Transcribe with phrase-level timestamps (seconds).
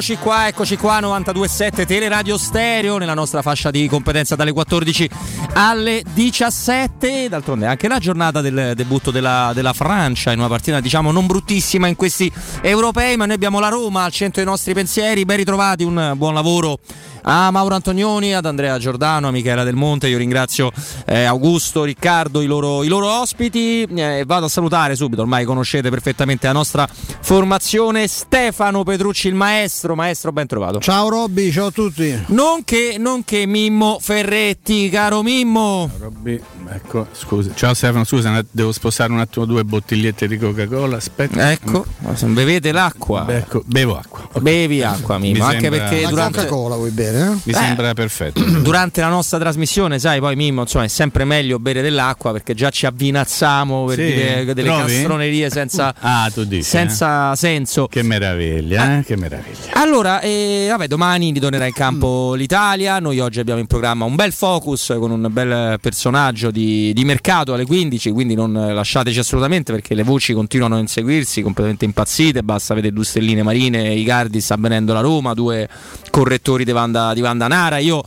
[0.00, 5.10] Eccoci qua, eccoci qua, 92.7 Teleradio Stereo nella nostra fascia di competenza dalle 14
[5.52, 7.28] alle 17.
[7.28, 11.86] D'altronde anche la giornata del debutto della, della, Francia in una partita diciamo non bruttissima
[11.86, 15.26] in questi europei, ma noi abbiamo la Roma al centro dei nostri pensieri.
[15.26, 16.78] Ben ritrovati, un buon lavoro
[17.22, 20.08] a Mauro Antonioni, ad Andrea Giordano, a Michela Del Monte.
[20.08, 20.70] Io ringrazio
[21.04, 23.82] eh, Augusto, Riccardo, i loro, i loro ospiti.
[23.82, 26.88] Eh, vado a salutare subito, ormai conoscete perfettamente la nostra
[27.30, 28.08] formazione.
[28.08, 29.94] Stefano Petrucci, il maestro.
[29.94, 30.80] Maestro, ben trovato.
[30.80, 32.24] Ciao Robby, ciao a tutti.
[32.26, 35.88] Nonché, nonché Mimmo Ferretti, caro Mimmo.
[35.88, 36.42] Ciao Robby,
[36.72, 37.50] ecco, scusa.
[37.54, 40.96] Ciao Stefano, scusa, devo spostare un attimo due bottigliette di Coca-Cola.
[40.96, 41.50] Aspetta.
[41.52, 41.84] Ecco,
[42.26, 43.26] bevete l'acqua.
[43.28, 44.20] Ecco, bevo acqua.
[44.28, 44.42] Okay.
[44.42, 45.44] Bevi acqua, Mimmo.
[45.44, 45.80] Anche sembra...
[45.88, 46.38] perché durante.
[46.38, 47.18] Coca-Cola vuoi bere?
[47.20, 47.38] Eh?
[47.44, 48.42] Mi sembra perfetto.
[48.60, 52.70] Durante la nostra trasmissione, sai, poi Mimmo, insomma, è sempre meglio bere dell'acqua perché già
[52.70, 54.92] ci avvinazzamo per Sì, dire delle trovi?
[54.92, 56.62] castronerie senza, Ah, tu dici.
[56.62, 57.84] senza senso.
[57.86, 57.88] eh?
[57.88, 59.04] Che meraviglia, eh?
[59.04, 59.72] Che meraviglia.
[59.74, 62.98] Allora, eh, vabbè, domani ritornerà in campo l'Italia.
[62.98, 66.59] Noi oggi abbiamo in programma un bel focus con un bel personaggio di,
[66.92, 68.10] di mercato alle 15.
[68.10, 72.42] Quindi non lasciateci assolutamente perché le voci continuano a inseguirsi, completamente impazzite.
[72.42, 73.94] Basta vedere due stelline marine.
[73.94, 75.68] Icardi sta venendo la Roma, due
[76.10, 77.78] correttori di Vanda, di Vanda Nara.
[77.78, 78.02] Io.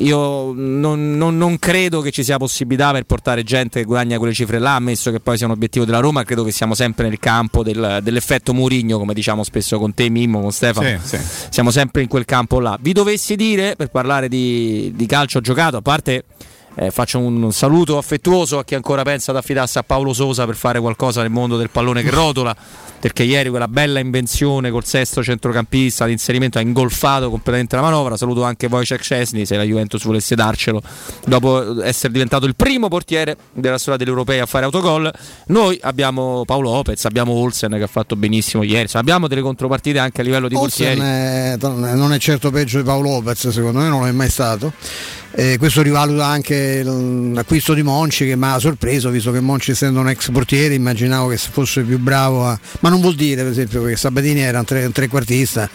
[0.00, 4.34] Io non, non- non credo che ci sia possibilità per portare gente che guadagna quelle
[4.34, 6.22] cifre là, ammesso che poi sia un obiettivo della Roma.
[6.22, 10.42] Credo che siamo sempre nel campo del- dell'effetto Murigno, come diciamo spesso con te, Mimmo,
[10.42, 11.24] con Stefano Sì, sì.
[11.48, 12.76] siamo sempre in quel campo là.
[12.78, 16.24] Vi dovessi dire, per parlare di, di calcio giocato, a parte
[16.76, 20.56] eh, faccio un saluto affettuoso a chi ancora pensa ad affidarsi a Paolo Sosa per
[20.56, 22.54] fare qualcosa nel mondo del pallone che rotola,
[23.00, 28.16] perché ieri quella bella invenzione col sesto centrocampista, l'inserimento ha ingolfato completamente la manovra.
[28.16, 30.82] Saluto anche Wojciech Szczesny, se la Juventus volesse darcelo,
[31.24, 35.10] dopo essere diventato il primo portiere della storia degli europei a fare autogol.
[35.46, 39.98] Noi abbiamo Paolo Lopez, abbiamo Olsen che ha fatto benissimo ieri, insomma, abbiamo delle contropartite
[39.98, 41.00] anche a livello di Olsen portieri.
[41.00, 44.72] è- non è certo peggio di Paolo Lopez, secondo me non è mai stato.
[45.38, 50.00] Eh, questo rivaluta anche l'acquisto di Monci che mi ha sorpreso, visto che Monci essendo
[50.00, 52.58] un ex portiere immaginavo che fosse più bravo a...
[52.80, 55.68] Ma non vuol dire per esempio che Sabatini era un, tre- un trequartista,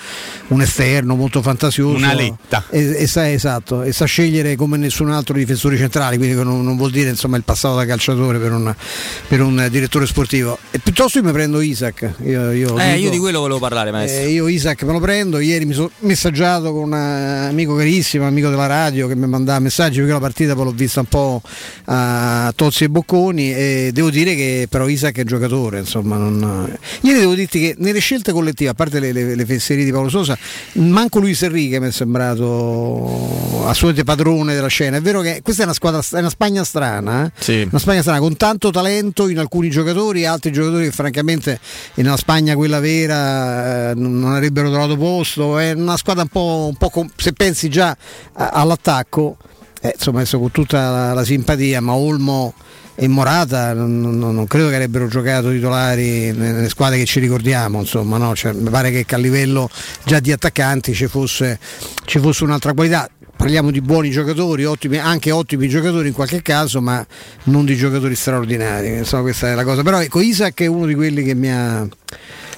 [0.47, 1.95] un esterno molto fantasioso.
[1.95, 2.63] Una letta.
[2.69, 6.63] E, e sa, esatto, e sa scegliere come nessun altro i difensori centrali, quindi non,
[6.63, 8.73] non vuol dire insomma, il passato da calciatore per un,
[9.27, 10.57] per un direttore sportivo.
[10.71, 12.13] E piuttosto io mi prendo Isaac.
[12.23, 14.23] Io, io Eh, dico- io di quello volevo parlare, maestro.
[14.23, 18.49] eh, io Isaac me lo prendo, ieri mi sono messaggiato con un amico carissimo, amico
[18.49, 21.41] della radio che mi mandava messaggi perché la partita poi l'ho vista un po'
[21.85, 26.17] a tozzi e bocconi e devo dire che però Isaac è giocatore, insomma.
[26.17, 29.91] non- Ieri devo dirti che nelle scelte collettive, a parte le, le, le fesserie di
[29.91, 30.37] Paolo Sosa,
[30.73, 34.97] manco Luis Enrique mi è sembrato assolutamente padrone della scena.
[34.97, 37.31] È vero che questa è una squadra, è una Spagna strana, eh?
[37.37, 37.67] Sì.
[37.69, 41.59] una Spagna strana con tanto talento in alcuni giocatori altri giocatori che francamente
[41.95, 46.75] nella Spagna quella vera eh, non avrebbero trovato posto è una squadra un po', un
[46.75, 47.95] po' com- se pensi già
[48.33, 49.37] all'attacco
[49.81, 52.53] eh, insomma adesso con tutta la, la simpatia ma Olmo
[52.95, 57.79] e Morata non, non- non credo che avrebbero giocato titolari nelle squadre che ci ricordiamo
[57.79, 58.35] insomma no?
[58.35, 59.69] Cioè, mi pare che a livello
[60.05, 61.59] già di attaccanti ci fosse,
[62.05, 63.09] ci fosse un'altra qualità
[63.41, 67.03] parliamo di buoni giocatori, ottimi, anche ottimi giocatori in qualche caso, ma
[67.45, 68.97] non di giocatori straordinari.
[68.97, 69.81] Insomma, questa è la cosa.
[69.81, 71.87] Però ecco, Isaac è uno di quelli che mi ha,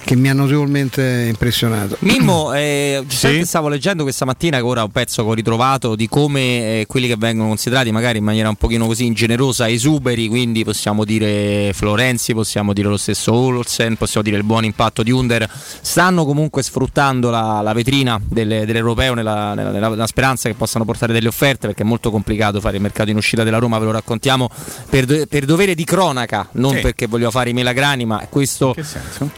[0.03, 1.95] che mi ha notevolmente impressionato.
[1.99, 3.45] Mimmo, eh, Sì?
[3.45, 6.85] stavo leggendo questa mattina che ora è un pezzo che ho ritrovato di come eh,
[6.87, 11.71] quelli che vengono considerati magari in maniera un pochino così ingenerosa esuberi, quindi possiamo dire
[11.73, 15.49] Florenzi, possiamo dire lo stesso Olsen, possiamo dire il buon impatto di Under,
[15.81, 20.83] stanno comunque sfruttando la, la vetrina delle- dell'europeo nella, nella- nella- nella speranza che possano
[20.85, 23.85] portare delle offerte perché è molto complicato fare il mercato in uscita della Roma, ve
[23.85, 24.49] lo raccontiamo
[24.89, 26.81] per, do- per dovere di cronaca, non Sì.
[26.81, 28.75] perché voglio fare i melagrani, ma questo...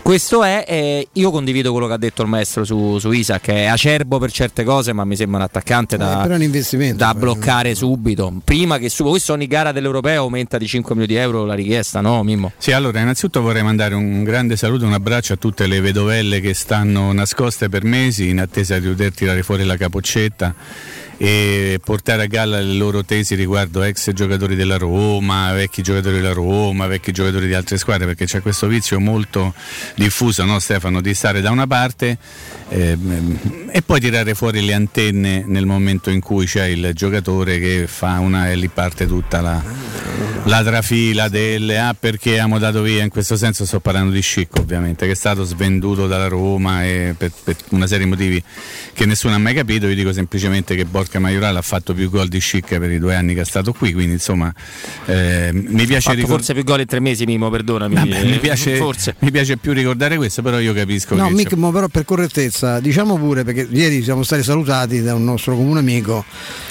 [0.02, 3.66] Questo è, eh, io condivido quello che ha detto il maestro su, su Isaac, è
[3.66, 6.98] acerbo per certe cose, ma mi sembra un attaccante Eh, da, un investimento.
[6.98, 7.20] da poi.
[7.22, 8.32] bloccare subito.
[8.44, 12.00] Prima che su questo ogni gara dell'Europeo aumenta di 5 milioni di euro la richiesta,
[12.02, 12.52] no Mimmo?
[12.58, 16.54] Sì, allora innanzitutto vorrei mandare un grande saluto, un abbraccio a tutte le vedovelle che
[16.54, 20.54] stanno nascoste per mesi in attesa di poter tirare fuori la capoccetta
[21.18, 26.34] e portare a galla le loro tesi riguardo ex giocatori della Roma, vecchi giocatori della
[26.34, 29.54] Roma, vecchi giocatori di altre squadre, perché c'è questo vizio molto
[29.96, 32.18] diffuso, no Stefano, di stare da una parte
[32.70, 37.86] ehm, e poi tirare fuori le antenne nel momento in cui c'è il giocatore che
[37.88, 39.62] fa una e lì parte tutta la,
[40.46, 43.04] la trafila delle ah perché abbiamo dato via?
[43.04, 46.80] In questo senso sto parlando di Schick ovviamente che è stato svenduto dalla Roma
[47.18, 48.44] per, per, una serie di motivi
[48.94, 52.28] che nessuno ha mai capito io dico semplicemente che Borca Maioral ha fatto più gol
[52.28, 54.52] di Schick per i due anni che è stato qui quindi insomma
[55.06, 58.80] eh, mi piace ricordare forse più gol in tre mesi Mimo perdonami Vabbè, mi, piace,
[59.20, 63.44] mi, piace, più ricordare questo però io capisco no Mick, però per correttezza diciamo pure
[63.44, 66.26] perché ieri siamo stati salutati da un nostro comune amico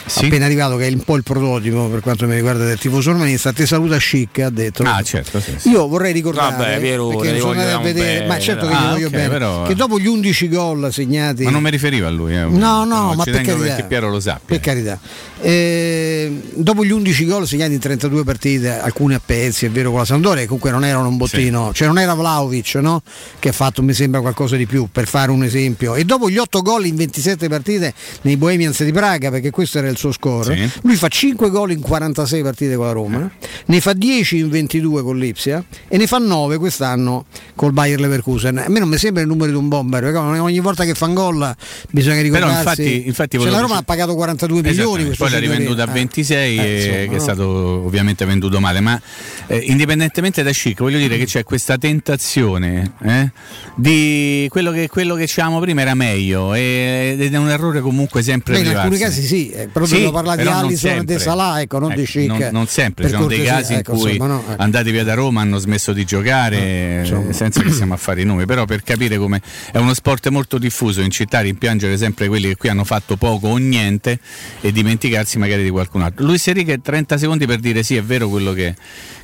[0.05, 0.27] sì?
[0.27, 3.53] appena arrivato che è un po' il prototipo per quanto mi riguarda del tifoso romanista
[3.53, 5.71] ti saluta chic ha detto ah certo sì, sì.
[5.71, 8.27] io vorrei ricordare Vabbè, Piero, perché sono andato a vedere bene.
[8.27, 9.63] ma certo che ah, gli voglio okay, bene però...
[9.63, 12.45] che dopo gli 11 gol segnati ma non mi riferivo a lui eh.
[12.45, 14.47] no no ma per carità, perché Piero lo sappia.
[14.47, 14.99] Per carità
[15.45, 19.99] eh, dopo gli 11 gol segnati in 32 partite alcuni a pezzi è vero con
[19.99, 23.03] la Sampdoria comunque non erano un bottino cioè non era Vlaovic no?
[23.39, 26.39] che ha fatto mi sembra qualcosa di più per fare un esempio e dopo gli
[26.39, 27.93] 8 gol in 27 partite
[28.23, 31.81] nei Bohemians di Praga perché questo era il suo score lui fa 5 gol in
[31.81, 33.31] 46 partite con la Roma
[33.67, 38.59] ne fa 10 in 22 con l'Ipsia e ne fa 9 quest'anno col Bayer Leverkusen.
[38.59, 41.15] A me non mi sembra il numero di un bomber, ogni volta che fa un
[41.15, 41.57] gol
[41.91, 42.55] bisogna ricordarsi.
[42.55, 45.05] Però infatti, infatti cioè, la Roma ha pagato 42 milioni.
[45.17, 47.17] Poi l'ha rivenduta a 26 eh, insomma, che no.
[47.17, 47.49] è stato
[47.85, 49.01] ovviamente venduto male, ma
[49.47, 53.31] eh, indipendentemente da Chic voglio dire che c'è questa tentazione eh,
[53.77, 58.55] di quello che, quello che dicevamo prima era meglio ed è un errore comunque sempre
[58.55, 61.79] Beh, in alcuni casi sì, eh, però sì, parlare di Allison e De Salah, ecco,
[61.79, 62.27] non di Chic.
[62.27, 64.63] Non, non sempre, ci sono dei casi ecco, in cui insomma, no, ecco.
[64.63, 68.25] andati via da Roma hanno smesso di giocare no, senza che siamo a fare i
[68.25, 69.41] nomi, però per capire come
[69.73, 73.49] è uno sport molto diffuso in città rimpiangere sempre quelli che qui hanno fatto poco
[73.49, 74.19] o niente
[74.61, 76.25] e dimenticarsi magari di qualcun altro.
[76.25, 78.75] Luis Enrique 30 secondi per dire sì, è vero quello che,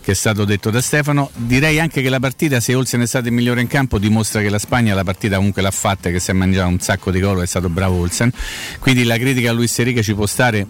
[0.00, 1.30] che, è stato detto da Stefano.
[1.34, 4.48] Direi anche che la partita, se Olsen è stato il migliore in campo, dimostra che
[4.48, 7.42] la Spagna la partita comunque l'ha fatta che si è mangiato un sacco di gol,
[7.42, 8.32] è stato bravo Olsen.
[8.78, 10.66] Quindi la critica a Luis Enrique ci può stare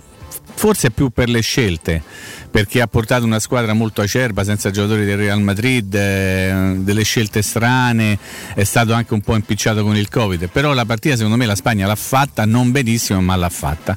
[0.54, 2.02] forse più per le scelte
[2.50, 7.42] perché ha portato una squadra molto acerba senza giocatori del Real Madrid, eh, delle scelte
[7.42, 8.18] strane,
[8.54, 11.54] è stato anche un po' impicciato con il Covid, però la partita secondo me la
[11.54, 13.96] Spagna l'ha fatta, non benissimo ma l'ha fatta.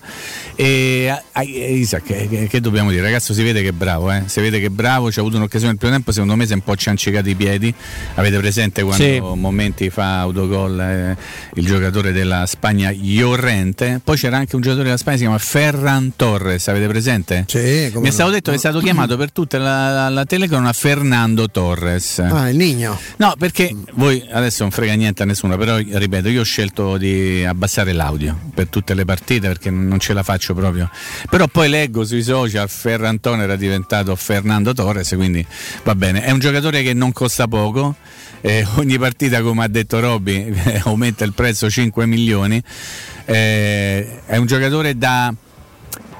[0.55, 3.01] E eh, Isaac, che, che, dobbiamo dire?
[3.01, 4.23] Ragazzo si vede che è bravo, eh?
[4.27, 6.51] si vede che è bravo, ci ha avuto un'occasione nel primo tempo, secondo me si
[6.51, 7.73] è un po' ciancicato i piedi,
[8.15, 9.19] avete presente quando sì.
[9.19, 11.17] momenti fa autogol eh,
[11.55, 16.13] il giocatore della Spagna Llorente, poi c'era anche un giocatore della Spagna si chiama Ferran
[16.15, 17.45] Torres, avete presente?
[17.47, 20.73] Sì, Mi è stato detto detto che è stato chiamato per tutta la, la telecronaca
[20.73, 22.19] Fernando Torres.
[22.19, 22.99] Ah, il Nigno.
[23.17, 27.45] No, perché voi adesso non frega niente a nessuno, però ripeto, io ho scelto di
[27.45, 30.89] abbassare l'audio per tutte le partite perché non ce la faccio proprio.
[31.29, 35.45] Però poi leggo sui social Ferrantone era diventato Fernando Torres, quindi
[35.83, 36.23] va bene.
[36.23, 37.95] È un giocatore che non costa poco.
[38.41, 42.61] Eh, ogni partita, come ha detto Robby, aumenta il prezzo 5 milioni.
[43.25, 45.33] Eh, è un giocatore da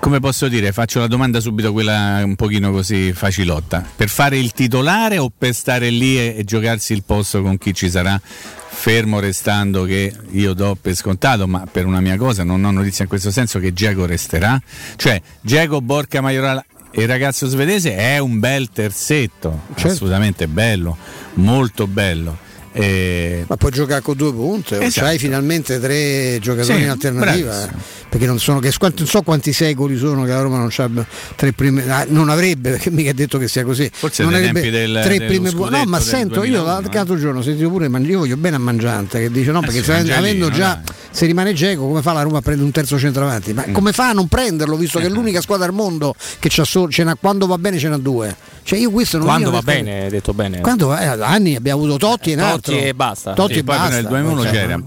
[0.03, 3.86] come posso dire, faccio la domanda subito, quella un pochino così facilotta.
[3.95, 7.74] Per fare il titolare o per stare lì e, e giocarsi il posto con chi
[7.74, 8.19] ci sarà?
[8.22, 13.05] Fermo restando che io do per scontato, ma per una mia cosa non ho notizia
[13.05, 14.62] in questo senso che Diego resterà.
[14.98, 19.88] Cioè, Diego Borca Maioral e il ragazzo svedese è un bel terzetto, certo.
[19.88, 20.98] assolutamente bello,
[21.36, 22.42] molto bello
[22.73, 23.45] e...
[23.47, 25.05] Ma puoi giocare con due punte, esatto.
[25.05, 27.51] c'hai finalmente tre giocatori sì, in alternativa.
[27.51, 28.01] Bravissimo.
[28.09, 31.89] Perché non, sono, che, non so quanti secoli sono che la Roma non, tre prime,
[31.89, 33.89] ah, non avrebbe, perché mica ha detto che sia così.
[33.91, 35.79] Forse non avrebbe del, tre prime buone.
[35.79, 37.19] No, ma sento, 2001, io l'altro eh?
[37.19, 40.11] giorno ho sentito pure io voglio bene a Mangiante che dice no, eh perché sì,
[40.11, 40.95] avendo già, dai.
[41.09, 43.53] se rimane Geco, come fa la Roma a prendere un terzo centravanti?
[43.53, 43.73] Ma mm.
[43.73, 46.91] come fa a non prenderlo, visto che è l'unica squadra al mondo che c'ha solo,
[46.91, 48.35] ce n'ha, quando va bene ce n'ha due?
[48.63, 50.62] Cioè io questo non Quando va bene, hai detto bene.
[50.62, 53.34] Quando va, eh, anni abbiamo avuto Totti e Totti e basta.
[53.34, 53.96] Totti e, poi basta.
[53.96, 54.51] nel 2001 okay.
[54.51, 54.84] c'era,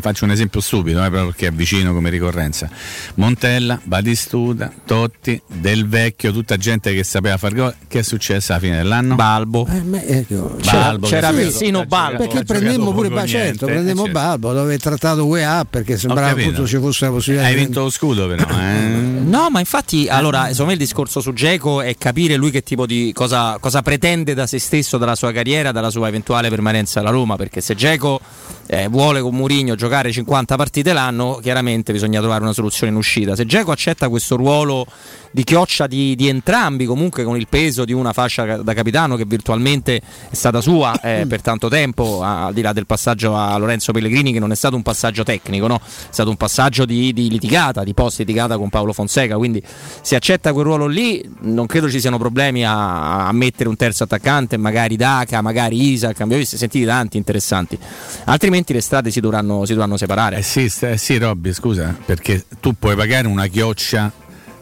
[0.00, 2.68] faccio un esempio stupido, eh, perché è vicino come ricorrenza.
[3.14, 7.74] Montella, Batistuta, Totti, Del Vecchio, tutta gente che sapeva fare gol.
[7.86, 9.14] Che è successo alla fine dell'anno?
[9.14, 9.66] Balbo.
[9.70, 12.26] Eh, me, ecco, Balbo c'era, c'era persino Balbo.
[12.26, 14.18] Perché prendemmo pure ba, certo, prendemmo certo.
[14.18, 17.46] Balbo dove è trattato UEA perché sembrava appunto ci fosse la possibilità.
[17.46, 18.46] Hai vinto lo scudo però.
[18.48, 19.10] Eh?
[19.32, 22.84] No, ma infatti allora, secondo me il discorso su Geco è capire lui che tipo
[22.84, 27.10] di cosa, cosa pretende da se stesso, dalla sua carriera, dalla sua eventuale permanenza alla
[27.10, 28.20] Roma, perché se Geco
[28.66, 33.36] eh, vuole con Mourinho giocare 50 partite l'anno, chiaramente bisogna trovare una soluzione in uscita.
[33.36, 34.86] Se Geco accetta questo ruolo
[35.32, 39.24] di chioccia di, di, entrambi, comunque con il peso di una fascia da capitano che
[39.26, 43.92] virtualmente è stata sua eh, per tanto tempo, al di là del passaggio a Lorenzo
[43.92, 45.76] Pellegrini, che non è stato un passaggio tecnico, no?
[45.76, 49.36] è stato un passaggio di, di litigata, di post litigata con Paolo Fonseca.
[49.36, 49.62] Quindi
[50.02, 54.04] se accetta quel ruolo lì, non credo ci siano problemi a, a mettere un terzo
[54.04, 56.20] attaccante, magari Daca, magari Isaac.
[56.20, 57.78] Abbiamo visto sentiti tanti interessanti.
[58.24, 60.36] Altrimenti le strade si dovranno, si dovranno separare.
[60.36, 64.12] Eh sì, eh sì, Robby, scusa, perché tu puoi pagare una chioccia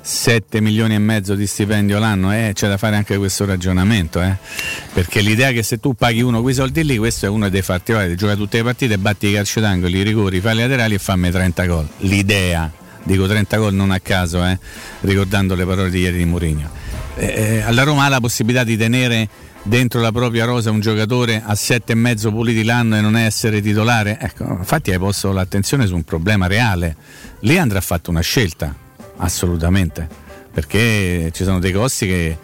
[0.02, 4.36] 7 milioni e mezzo di stipendio l'anno, eh, c'è da fare anche questo ragionamento, eh?
[4.92, 7.92] perché l'idea che se tu paghi uno quei soldi lì, questo è uno dei fatti,
[7.92, 10.98] vai, gioca tutte le partite, batti i calci d'angolo, i rigori, fai i laterali e
[10.98, 11.88] fammi 30 gol.
[11.98, 12.70] L'idea,
[13.02, 14.58] dico 30 gol non a caso, eh?
[15.00, 16.70] ricordando le parole di ieri di Mourinho.
[17.16, 19.28] Eh, eh, alla Roma ha la possibilità di tenere
[19.62, 23.60] dentro la propria rosa un giocatore a sette e mezzo puliti l'anno e non essere
[23.60, 24.18] titolare?
[24.20, 26.96] Ecco, infatti hai posto l'attenzione su un problema reale.
[27.40, 28.74] Lì andrà fatta una scelta,
[29.20, 30.08] assolutamente,
[30.52, 32.36] perché ci sono dei costi che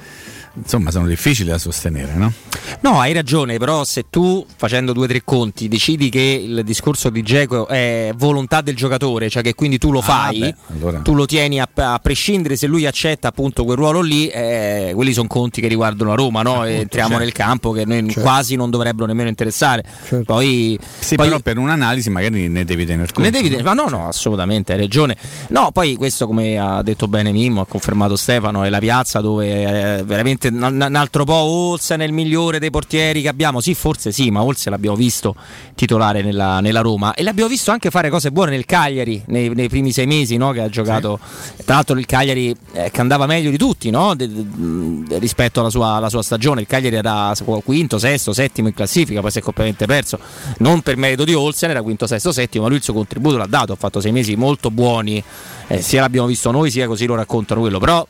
[0.57, 2.33] insomma sono difficili da sostenere, no?
[2.81, 7.11] No, hai ragione, però se tu facendo due o tre conti decidi che il discorso
[7.11, 10.99] di Geco è volontà del giocatore, cioè che quindi tu lo ah, fai, beh, allora.
[11.01, 15.13] tu lo tieni a, a, prescindere se lui accetta appunto quel ruolo lì, eh, quelli
[15.13, 16.63] sono conti che riguardano la Roma, no?
[16.63, 17.25] Appunto, entriamo certo.
[17.25, 18.21] nel campo che noi certo.
[18.21, 19.85] quasi non dovrebbero nemmeno interessare.
[20.07, 20.25] Certo.
[20.25, 23.23] Poi, sì, poi, però per un'analisi magari ne devi tener conto.
[23.23, 25.17] Ne devi tener, ma no, no, assolutamente, hai ragione.
[25.49, 29.99] No, poi questo come ha detto bene Mimmo, ha confermato Stefano, è la piazza dove
[29.99, 33.61] eh, veramente un altro po' Olsen è il migliore dei portieri che abbiamo.
[33.61, 35.35] Sì, forse sì, ma Olsen l'abbiamo visto
[35.75, 39.69] titolare nella, nella, Roma e l'abbiamo visto anche fare cose buone nel Cagliari nei, nei
[39.69, 40.53] primi sei mesi no?
[40.53, 41.19] che ha giocato.
[41.23, 41.65] Sì.
[41.65, 44.15] Tra l'altro il Cagliari eh, che andava meglio di tutti no?
[44.15, 46.63] de, de, rispetto alla sua, alla sua, stagione.
[46.63, 47.33] Il Cagliari era
[47.65, 50.19] quinto, sesto, settimo in classifica, poi si è completamente perso.
[50.59, 53.47] Non per merito di Olsen, era quinto, sesto, settimo, ma lui il suo contributo l'ha
[53.47, 53.73] dato.
[53.73, 55.23] Ha fatto sei mesi molto buoni,
[55.69, 57.79] eh, sia l'abbiamo visto noi, sia così lo raccontano quello.
[57.79, 58.07] Però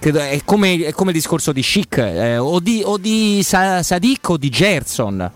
[0.00, 3.82] credo, è, come, è, come, il discorso di Chic eh, o di, o di Sa-
[3.82, 5.30] Sadik o di Gerson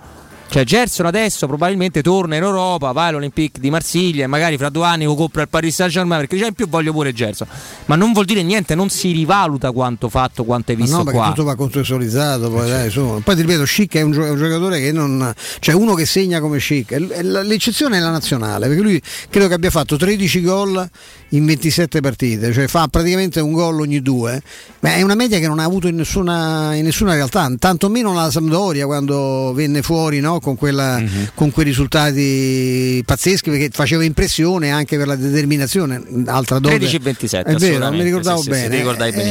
[0.55, 4.87] cioè Gerson adesso probabilmente torna in Europa, va all'Olympique di Marsiglia e magari fra due
[4.87, 7.49] anni lo compra il Paris Saint Germain perché già in più voglio pure Gerson.
[7.87, 11.27] Ma non vuol dire niente, non si rivaluta quanto fatto, quanto hai visto no, qua.
[11.31, 15.35] tutto va contestualizzato, poi, dai, poi ti ripeto, Schick è un, giocatore che non...
[15.59, 16.93] cioè uno che segna come Schick.
[16.99, 20.89] L'eccezione è la nazionale, perché lui credo che abbia fatto 13 gol
[21.31, 24.41] in 27 partite, cioè fa praticamente un gol ogni due,
[24.79, 28.31] ma è una media che non ha avuto in nessuna, in nessuna realtà, tantomeno la
[28.31, 30.39] Sampdoria quando venne fuori no?
[30.45, 31.29] Con, quella, uh-huh.
[31.35, 36.01] con, quei risultati pazzeschi perché faceva impressione anche per la determinazione.
[36.27, 38.77] Altra 13-27, è vero, mi ricordavo sì, bene.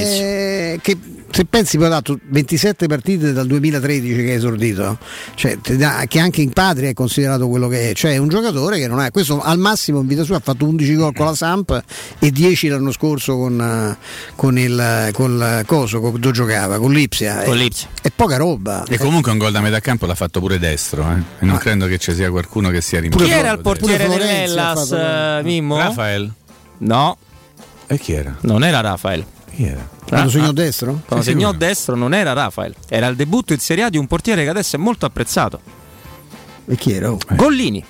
[0.05, 0.97] Sì, eh, che
[1.33, 4.99] se pensi poi ha dato 27 partite dal 2013 che è esordito,
[5.33, 5.57] cioè,
[6.07, 9.01] che anche in patria è considerato quello che è, cioè è un giocatore che non
[9.01, 11.83] è, questo al massimo in vita sua ha fatto 11 gol con la Samp
[12.19, 13.97] e 10 l'anno scorso con,
[14.35, 17.41] con il con Coso, con, dove giocava, con l'Ipsia.
[17.43, 17.87] Con l'Ipsia.
[17.99, 18.83] È, poca roba.
[18.87, 20.59] E comunque un gol da metà campo l'ha fatto pure
[20.93, 21.23] destro, eh?
[21.39, 21.59] e non ah.
[21.59, 23.23] credo che ci sia qualcuno che sia rimasto.
[23.23, 25.77] Chi era il portiere dell'Ellas, uh, Mimmo?
[25.77, 26.31] Rafael?
[26.79, 27.17] No.
[27.87, 28.35] E chi era?
[28.41, 29.25] Non era Rafael.
[29.53, 29.89] Chi era?
[30.07, 31.01] Quando segnò ah, destro?
[31.05, 34.43] Quando segnò destro non era Rafael, era il debutto in Serie A di un portiere
[34.43, 35.59] che adesso è molto apprezzato.
[36.65, 37.11] E chi era?
[37.11, 37.17] Oh.
[37.31, 37.83] Gollini.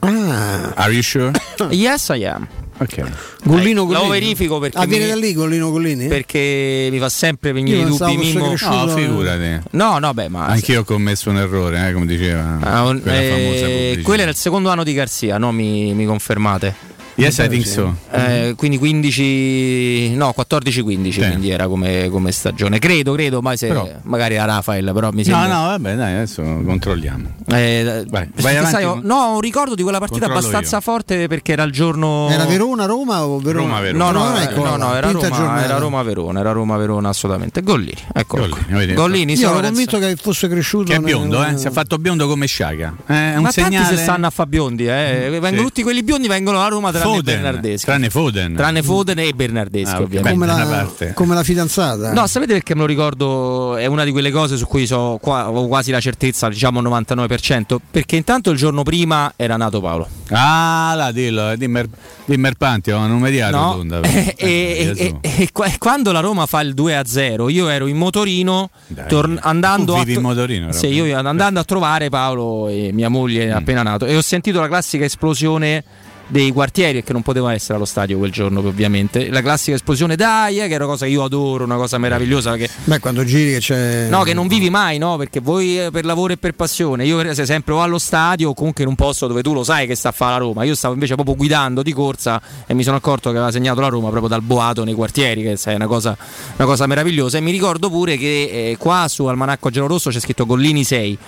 [0.00, 0.72] Ah.
[0.74, 1.32] Are you sure?
[1.70, 2.46] yes, I am.
[2.78, 3.02] Ok.
[3.44, 4.04] Gollino, Gollino.
[4.04, 4.78] Lo verifico perché.
[4.78, 6.08] Ah, viene da lì Gollino Gollini?
[6.08, 8.16] Perché mi fa sempre venire i dubbi.
[8.16, 8.54] Mimmo.
[8.60, 9.60] No, figurati.
[9.70, 10.46] No, no, beh, ma.
[10.46, 12.58] Anch'io ho commesso un errore, eh, come diceva.
[12.60, 15.52] Ah, un, quella eh, quello era il secondo anno di Garzia, no?
[15.52, 16.94] Mi, mi confermate.
[17.16, 17.96] Yes, I think so.
[18.10, 21.18] Eh, quindi 15, no, 14-15 sì.
[21.20, 22.78] quindi era come, come, stagione.
[22.78, 25.46] Credo, credo, ma se, però, magari era Rafael, però mi sembra.
[25.46, 27.28] No, no, vabbè, dai, adesso controlliamo.
[27.46, 30.82] Eh, vai, vai avanti, sai, no, un ricordo di quella partita abbastanza io.
[30.82, 32.28] forte perché era il giorno.
[32.28, 33.64] Era Verona-Roma o Verona?
[33.64, 34.10] Roma-Verona.
[34.10, 37.62] No, no, ecco, no, no, era, Roma, era Roma-Verona, era Roma-Verona assolutamente.
[37.62, 38.36] Gollini, ecco.
[38.36, 40.90] Gollini, Gollini io ero convinto che fosse cresciuto.
[40.90, 41.56] Che è biondo, eh?
[41.56, 42.94] si è fatto biondo come Sciaga.
[43.06, 43.76] Eh, è un ma segnale...
[43.76, 45.28] tanti se stanno a fa biondi, eh?
[45.30, 47.86] Mm, vengono tutti quelli biondi vengono a Roma tranne Bernardeschi.
[47.86, 48.54] Tranne Foden.
[48.54, 50.30] Tranne Foden e Bernardeschi, ah, ovviamente.
[50.30, 52.12] Come la, come la, fidanzata.
[52.12, 53.76] No, sapete perché me lo ricordo?
[53.76, 57.76] È una di quelle cose su cui so, qua, ho quasi la certezza, diciamo 99%.
[57.90, 60.08] Perché intanto il giorno prima era nato Paolo.
[60.30, 61.82] Ah, là, dillo, eh, dimmi,
[62.24, 63.72] dimmi il pantio, non mi dia no.
[63.72, 64.00] rotonda.
[64.02, 68.70] e, e, e, e, quando la Roma fa il 2-0, io ero in motorino,
[69.06, 73.56] tor- andando, a, in motorino, sì, io andando a trovare Paolo e mia moglie mm.
[73.56, 75.84] appena nato e ho sentito la classica esplosione
[76.28, 79.30] dei quartieri e che non poteva essere allo stadio quel giorno ovviamente.
[79.30, 82.56] La classica esplosione dai eh, che è una cosa che io adoro una cosa meravigliosa
[82.56, 85.90] che beh quando giri che c'è no che non vivi mai no perché voi eh,
[85.90, 87.04] per lavoro e per passione.
[87.04, 89.86] Io se sempre o allo stadio o comunque in un posto dove tu lo sai
[89.86, 90.64] che sta a fare la Roma.
[90.64, 93.88] Io stavo invece proprio guidando di corsa e mi sono accorto che aveva segnato la
[93.88, 96.16] Roma proprio dal boato nei quartieri che è una cosa,
[96.56, 97.38] una cosa meravigliosa.
[97.38, 101.18] E mi ricordo pure che eh, qua su Almanacco Gelo Rosso c'è scritto Gollini 6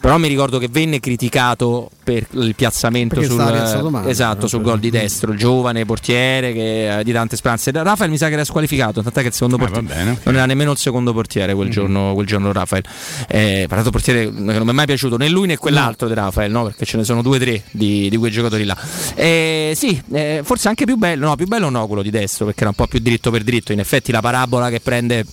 [0.00, 3.38] però mi ricordo che venne criticato per il piazzamento Perché sul,
[3.90, 4.46] male, esatto, no?
[4.46, 7.70] sul gol di destro, il giovane portiere che ha di tante speranze.
[7.70, 10.20] Rafael mi sa che era squalificato, tant'è che il secondo portiere va bene, ok.
[10.24, 12.82] non era nemmeno il secondo portiere quel, giorno, quel giorno Rafael.
[13.28, 16.50] Eh, parlato portiere che non mi è mai piaciuto né lui né quell'altro di Rafael,
[16.50, 16.64] no?
[16.64, 18.76] perché ce ne sono due o tre di, di quei giocatori là.
[19.14, 22.60] Eh, sì, eh, forse anche più bello, no, più bello no quello di destro perché
[22.60, 23.72] era un po' più dritto per dritto.
[23.72, 25.26] In effetti la parabola che prende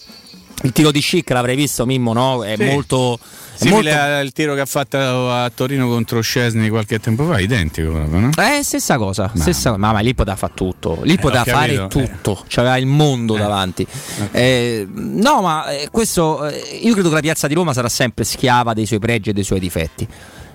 [0.63, 2.43] il tiro di Schick l'avrei visto Mimmo, no?
[2.43, 2.65] È Sì.
[2.65, 3.17] molto...
[3.57, 4.13] Simile molto...
[4.13, 8.29] al tiro che ha fatto a Torino contro Scesni qualche tempo fa, identico proprio, no?
[8.37, 9.81] Eh, stessa cosa, stessa cosa.
[9.81, 12.07] Ma, ma lì poteva fare tutto, lì poteva ho fare capito, eh.
[12.07, 13.85] tutto, c'aveva il mondo davanti.
[14.31, 18.23] Eh, no, ma eh, questo, eh, io credo che la piazza di Roma sarà sempre
[18.23, 20.07] schiava dei suoi pregi e dei suoi difetti.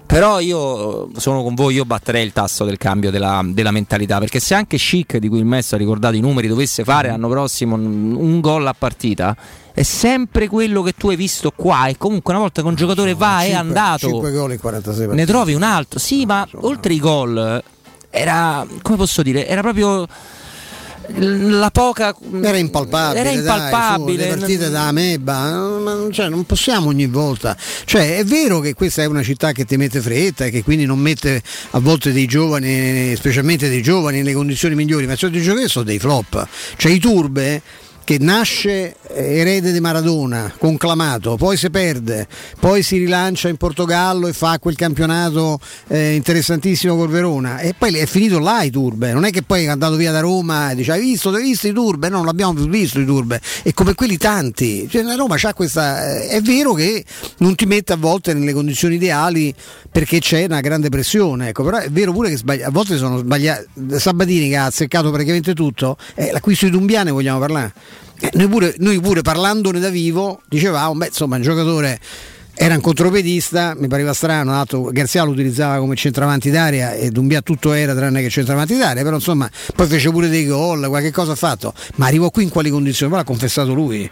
[0.07, 4.41] Però io sono con voi, io batterei il tasso del cambio della, della mentalità, perché
[4.41, 7.77] se anche Chic, di cui il Messi ha ricordato i numeri, dovesse fare l'anno prossimo
[7.77, 9.35] un, un gol a partita,
[9.73, 13.15] è sempre quello che tu hai visto qua e comunque una volta che un giocatore
[13.15, 15.15] va è andato 5 gol in 46 partite.
[15.15, 15.99] ne trovi un altro.
[15.99, 17.63] Sì, ma oltre i gol
[18.11, 20.07] era come posso dire, era proprio
[21.17, 24.23] la poca Era impalpabile, Era dai, impalpabile.
[24.23, 27.57] su, le partite da ameba, cioè, non possiamo ogni volta.
[27.85, 30.85] Cioè, è vero che questa è una città che ti mette fretta e che quindi
[30.85, 35.69] non mette a volte dei giovani, specialmente dei giovani, nelle condizioni migliori, ma certi giocatori
[35.69, 36.47] sono dei flop.
[36.77, 37.63] Cioè i turbe
[38.05, 42.27] che nasce eh, erede di Maradona, conclamato, poi si perde,
[42.59, 47.97] poi si rilancia in Portogallo e fa quel campionato eh, interessantissimo col Verona e poi
[47.97, 50.75] è finito là i turbe, non è che poi è andato via da Roma e
[50.75, 52.09] dice hai visto, hai visto i turbe?
[52.09, 55.55] No, non l'abbiamo più visto i turbe e come quelli tanti, cioè, la Roma c'ha
[55.55, 57.05] questa, eh, è vero che
[57.39, 59.55] non ti mette a volte nelle condizioni ideali
[59.91, 63.19] perché c'è una grande pressione, ecco, però è vero pure che sbaglia- a volte sono
[63.19, 67.73] sbagliati, Sabatini che ha azzeccato praticamente tutto, eh, l'acquisto di Dumbiane vogliamo parlare.
[68.21, 71.99] Eh, noi, pure, noi pure parlandone da vivo dicevamo, beh insomma un giocatore
[72.55, 77.41] era un contropedista, mi pareva strano, altro, Garzia lo utilizzava come centravanti d'aria e Dumbia
[77.41, 81.33] tutto era tranne che centravanti d'aria, però insomma poi fece pure dei gol, qualche cosa
[81.33, 83.11] ha fatto, ma arrivò qui in quali condizioni?
[83.11, 84.09] Poi l'ha confessato lui.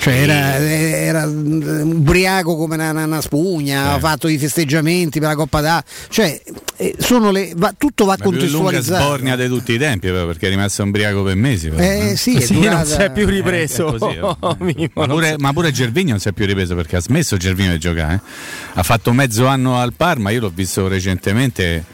[0.00, 5.34] Cioè era, era ubriaco come una, una- una spugna, ha fatto i festeggiamenti per la
[5.34, 6.40] Coppa d'A, cioè
[6.76, 9.04] eh, sono le, va- tutto va La più lunga contestualizzato.
[9.04, 11.68] sbornia di tutti i tempi, però, perché è rimasto umbriaco per mesi.
[11.68, 12.16] però, Eh eh.
[12.16, 13.94] sì, è Sì, durata- non si è più ripreso.
[13.94, 14.56] È così, eh.
[14.64, 17.72] Mimmo, ma, pure, ma pure Gervigno non si è più ripreso perché ha smesso Gervigno
[17.72, 18.14] di giocare.
[18.14, 18.20] eh.
[18.74, 21.84] Ha fatto mezzo anno al Parma, io l'ho visto recentemente.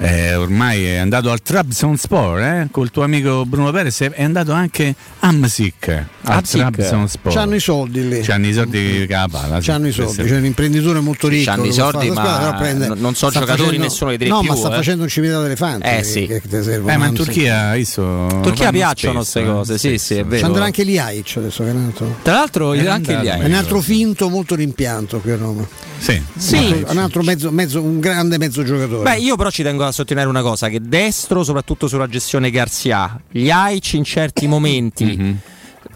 [0.00, 4.94] Eh, ormai è andato al Trabzonspor eh, col tuo amico Bruno Perez è andato anche
[5.20, 6.60] a Msic al Amsic.
[6.60, 8.20] Trabzonspor C'hanno i soldi lì.
[8.20, 9.58] C'hanno i soldi che la palla.
[9.60, 11.50] C'hanno i soldi, è- c'è un imprenditore molto ricco.
[11.50, 14.18] C'hanno i che soldi, squadra, ma però prende- non sono sta giocatori, facendo- nessuno dei
[14.18, 14.74] tre No, più, ma sta eh.
[14.76, 15.86] facendo un cimentato d'elefanti.
[15.86, 16.26] Eh, che- sì.
[16.26, 17.14] che servono, Eh, ma in.
[17.14, 20.38] Turchia visto Turchia piacciono queste eh, cose, sì, sì, è vero.
[20.38, 23.44] Ci andrà anche Liaic adesso che è un altro, Tra l'altro anche gli andato, è
[23.46, 25.66] un altro finto molto rimpianto qui a Roma.
[25.98, 26.22] Sì.
[26.36, 26.84] Sì.
[26.86, 29.02] Un altro mezzo, mezzo- un grande mezzo giocatore.
[29.02, 33.20] Beh, io però ci tengo a sottolineare una cosa: che destro, soprattutto sulla gestione Garzia,
[33.30, 35.04] gli Aic in certi momenti.
[35.04, 35.38] Mhm.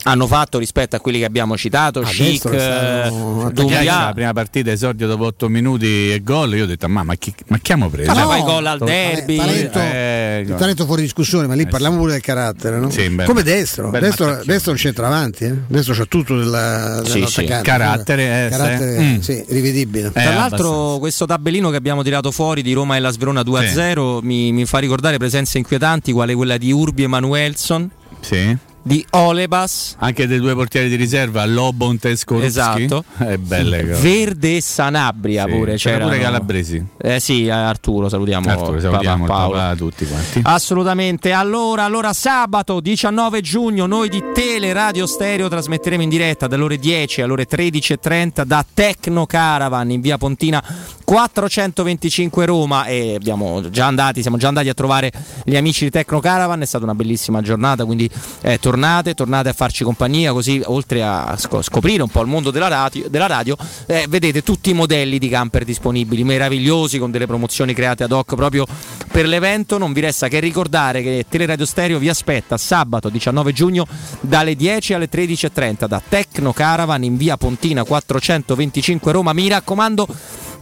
[0.04, 3.08] Hanno fatto rispetto a quelli che abbiamo citato, A Chic, eh,
[3.52, 3.82] Dumbia.
[4.06, 7.32] la prima partita esordio dopo 8 minuti e gol io ho detto ma, ma chi,
[7.48, 8.12] ma chi abbiamo preso?
[8.12, 9.36] Vabbè, No, poi gol al to- derby.
[9.36, 12.00] talento, Eh, il talento fuori discussione, ma lì Eh, parliamo sì.
[12.00, 12.90] pure del carattere, no?
[12.90, 15.54] Sì, beh, Come destro, destro, destro non c'entra avanti, eh?
[15.68, 17.62] destro c'ha tutto della, Sì, dell'attaccante.
[17.62, 19.04] Carattere, eh, carattere sì.
[19.04, 19.18] Mm.
[19.20, 20.08] sì, rivedibile.
[20.08, 20.98] Eh, Tra l'altro, abbastanza.
[20.98, 24.78] questo tabellino che abbiamo tirato fuori di Roma e la Sverona 2-0 mi, mi fa
[24.78, 27.88] ricordare presenze inquietanti, quale quella di Urbi Emanuelson,
[28.20, 28.56] Sì.
[28.84, 32.48] Di Olebas, Anche dei due portieri di riserva, Lobont e Skorupski.
[32.48, 33.04] Esatto.
[33.18, 34.00] È belle cose.
[34.00, 35.76] Verde e Sanabria Sì, pure.
[35.76, 36.84] c'era pure Calabresi.
[37.00, 38.48] Eh sì, Arturo, salutiamo.
[38.50, 39.56] Arturo, salutiamo papà Paolo.
[39.56, 40.40] papà, tutti quanti.
[40.42, 41.32] Assolutamente.
[41.32, 46.78] Allora, allora, sabato 19 giugno noi di Tele Radio Stereo trasmetteremo in diretta dalle ore
[46.78, 50.62] 10 alle ore 13.30 da Tecno Caravan in via Pontina
[51.04, 55.12] 425 Roma e abbiamo già andati, siamo già andati a trovare
[55.44, 58.08] gli amici di Tecno Caravan, è stata una bellissima giornata, quindi
[58.40, 62.50] eh, tornate, tornate a farci compagnia così oltre a sco- scoprire un po' il mondo
[62.50, 63.54] della radio, della radio
[63.86, 68.34] eh, vedete tutti i modelli di camper disponibili, meravigliosi con delle promozioni create ad hoc
[68.34, 68.64] proprio
[69.10, 73.86] per l'evento, non vi resta che ricordare che Teleradio Stereo vi aspetta sabato 19 giugno
[74.20, 80.06] dalle 10 alle 13.30 da Tecno Caravan in via Pontina 425 Roma, mi raccomando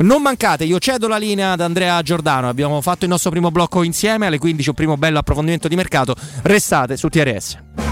[0.00, 2.48] non mancate, io cedo la linea ad Andrea Giordano.
[2.48, 4.26] Abbiamo fatto il nostro primo blocco insieme.
[4.26, 6.14] Alle 15 un primo bello approfondimento di mercato.
[6.42, 7.89] Restate su TRS.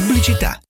[0.00, 0.69] Pubblicità.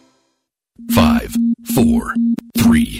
[0.89, 2.15] 5, 4,
[2.57, 2.99] 3,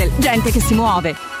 [0.19, 1.40] gente che si muove.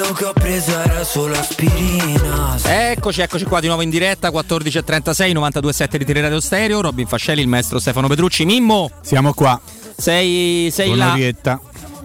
[0.00, 5.32] quello che ho preso era solo aspirina Eccoci, eccoci qua di nuovo in diretta 14.36
[5.32, 9.60] 92.7 di Teleradio Stereo Robin Fascelli, il maestro Stefano Petrucci Mimmo, Siamo qua.
[9.96, 11.60] sei, sei là Un'orietta.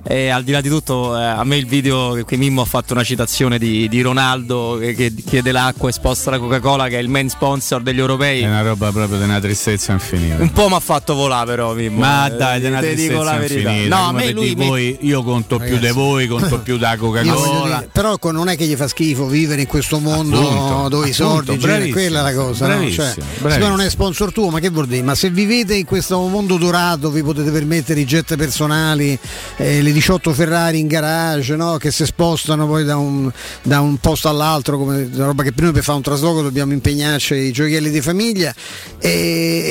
[0.07, 2.65] E al di là di tutto eh, a me il video che qui Mimmo ha
[2.65, 7.01] fatto una citazione di, di Ronaldo che, che chiede l'acqua esposta alla Coca-Cola che è
[7.01, 10.41] il main sponsor degli europei È una roba proprio di una tristezza infinita.
[10.41, 13.35] un po' mi ha fatto volare però Mimmo Ma dai, di una te dico la
[13.37, 13.97] tristezza verità infinita.
[13.97, 17.77] no a me lui mi- voi, io conto più di voi, conto più da Coca-Cola.
[17.77, 21.13] dire, però non è che gli fa schifo vivere in questo mondo Appunto, dove i
[21.13, 22.67] soldi girano, quella è la cosa.
[22.67, 22.89] No?
[22.89, 23.67] Cioè, bravissimo.
[23.67, 25.01] non è sponsor tuo, ma che vuol dire?
[25.01, 29.17] Ma se vivete in questo mondo dorato, vi potete permettere i jet personali,
[29.57, 31.77] eh, le 18 Ferrari in garage, no?
[31.77, 33.31] che si spostano poi da un,
[33.61, 37.33] da un posto all'altro, come la roba che prima per fare un trasloco dobbiamo impegnarci
[37.33, 38.53] ai gioielli di famiglia.
[38.99, 39.09] E,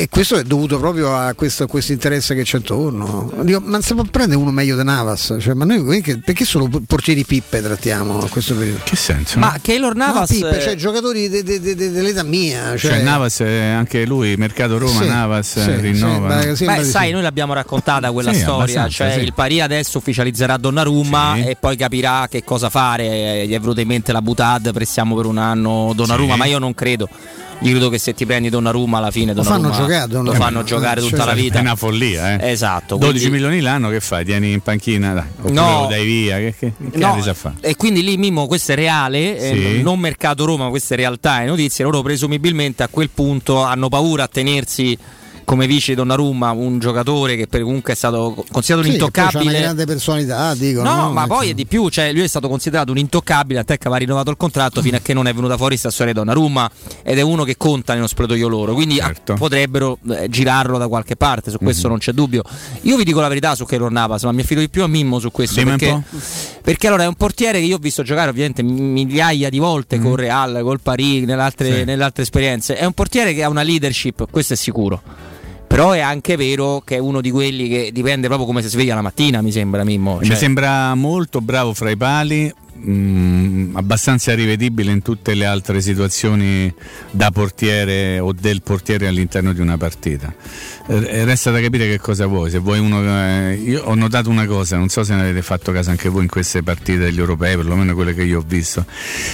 [0.01, 3.31] e questo è dovuto proprio a questo, a questo interesse che c'è intorno.
[3.43, 5.37] Dico, ma non si può prendere uno meglio di Navas?
[5.39, 8.81] Cioè, ma noi perché, perché solo portieri pippe trattiamo a questo periodo?
[8.85, 9.39] Che senso?
[9.39, 12.77] ma Keylor Navas No, Pippe, cioè giocatori de- de- de- de- dell'età mia.
[12.77, 16.41] Cioè, Cioè, Navas, è anche lui, Mercato Roma, Sì, Navas sì, rinnova.
[16.55, 16.71] sì, no?
[16.73, 17.13] beh, Beh, sai, sì.
[17.13, 18.89] noi l'abbiamo raccontata quella Sì, storia.
[18.89, 19.21] Cioè, sì.
[19.21, 21.43] il Pari adesso ufficializzerà Donnarumma Sì.
[21.49, 23.41] e poi capirà che cosa fare.
[23.43, 26.39] Eh, Gli è venuta in mente la Butad, pressiamo per un anno Donnarumma, Sì.
[26.39, 27.09] ma io non credo.
[27.61, 30.65] Io credo che se ti prendi Donnarumma alla fine Lo Donnarumma fanno giocare, lo fanno
[30.65, 31.59] giocare Eh, tutta cioè, la vita.
[31.59, 32.51] È una follia, eh.
[32.51, 32.97] Esatto.
[32.97, 34.25] 12 quindi- milioni l'anno che fai?
[34.25, 35.13] Tieni in panchina?
[35.15, 35.53] Dai.
[35.53, 35.83] No.
[35.83, 36.37] lo dai via?
[36.39, 37.17] Che, che, che No,
[37.61, 39.83] e quindi lì Mimmo questo è reale, eh, Sì.
[39.83, 44.25] non mercato Roma, questa è realtà e notizie, loro presumibilmente a quel punto hanno paura
[44.25, 44.97] a tenersi
[45.45, 49.07] come vice di Donnarumma un giocatore che per- comunque è stato considerato un Sì, c'ha
[49.07, 49.51] intoccabile.
[49.51, 50.83] una grande personalità, dico.
[50.83, 53.77] No, ma poi è di più, cioè lui è stato considerato un intoccabile, a te
[53.79, 56.19] che aveva rinnovato il contratto fino a che non è venuta fuori sta storia di
[56.19, 56.71] Donnarumma
[57.03, 59.35] ed è uno che conta nello spogliatoio loro, quindi Certo.
[59.35, 61.91] potrebbero eh, girarlo da qualche parte, su questo Mhm.
[61.91, 62.43] non c'è dubbio.
[62.83, 65.19] Io vi dico la verità su Keylor Navas, ma mi affido di più a Mimmo
[65.19, 66.03] su questo un perché,
[66.63, 70.17] perché allora è un portiere che io ho visto giocare ovviamente migliaia di volte con
[70.17, 71.79] Real, col Paris, nelle altre.
[71.79, 71.85] Sì.
[71.85, 72.77] nelle altre esperienze.
[72.77, 75.03] È un portiere che ha una leadership, questo è sicuro.
[75.75, 78.95] Però è anche vero che è uno di quelli che dipende proprio come si sveglia
[78.95, 80.19] la mattina, mi sembra Mimmo.
[80.21, 85.81] Mi Cioè- sembra molto bravo fra i pali, mm, abbastanza rivedibile in tutte le altre
[85.81, 86.73] situazioni
[87.11, 90.33] da portiere o del portiere all'interno di una partita.
[90.87, 92.51] Eh, Resta da capire che cosa vuoi.
[92.51, 95.73] Se vuoi uno, eh, io ho notato una cosa, non so se ne avete fatto
[95.73, 98.85] caso anche voi in queste partite degli europei, perlomeno quelle che io ho visto.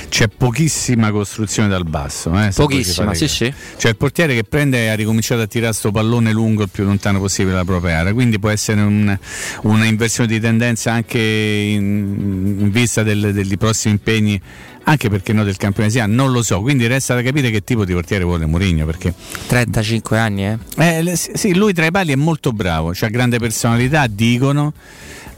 [0.08, 2.30] C'è pochissima costruzione dal basso.
[2.40, 3.52] Eh, Pochissima, sì, sì.
[3.76, 6.84] Cioè il portiere che prende e ha ricominciato a tirare sto pallone lungo il più
[6.84, 9.18] lontano possibile dalla propria area, quindi può essere un-
[9.62, 14.40] una inversione di tendenza anche in, in vista del- degli prossimi impegni,
[14.84, 17.84] anche perché no del campione sia, non lo so, quindi resta da capire che tipo
[17.84, 19.12] di portiere vuole Mourinho, perché
[19.46, 20.58] 35 anni, eh?
[20.76, 24.72] eh, sì, lui tra i pali è molto bravo, ha grande personalità, dicono.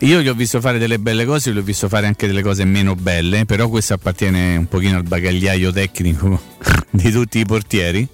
[0.03, 2.65] Io gli ho visto fare delle belle cose, gli ho visto fare anche delle cose
[2.65, 6.41] meno belle, però questo appartiene un pochino al bagagliaio tecnico
[6.91, 8.09] di tutti i portieri.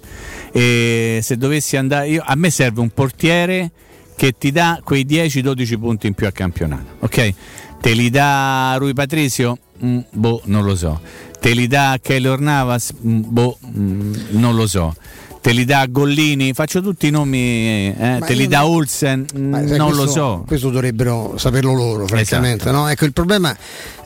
[0.51, 3.71] E se dovessi andare, io, a me serve un portiere
[4.15, 7.33] che ti dà quei 10-12 punti in più a campionato, ok?
[7.81, 9.57] Te li dà Rui Patricio?
[9.83, 10.99] Mm, boh, non lo so.
[11.39, 12.91] Te li dà Keylor Navas?
[12.93, 14.93] Mm, boh, mm, non lo so.
[15.41, 16.53] Te li dà Gollini?
[16.53, 19.25] Faccio tutti i nomi, eh, Ma te li dà Olsen?
[19.35, 20.43] Ma non questo- lo so.
[20.45, 22.63] Questo dovrebbero saperlo loro, francamente.
[22.63, 22.77] Esatto.
[22.77, 22.89] no?
[22.89, 23.55] Ecco, il problema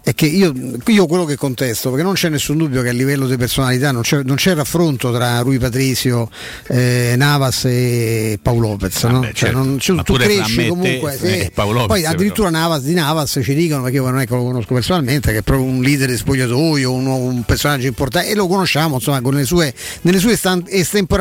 [0.06, 0.52] è che io,
[0.88, 4.02] io quello che contesto, perché non c'è nessun dubbio che a livello di personalità non
[4.02, 6.30] c'è, non c'è raffronto tra Rui Patricio,
[6.67, 9.04] eh, Navas e Paolo Lopez.
[9.06, 9.12] no?
[9.13, 9.58] Vabbè, Cioè, certo.
[9.58, 11.17] non- cioè, tu cresci me e te, comunque.
[11.17, 11.26] sì.
[11.26, 14.36] eh, Paolo Lopez, Poi addirittura Navas di Navas ci dicono, perché io non è che
[14.36, 18.36] lo conosco personalmente, che è proprio un leader di spogliatoio, un, un personaggio importante e
[18.36, 20.65] lo conosciamo, insomma, con le sue, nelle sue estan-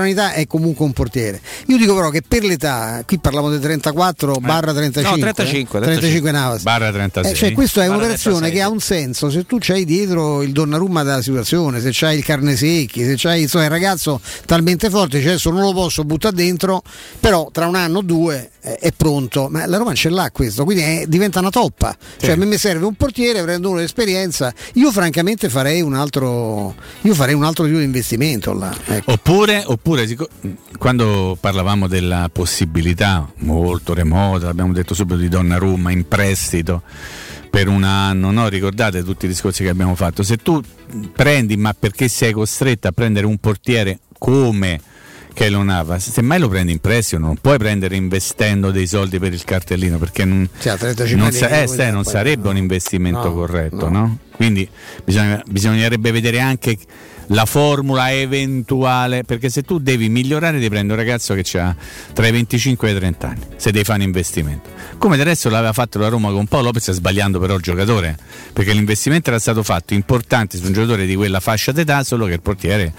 [0.07, 1.41] estemporaneità è comunque un portiere.
[1.67, 6.31] Io dico però che per l'età, qui parliamo di 34 barra 35, No, 35, 35
[6.31, 6.63] Navas.
[6.63, 7.33] Barra 36.
[7.33, 8.53] Eh, cioè, questa è un'operazione 36.
[8.59, 12.25] che ha un senso se tu c'hai dietro il Donnarumma della situazione, se c'hai il
[12.25, 16.83] Carnesecchi, se c'hai insomma, il ragazzo talmente forte, cioè adesso non lo posso buttare dentro,
[17.21, 19.49] però tra un anno o due eh, è pronto.
[19.51, 21.97] Ma la Roma ce l'ha questo, quindi è- diventa una toppa.
[22.19, 24.53] Cioè a me mi serve un portiere, prendo uno di esperienza.
[24.75, 28.75] Io francamente farei un altro, io farei un altro tipo di investimento là.
[28.87, 29.13] ecco.
[29.13, 30.29] Oppure, oppure sic-
[30.79, 36.83] quando parlavamo della possibilità molto remota, abbiamo detto subito di Donnarumma in prestito
[37.51, 38.49] per un anno, no?
[38.49, 40.61] ricordate tutti i discorsi che abbiamo fatto, se tu
[41.13, 44.81] prendi ma perché sei costretto a prendere un portiere come
[45.35, 49.33] Keylor Navas, se mai lo prendi in prestito non puoi prendere investendo dei soldi per
[49.33, 53.33] il cartellino perché non, 35 non sa- che eh, sai, non sarebbe un investimento No,
[53.33, 53.99] corretto, no.
[53.99, 54.19] no?
[54.37, 54.69] Quindi
[55.05, 56.77] bisogna- bisognerebbe vedere anche
[57.29, 61.75] la formula eventuale, perché se tu devi migliorare devi prendere un ragazzo che ha
[62.13, 64.69] tra i 25 e i 30 anni, se devi fare un investimento.
[64.99, 68.17] Come del resto l'aveva fatto la Roma con Paolo Lopez sbagliando però il giocatore,
[68.53, 72.35] perché l'investimento era stato fatto importante su un giocatore di quella fascia d'età, solo che
[72.35, 72.93] il portiere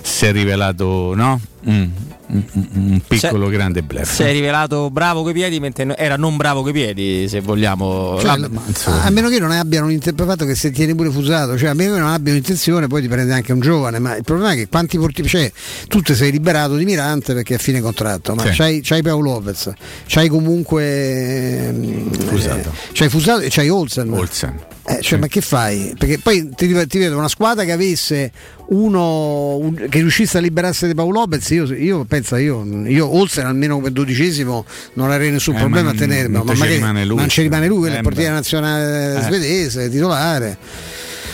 [0.00, 1.40] si è rivelato no?
[1.68, 1.84] Mm,
[2.28, 2.42] un,
[2.74, 4.14] un piccolo Si è- grande bluff.
[4.14, 8.16] Si è rivelato bravo coi piedi, mentre era non bravo coi piedi, se vogliamo.
[8.20, 8.48] Cioè, La-
[8.84, 11.94] a, a meno che non abbiano un'interpretato che se tieni pure fusato, cioè a meno
[11.94, 13.98] che non abbiano intenzione, poi ti prende anche un giovane.
[13.98, 15.50] Ma il problema è che quanti portieri, cioè
[15.88, 18.50] tu ti sei liberato di Mirante perché è a fine contratto, ma Sì.
[18.56, 19.72] c'hai, c'hai Paolo Lopez,
[20.06, 22.68] c'hai comunque ehm, Fusato.
[22.68, 24.12] eh, c'hai Fusato e c'hai Olsen.
[24.12, 24.60] Olsen.
[24.90, 25.92] Eh, cioè, Ma che fai?
[25.98, 28.32] Perché poi ti, ti vedo una squadra che avesse
[28.68, 31.50] uno un- che riuscisse a liberarsi di Paolo Lopez.
[31.58, 35.94] Io, io penso, io, io Olsen almeno come dodicesimo non avrei nessun Eh, problema ma
[35.94, 36.44] a tenerlo.
[36.44, 37.16] non Ma rimane lui.
[37.16, 38.34] non ci rimane lui, quello è Eh, il portiere beh.
[38.36, 39.22] nazionale Eh.
[39.22, 40.56] svedese, titolare.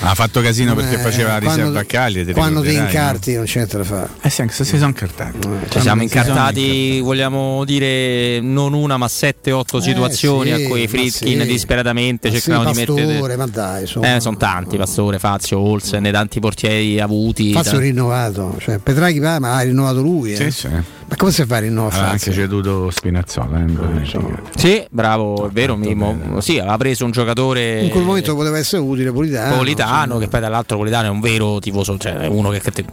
[0.00, 2.32] Ha fatto casino perché Eh, faceva la riserva quando- a Cagliari.
[2.32, 4.00] Quando ti incarti non c'è niente da fare.
[4.10, 4.16] no?
[4.22, 5.38] Eh sì, anche se si sono incartati.
[5.70, 11.40] Ci siamo incartati, vogliamo dire, non una ma 7-8 situazioni Eh, sì, a cui Fritkin
[11.40, 11.46] sì.
[11.46, 13.36] disperatamente Ma sì, cercavano di Pastore, mettere.
[13.36, 14.14] ma dai, insomma.
[14.16, 17.52] Eh, sono tanti, Pastore, Fazio, Olsen, e tanti portieri avuti.
[17.52, 20.32] Fazio da- rinnovato, cioè Petraghi va, ma ha rinnovato lui.
[20.32, 20.36] eh.
[20.36, 20.68] Sì, sì.
[21.06, 22.10] Ma come si fa a rinnovare Fazio?
[22.12, 23.60] anche ceduto Spinazzola.
[23.60, 24.38] eh, dimentichiamo.
[24.56, 25.76] Sì, bravo, è vero.
[25.76, 26.40] Mimo.
[26.40, 27.82] Sì, aveva preso un giocatore.
[27.82, 29.56] In quel momento poteva essere utile Politano.
[29.56, 32.60] Politano, che poi dall'altro Politano è un vero tifoso, cioè è uno che.
[32.60, 32.84] che te-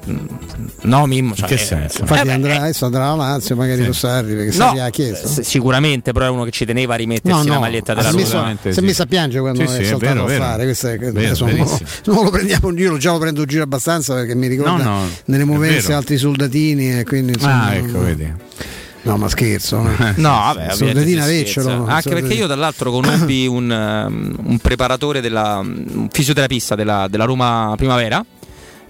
[0.82, 1.34] no, Mimmo.
[1.36, 2.02] Cioè, che eh, senso?
[2.02, 5.42] Infatti eh, andrà, adesso andrà alla Lazio, magari lo Sarri, perché No, ha chiesto.
[5.42, 8.56] sicuramente, però è uno che ci teneva a rimettersi No, no, la maglietta della Roma.
[8.62, 10.64] si è messo a piangere quando Sì, è sì, saltato vero, a fare.
[10.66, 14.36] Questo è, Vero, non, lo, prendiamo in giro, già lo prendo in giro abbastanza perché
[14.36, 18.34] mi ricorda nelle movenze altri soldatini e quindi insomma, Ah, ecco, vedi.
[19.04, 19.78] No, ma scherzo.
[19.78, 21.62] No, vabbè, Soldatina scherza.
[21.62, 22.16] Anche Soldatina.
[22.16, 27.74] perché io, tra l'altro, conobbi un, um, un preparatore, della, un fisioterapista della, della Roma
[27.78, 28.24] Primavera.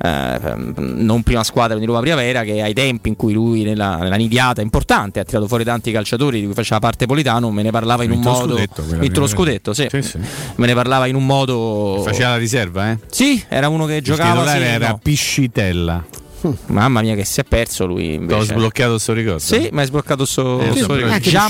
[0.04, 4.16] eh, non prima squadra di Roma Primavera che ai tempi in cui lui nella, nella
[4.16, 8.04] nidiata importante ha tirato fuori tanti calciatori di cui faceva parte Politano me ne parlava
[8.04, 9.88] in un Vinto modo scudetto, vinto lo scudetto sì.
[9.90, 10.18] Sì, sì.
[10.56, 12.98] me ne parlava in un modo Faceva la riserva, eh?
[13.10, 15.00] sì era uno che Il giocava sì, era no.
[15.02, 16.04] Piscitella.
[16.68, 19.40] Mamma mia che si è perso lui L'ho invece sbloccato sto ricordo.
[19.40, 21.48] sì ma hai sbloccato so, Eh, so- sì, anche Gian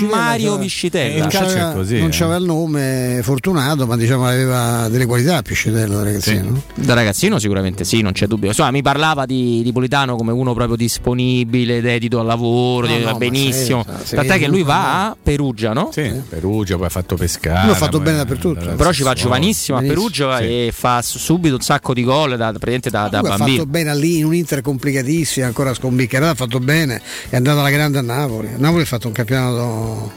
[0.60, 2.12] Piscitella, Mario cioè, c'aveva, così, non eh.
[2.12, 6.50] c'aveva il nome fortunato, ma diciamo aveva delle qualità Piscitello da ragazzino.
[6.50, 6.62] no?
[6.76, 8.50] Da ragazzino sicuramente sì, non c'è dubbio.
[8.50, 13.18] Insomma, mi parlava di, di Politano come uno proprio disponibile, dedito al lavoro, No, no,
[13.18, 13.84] benissimo.
[14.00, 14.64] sì, sì, Tant'è sì, che lui sì.
[14.64, 15.90] va a Perugia, no?
[15.92, 17.64] Sì, Perugia, poi ha fatto pescare.
[17.64, 18.74] Lui ha fatto bene dappertutto.
[18.76, 20.44] Però ci va giovanissimo a Perugia sì.
[20.44, 23.58] e fa subito un sacco di gol da, praticamente da, da Lui ha bambino.
[23.60, 27.70] fatto bene lì in un Inter complicatissima, ancora scombiccherata, ha fatto bene, è andato alla
[27.70, 28.48] grande a Napoli.
[28.48, 30.12] A Napoli ha fatto un campionato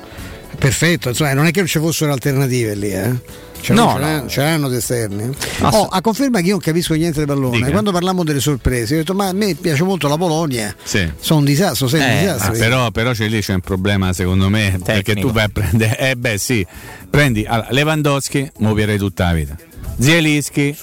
[0.59, 3.43] perfetto, insomma, non è che non ci fossero alternative lì, eh.
[3.65, 4.27] C'erano, No, c'erano, no.
[4.27, 5.35] c'erano esterni.
[5.61, 7.57] Oh, a conferma che io non capisco niente di pallone.
[7.57, 7.71] Dica.
[7.71, 10.75] Quando parliamo delle sorprese, ho detto: Ma a me piace molto la Polonia.
[10.83, 11.11] Sì.
[11.19, 12.53] Sono un disastro, sei un Eh, disastro.
[12.53, 15.97] Ah, però, però c'è lì c'è un problema secondo me perché tu vai a prendere
[16.11, 16.67] eh beh sì
[17.09, 19.57] prendi allora, Lewandowski muoverei tutta la vita
[19.99, 20.75] Zielinski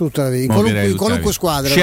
[0.48, 1.74] qualunque- qualunque squadra.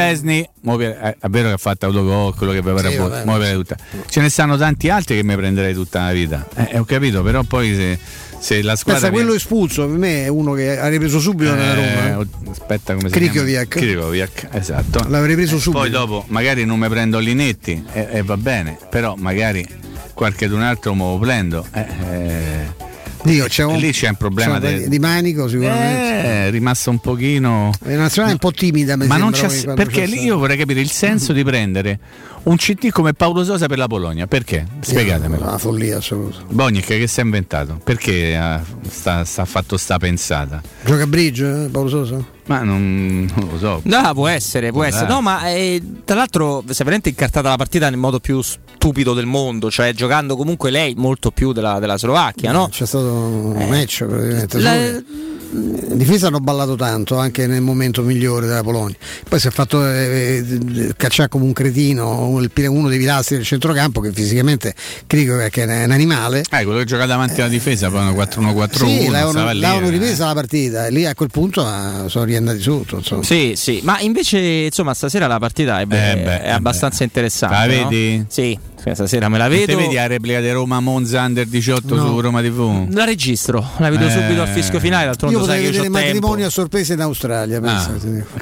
[0.62, 2.84] Muoverei- eh, è vero che ha fatto autogol quello che aveva Sì,
[3.24, 3.76] vabbè, tutta
[4.08, 7.42] ce ne stanno tanti altri che mi prenderei tutta la vita eh, ho capito però
[7.42, 7.98] poi se,
[8.38, 11.74] se la squadra Pensa, quello espulso per me è uno che ha ripreso subito nella
[11.74, 12.18] Roma.
[12.20, 12.50] eh, eh.
[12.50, 13.68] aspetta come si Krikoviak.
[13.68, 15.80] chiama Krikoviak, esatto L'avrei preso Eh, subito.
[15.80, 19.66] poi dopo magari non mi prendo Linetti e, e va bene però magari
[20.14, 22.86] qualche d'un altro me lo prendo eh, eh,
[23.28, 26.02] Dico, c'è un, lì c'è un problema c'è un- del- di manico sicuramente.
[26.08, 29.48] eh, è rimasto un pochino La nazionale è un po' timida, mi ma non c'è
[29.74, 31.98] perché lì io vorrei capire il senso di prendere
[32.44, 34.66] un CT come Paolo Sosa per la Polonia perché?
[34.80, 36.38] spiegatemelo Una follia assoluta.
[36.48, 41.64] Bognic che si è inventato perché ha sta, sta fatto sta pensata Gioca a bridge
[41.64, 42.24] eh, Paolo Sosa?
[42.46, 45.06] ma non, non lo so No, può essere, può Può essere.
[45.06, 45.14] darsi.
[45.16, 49.12] No, ma eh, tra l'altro si è veramente incartata la partita nel modo più stupido
[49.12, 52.68] del mondo, cioè giocando comunque lei molto più della, della Slovacchia, no?
[52.70, 54.60] C'è stato un match praticamente.
[54.60, 55.02] La-
[55.50, 58.94] In difesa hanno ballato tanto anche nel momento migliore della Polonia.
[59.28, 63.44] Poi si è fatto eh, eh, cacciare come un cretino il- uno dei pilastri del
[63.46, 64.74] centrocampo che fisicamente
[65.06, 66.40] credo che è un animale.
[66.50, 69.90] eh, quello che gioca davanti alla difesa poi una 4-1-4-1 Sì, l'avevano, eh.
[69.90, 72.96] ripresa la partita e lì a quel punto ah, sono riandati sotto.
[72.96, 73.22] Insomma.
[73.22, 77.04] Sì, sì, ma invece insomma stasera la partita è, be- Eh beh, è eh abbastanza
[77.04, 77.56] interessante.
[77.56, 77.88] La no?
[77.88, 78.24] vedi?
[78.28, 79.76] Sì, sì, stasera me la te vedo.
[79.76, 82.06] vedi la replica di Roma Monza Under 18 No.
[82.06, 82.86] su Roma TV?
[82.92, 84.10] La registro, la vedo Eh.
[84.10, 86.14] subito al fischio finale, d'altronde Io sai potrei che io vedere ho tempo.
[86.18, 87.60] matrimonio a sorpresa in Australia.
[87.62, 87.90] Ah,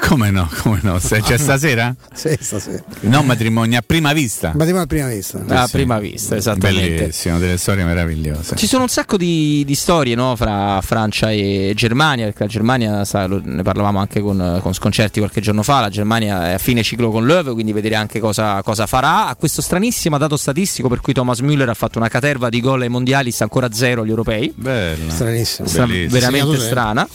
[0.07, 0.99] come no, come no?
[0.99, 1.95] Se- C'è stasera?
[2.13, 2.83] Sì, stasera.
[3.01, 4.49] Non matrimonio a prima vista.
[4.55, 5.41] Matrimonio a prima vista.
[5.47, 5.73] A sì.
[5.73, 6.95] prima vista, esattamente.
[6.97, 8.57] Bellissimo, delle storie meravigliose.
[8.57, 13.05] Ci sono un sacco di, di storie no, fra Francia e Germania, perché la Germania,
[13.05, 16.83] sa, ne parlavamo anche con, con Sconcerti qualche giorno fa, la Germania è a fine
[16.83, 19.27] ciclo con Löw, quindi vedere anche cosa, cosa farà.
[19.29, 22.83] Ha questo stranissimo dato statistico per cui Thomas Müller ha fatto una caterva di gol
[22.83, 24.53] ai mondiali, sta ancora a zero agli europei.
[24.55, 25.11] Bella.
[25.13, 25.67] Stranissimo.
[25.69, 27.09] Stra- veramente Segnato strana.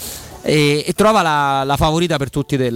[0.43, 2.73] E, e trova la, la favorita per tutti del,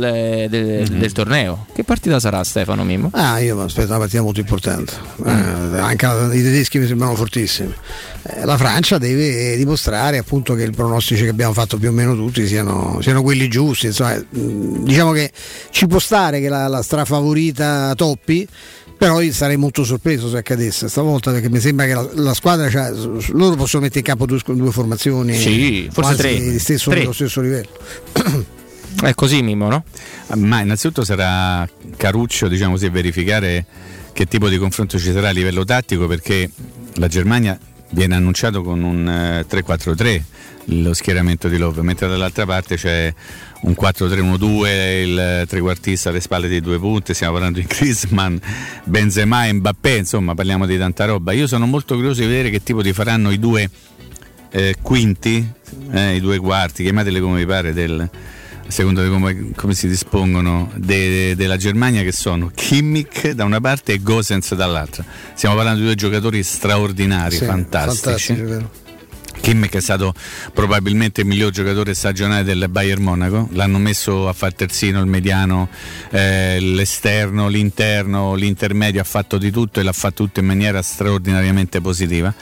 [0.48, 1.66] del- del torneo.
[1.74, 3.10] Che partita sarà Stefano Mimmo?
[3.14, 4.94] Ah, io mi aspetto una partita molto importante.
[5.26, 7.74] Eh, anche la- i tedeschi mi sembrano fortissimi.
[8.22, 12.14] Eh, la Francia deve dimostrare appunto che i pronostici che abbiamo fatto più o meno
[12.14, 13.88] tutti siano, siano quelli giusti.
[13.88, 15.32] Insomma, mh, diciamo che
[15.72, 18.48] ci può stare che la, la strafavorita toppi.
[18.98, 22.70] Però io sarei molto sorpreso se accadesse stavolta perché mi sembra che la, la squadra,
[22.70, 22.92] cioè,
[23.32, 26.40] loro possono mettere in campo due, due formazioni Sì, forse tre.
[26.40, 27.00] di stesso, Tre.
[27.02, 27.70] dello stesso livello.
[29.02, 29.84] È così Mimmo, no?
[30.36, 31.68] Ma innanzitutto sarà
[31.98, 33.66] Caruccio, diciamo così, verificare
[34.14, 36.50] che tipo di confronto ci sarà a livello tattico perché
[36.94, 40.22] la Germania viene annunciato con un eh, 3-4-3
[40.66, 43.14] lo schieramento di Love, mentre dall'altra parte c'è
[43.62, 48.38] un 4-3-1-2, il trequartista alle spalle dei due punti, stiamo parlando di Griezmann,
[48.84, 51.32] Benzema e Mbappé, insomma parliamo di tanta roba.
[51.34, 53.70] Io sono molto curioso di vedere che tipo di faranno i due
[54.52, 55.48] eh, quinti,
[55.92, 59.88] eh, i due quarti, chiamateli come vi pare, del, a seconda di come, come si
[59.88, 65.04] dispongono, de- della Germania che sono Kimmich da una parte e Gosens dall'altra.
[65.34, 68.34] Stiamo parlando di due giocatori straordinari, Sì, fantastici.
[69.36, 69.42] Vero.
[69.42, 70.14] Kimmich è stato
[70.54, 75.70] probabilmente il miglior giocatore stagionale del Bayern Monaco, l'hanno messo a far terzino, il mediano,
[76.10, 81.82] eh, l'esterno, l'interno, l'intermedio, ha fatto di tutto e l'ha fatto tutto in maniera straordinariamente
[81.82, 82.34] positiva.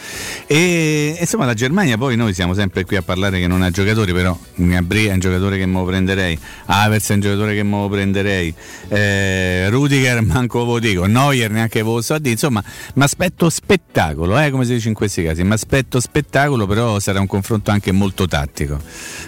[0.48, 4.14] E insomma la Germania poi noi siamo sempre qui a parlare che non ha giocatori,
[4.14, 7.82] però Gnabry è un giocatore che me lo prenderei, Havertz è un giocatore che me
[7.82, 8.54] lo prenderei,
[8.90, 12.64] eh, Rudiger manco lo dico, Neuer neanche ve lo so dire, insomma
[12.96, 17.20] mi aspetto spettacolo, eh, come si dice in questi casi, mi aspetto spettacolo, però sarà
[17.20, 18.80] un confronto anche molto tattico,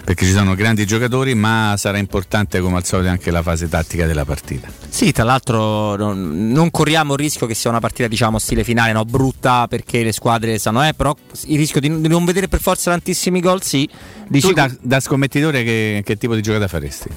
[0.04, 4.06] perché ci sono grandi giocatori, ma sarà importante come al solito anche la fase tattica
[4.06, 4.68] della partita.
[4.90, 8.92] Sì, tra l'altro non, non corriamo il rischio che sia una partita, diciamo, stile finale,
[8.92, 9.04] no?
[9.06, 12.92] brutta perché le squadre sanno, eh, però il rischio di, di non vedere per forza
[12.92, 13.88] tantissimi gol, sì.
[14.28, 17.10] Dici tu da, da scommettitore che, che tipo di giocata faresti?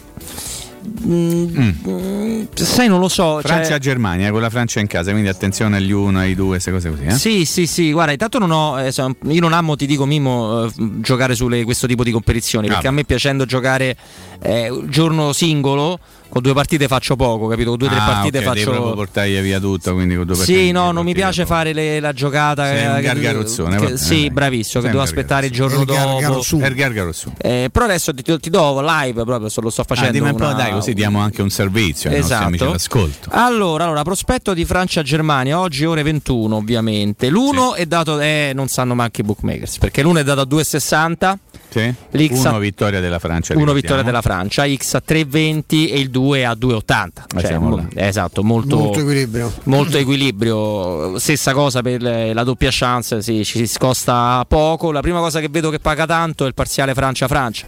[1.06, 3.40] Mm, sai, non lo so.
[3.40, 6.90] cioè- Francia-Germania, con la Francia in casa, quindi attenzione agli uno, ai due, queste cose
[6.90, 7.04] così.
[7.04, 7.10] Eh?
[7.12, 10.70] Sì, sì, sì, guarda, intanto non ho, eh, io non amo, ti dico Mimo, eh,
[11.00, 12.90] giocare su questo tipo di competizioni, perché Ah.
[12.90, 13.96] a me piacendo giocare
[14.40, 15.98] eh, giorno singolo,
[16.28, 17.70] con due partite faccio poco, capito?
[17.70, 18.70] Con due o tre Ah, partite ok, devi faccio...
[18.70, 22.00] proprio portargli via tutto, quindi con due partite Sì, no, non mi piace fare le-
[22.00, 22.64] la giocata.
[22.66, 25.80] Sei un che- gargarozzone, che- vabbè, sì, bravissimo, Sei che un devo aspettare il giorno
[25.80, 26.18] Il dopo.
[26.56, 27.32] Il gargarosu.
[27.38, 30.24] Eh, però adesso ti, ti do live proprio, se lo sto facendo.
[30.24, 32.44] Ah, un po', una- dai, così diamo anche un servizio ai Esatto.
[32.46, 33.28] amici all'ascolto.
[33.32, 37.28] Allora, allora, prospetto di Francia-Germania, oggi ore 21 ovviamente.
[37.28, 41.38] L'uno è dato, eh, non sanno manco i bookmakers, perché l'uno è dato a 2,60,
[41.70, 41.92] Sì?
[42.12, 43.52] L'X Uno vittoria della Francia.
[43.52, 43.72] uno ricordiamo.
[43.74, 47.24] vittoria della Francia, X a 3,20 e il 2 a 2,80.
[47.34, 47.86] Ma Cioè, siamo mo- là.
[47.94, 49.52] esatto, molto, Molto equilibrio.
[49.64, 51.18] molto equilibrio.
[51.18, 54.90] Stessa cosa per le- la doppia chance, sì, ci si scosta poco.
[54.92, 57.66] La prima cosa che vedo che paga tanto è il parziale Francia-Francia.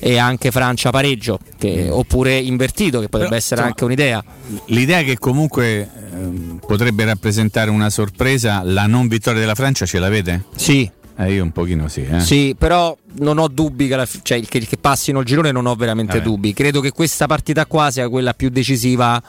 [0.00, 4.24] E anche Francia pareggio, che- oppure invertito, che potrebbe Però, essere insomma, anche un'idea.
[4.66, 10.44] L'idea che comunque ehm, potrebbe rappresentare una sorpresa, la non vittoria della Francia ce l'avete?
[10.56, 10.90] Sì.
[11.16, 12.04] Eh, io un pochino sì.
[12.04, 12.20] Eh.
[12.20, 15.74] Sì, però non ho dubbi che, fi- cioè, che- che passino il girone, non ho
[15.76, 16.24] veramente Vabbè.
[16.24, 16.52] dubbi.
[16.52, 19.22] Credo che questa partita qua sia quella più decisiva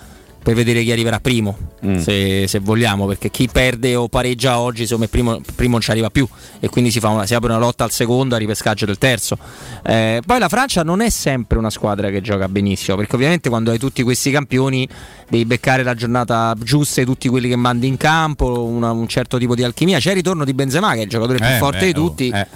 [0.45, 1.97] per vedere chi arriverà primo, Mm.
[1.97, 5.89] se, se vogliamo, perché chi perde o pareggia oggi, insomma, il primo, primo non ci
[5.89, 6.27] arriva più
[6.59, 9.37] e quindi si, fa una, si apre una lotta al secondo, a ripescaggio del terzo.
[9.83, 13.71] Eh, poi la Francia non è sempre una squadra che gioca benissimo, perché ovviamente quando
[13.71, 14.87] hai tutti questi campioni
[15.27, 19.39] devi beccare la giornata giusta e tutti quelli che mandi in campo, una- un certo
[19.39, 19.97] tipo di alchimia.
[19.97, 22.03] C'è il ritorno di Benzema, che è il giocatore più Eh, forte beh, di oh,
[22.03, 22.29] tutti.
[22.29, 22.47] eh.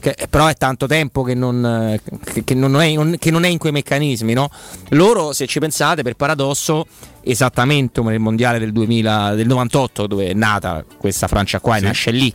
[0.00, 3.48] Che, però è tanto tempo che non, che, che non è, non- che non è
[3.48, 4.32] in quei meccanismi.
[4.32, 4.48] No?
[4.90, 6.86] Loro, se ci pensate, per paradosso,
[7.22, 11.80] esattamente come nel mondiale del, 2000, del 98, dove è nata questa Francia qua, e
[11.80, 11.84] Sì.
[11.84, 12.32] nasce lì.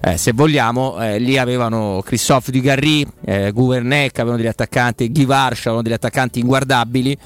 [0.00, 5.60] Eh, se vogliamo, eh, lì avevano Christophe Dugarry, eh, Gouvernec, avevano degli attaccanti, Guy Varch,
[5.60, 7.16] avevano degli attaccanti inguardabili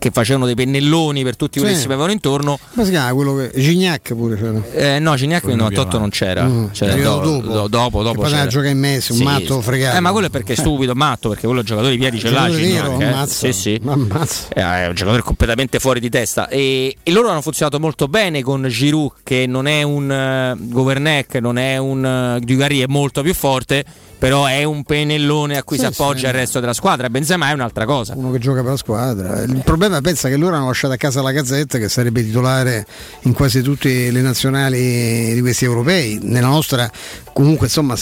[0.00, 1.80] che facevano dei pennelloni per tutti quelli Sì.
[1.82, 2.58] che si avevano intorno.
[2.72, 3.52] Come si chiama quello che.
[3.54, 4.60] Gignac pure c'era.
[4.72, 6.44] Eh, no, Gignac nel Quello 98 non c'era.
[6.44, 7.40] Mm, c'era do- dopo.
[7.46, 8.40] do- dopo, Che dopo c'era.
[8.40, 9.96] a giocare in Messi, un matto fregato.
[9.96, 12.18] Eh, ma quello è perché è stupido, matto, perché quello è un giocatore di piedi
[12.18, 12.46] ce l'ha.
[12.46, 13.04] Giocatore Gignac, eh.
[13.04, 13.46] ammazza.
[13.46, 13.80] Sì, sì.
[13.84, 14.48] Ammazza.
[14.54, 16.48] Eh, È un giocatore completamente fuori di testa.
[16.48, 21.34] E, e loro hanno funzionato molto bene con Giroud, che non è un uh, Governec,
[21.36, 23.84] non è un uh, Dugarry, è molto più forte.
[24.20, 26.26] Però è un pennellone a cui Sì, si appoggia sì.
[26.26, 27.08] il resto della squadra.
[27.08, 28.12] Benzema è un'altra cosa.
[28.14, 29.42] Uno che gioca per la squadra.
[29.42, 32.86] Il problema ma pensa che loro hanno lasciato a casa la Gazzetta che sarebbe titolare
[33.22, 36.18] in quasi tutte le nazionali di questi europei.
[36.22, 36.90] Nella nostra
[37.32, 37.96] comunque insomma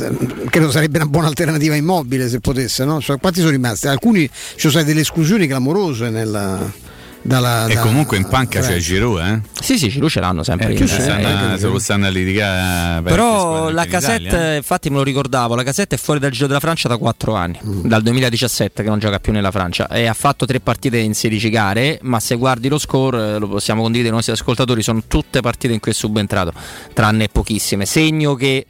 [0.51, 3.01] credo sarebbe una buona alternativa immobile se potesse, no?
[3.01, 3.87] Cioè, quanti sono rimasti?
[3.87, 6.59] Alcuni ci sono state delle esclusioni clamorose nella
[7.23, 9.41] dalla, e da, comunque in panca c'è Giroud, eh?
[9.61, 10.73] Sì, sì, Giroud ce l'hanno sempre.
[10.73, 13.03] Eh, se, stanno, se lo stanno a litigare.
[13.03, 14.57] Però la casetta, eh?
[14.57, 17.59] infatti me lo ricordavo, la casetta è fuori dal giro della Francia da 4 anni,
[17.65, 17.87] mm.
[17.87, 21.51] dal 2017 che non gioca più nella Francia e ha fatto tre partite in 16
[21.51, 25.41] gare, ma se guardi lo score, eh, lo possiamo condividere i nostri ascoltatori, sono tutte
[25.41, 26.53] partite in cui è subentrato,
[26.93, 27.85] tranne pochissime.
[27.85, 28.65] Segno che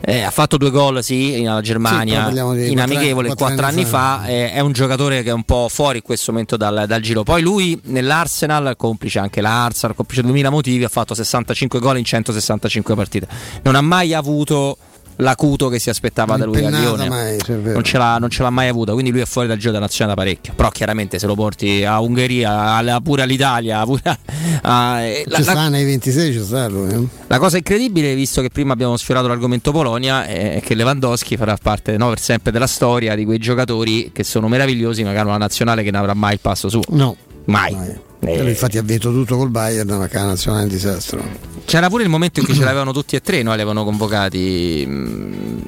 [0.00, 4.20] eh, ha fatto due gol sì, in Germania sì, in amichevole quattro anni, anni fa,
[4.22, 4.26] fa.
[4.26, 7.22] Eh, è un giocatore che è un po' fuori in questo momento dal, dal, giro.
[7.22, 12.94] Poi lui nell'Arsenal complice anche l'Arsenal complice 2000 motivi ha fatto 65 gol in 165
[12.94, 13.28] partite.
[13.62, 14.78] Non ha mai avuto
[15.18, 18.68] l'acuto che si aspettava da lui a Lione mai, non, ce non, ce l'ha, mai
[18.68, 20.52] avuta quindi lui è fuori dal giro della nazionale da parecchio.
[20.54, 24.18] Però chiaramente se lo porti a Ungheria a, pure all'Italia pure a,
[24.96, 27.06] a, ci la, sta la, nei 26 ci sta lui eh?
[27.26, 31.96] la cosa incredibile visto che prima abbiamo sfiorato l'argomento Polonia è che Lewandowski farà parte
[31.96, 35.90] no, per sempre della storia di quei giocatori che sono meravigliosi magari una nazionale che
[35.90, 37.16] non avrà mai il passo su no.
[37.46, 38.07] Mai, mai.
[38.20, 38.48] Eh.
[38.48, 42.08] infatti ha vinto tutto col Bayern ma che nazionale è un disastro c'era pure il
[42.08, 44.84] momento in cui ce l'avevano tutti e tre, noi li avevano convocati.
[44.86, 45.60] Mh, mm,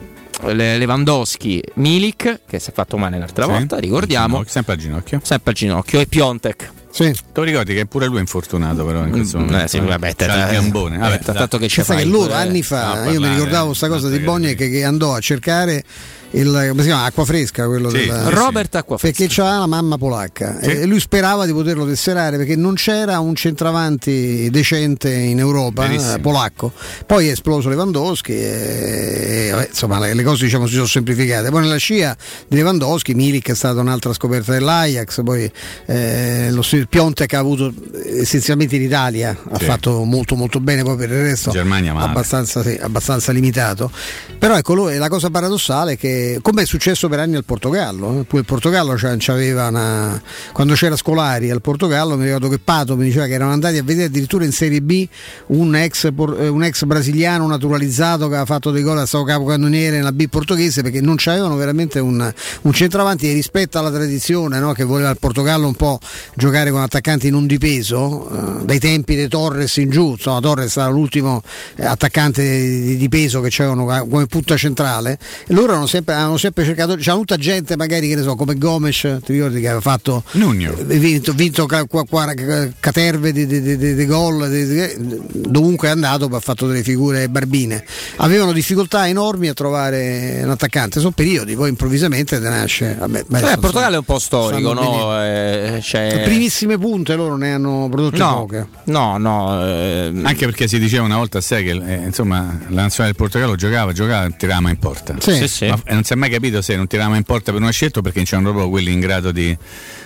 [0.42, 4.42] Lewandowski, Milik, che si è fatto male l'altra sì, volta, ricordiamo.
[4.46, 5.20] sempre al ginocchio.
[5.22, 6.01] Sempre al ginocchio.
[6.01, 6.72] E Piontek.
[6.90, 7.14] Sì.
[7.34, 9.64] Tu ricordi che pure lui è infortunato però in questo mm, momento.
[9.64, 10.96] Eh, sì, vabbè, t- è un buone.
[10.96, 14.57] Vabbè, tanto che c'è che loro anni fa, io mi ricordavo questa cosa di Boniek
[14.57, 15.84] che andò a cercare
[16.32, 17.04] il, come si chiama?
[17.04, 19.18] Acqua fresca, quello sì, del, sì, Robert Acqua Fresca.
[19.18, 20.70] Perché c'aveva la mamma polacca sì.
[20.70, 26.18] e lui sperava di poterlo tesserare perché non c'era un centravanti decente in Europa, eh,
[26.20, 26.72] polacco.
[27.04, 31.50] Poi è esploso Lewandowski e, e insomma le, le, cose diciamo si sono semplificate.
[31.50, 32.16] Poi nella scia
[32.46, 35.50] di Lewandowski Milik è stata un'altra scoperta dell'Ajax, poi
[35.86, 37.72] eh, lo Piontek ha avuto
[38.04, 43.32] essenzialmente in Italia, ha fatto molto molto bene, poi per il resto Germania, abbastanza, abbastanza
[43.32, 43.90] limitato.
[44.38, 48.20] Però ecco, la cosa paradossale è che come è successo per anni al Portogallo.
[48.20, 48.36] Eh?
[48.36, 50.20] Il Portogallo c'aveva una,
[50.52, 53.82] quando c'era Scolari al Portogallo, mi ricordo che Pato mi diceva che erano andati a
[53.82, 55.06] vedere addirittura in Serie B
[55.48, 59.96] un ex, eh, un ex brasiliano naturalizzato che aveva fatto dei gol a stato capocannoniere
[59.96, 64.72] nella B portoghese perché non c'avevano veramente un, un centravanti e rispetto alla tradizione no?
[64.72, 65.98] che voleva il Portogallo un po'
[66.34, 70.76] giocare con attaccanti non di peso, eh, dai tempi dei Torres in giù, insomma Torres
[70.76, 71.42] era l'ultimo
[71.76, 75.18] eh, attaccante di, di peso che c'erano come punta centrale
[75.48, 78.56] loro erano sempre sempre, hanno sempre cercato, c'è tutta gente magari che ne so, come
[78.56, 80.74] Gomes, ti ricordi che aveva fatto Nugno.
[80.84, 84.48] vinto, vinto caterve di, di, di, di gol,
[85.32, 87.84] dovunque è andato ha fatto delle figure barbine.
[88.16, 92.96] Avevano difficoltà enormi a trovare un attaccante, sono periodi, poi improvvisamente te nasce.
[92.98, 95.22] Vabbè, beh, Portogallo è un po' storico, no?
[95.22, 96.22] Eh, cioè...
[96.24, 98.66] primissime punte loro ne hanno prodotte no, poche.
[98.84, 99.62] No, no.
[99.66, 100.12] Eh...
[100.22, 103.56] Anche perché si diceva una volta a sé che eh, insomma, la nazionale del Portogallo
[103.56, 105.16] giocava, giocava e tirava in porta.
[105.18, 105.66] Sì, sì, sì.
[105.66, 108.22] Ma non si è mai capito se non tiravamo in porta per una scelta perché
[108.22, 109.55] c'erano proprio quelli in grado di,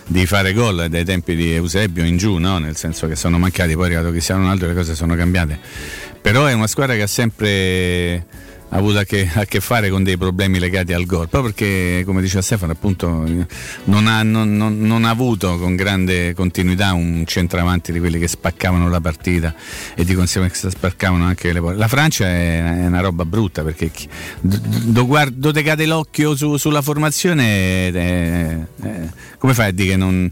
[0.07, 2.59] di fare gol dai tempi di Eusebio in giù, no?
[2.59, 5.59] nel senso che sono mancati, poi è arrivato Cristiano Ronaldo e le cose sono cambiate.
[6.20, 8.26] Però è una squadra che ha sempre
[8.78, 12.20] avuto a che, a che, fare con dei problemi legati al gol, proprio perché, come
[12.20, 13.24] diceva Stefano, appunto
[13.84, 18.26] non ha, non, non, non ha, avuto con grande continuità un centravanti di quelli che
[18.26, 19.54] spaccavano la partita
[19.94, 21.78] e di conseguenza spaccavano anche le porte.
[21.78, 23.90] La Francia è, è, una roba brutta perché
[24.40, 28.58] do, guard, do te cade l'occhio su, sulla formazione, è,
[29.38, 30.30] come fai a dire che non,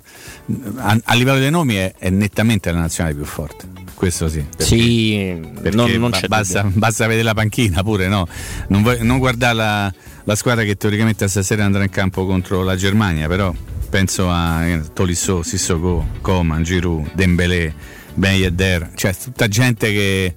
[0.76, 3.82] a, a, livello dei nomi è, nettamente la nazionale più forte?
[4.03, 4.41] Questo sì.
[4.41, 8.27] Perché, sì, perché non, non basta, basta vedere la panchina pure, no?
[8.67, 9.95] non, non guardare la,
[10.25, 13.55] la, squadra che teoricamente stasera andrà in campo contro la Germania, però
[13.89, 17.73] penso a eh, Tolisso, Sissoko, Coman, Giroud, Dembélé,
[18.15, 20.35] Ben Yedder, cioè tutta gente che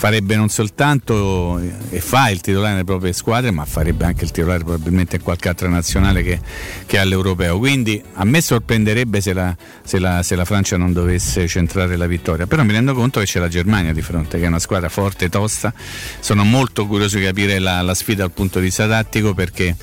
[0.00, 4.64] farebbe non soltanto e fa il titolare nelle proprie squadre, ma farebbe anche il titolare
[4.64, 6.40] probabilmente in qualche altra nazionale che,
[6.86, 7.58] che ha l'europeo.
[7.58, 12.06] Quindi a me sorprenderebbe se la, se, la, se la, Francia non dovesse centrare la
[12.06, 14.88] vittoria, però mi rendo conto che c'è la Germania di fronte, che è una squadra
[14.88, 15.70] forte, tosta.
[16.18, 19.76] Sono molto curioso di capire la, la sfida dal punto di vista tattico perché,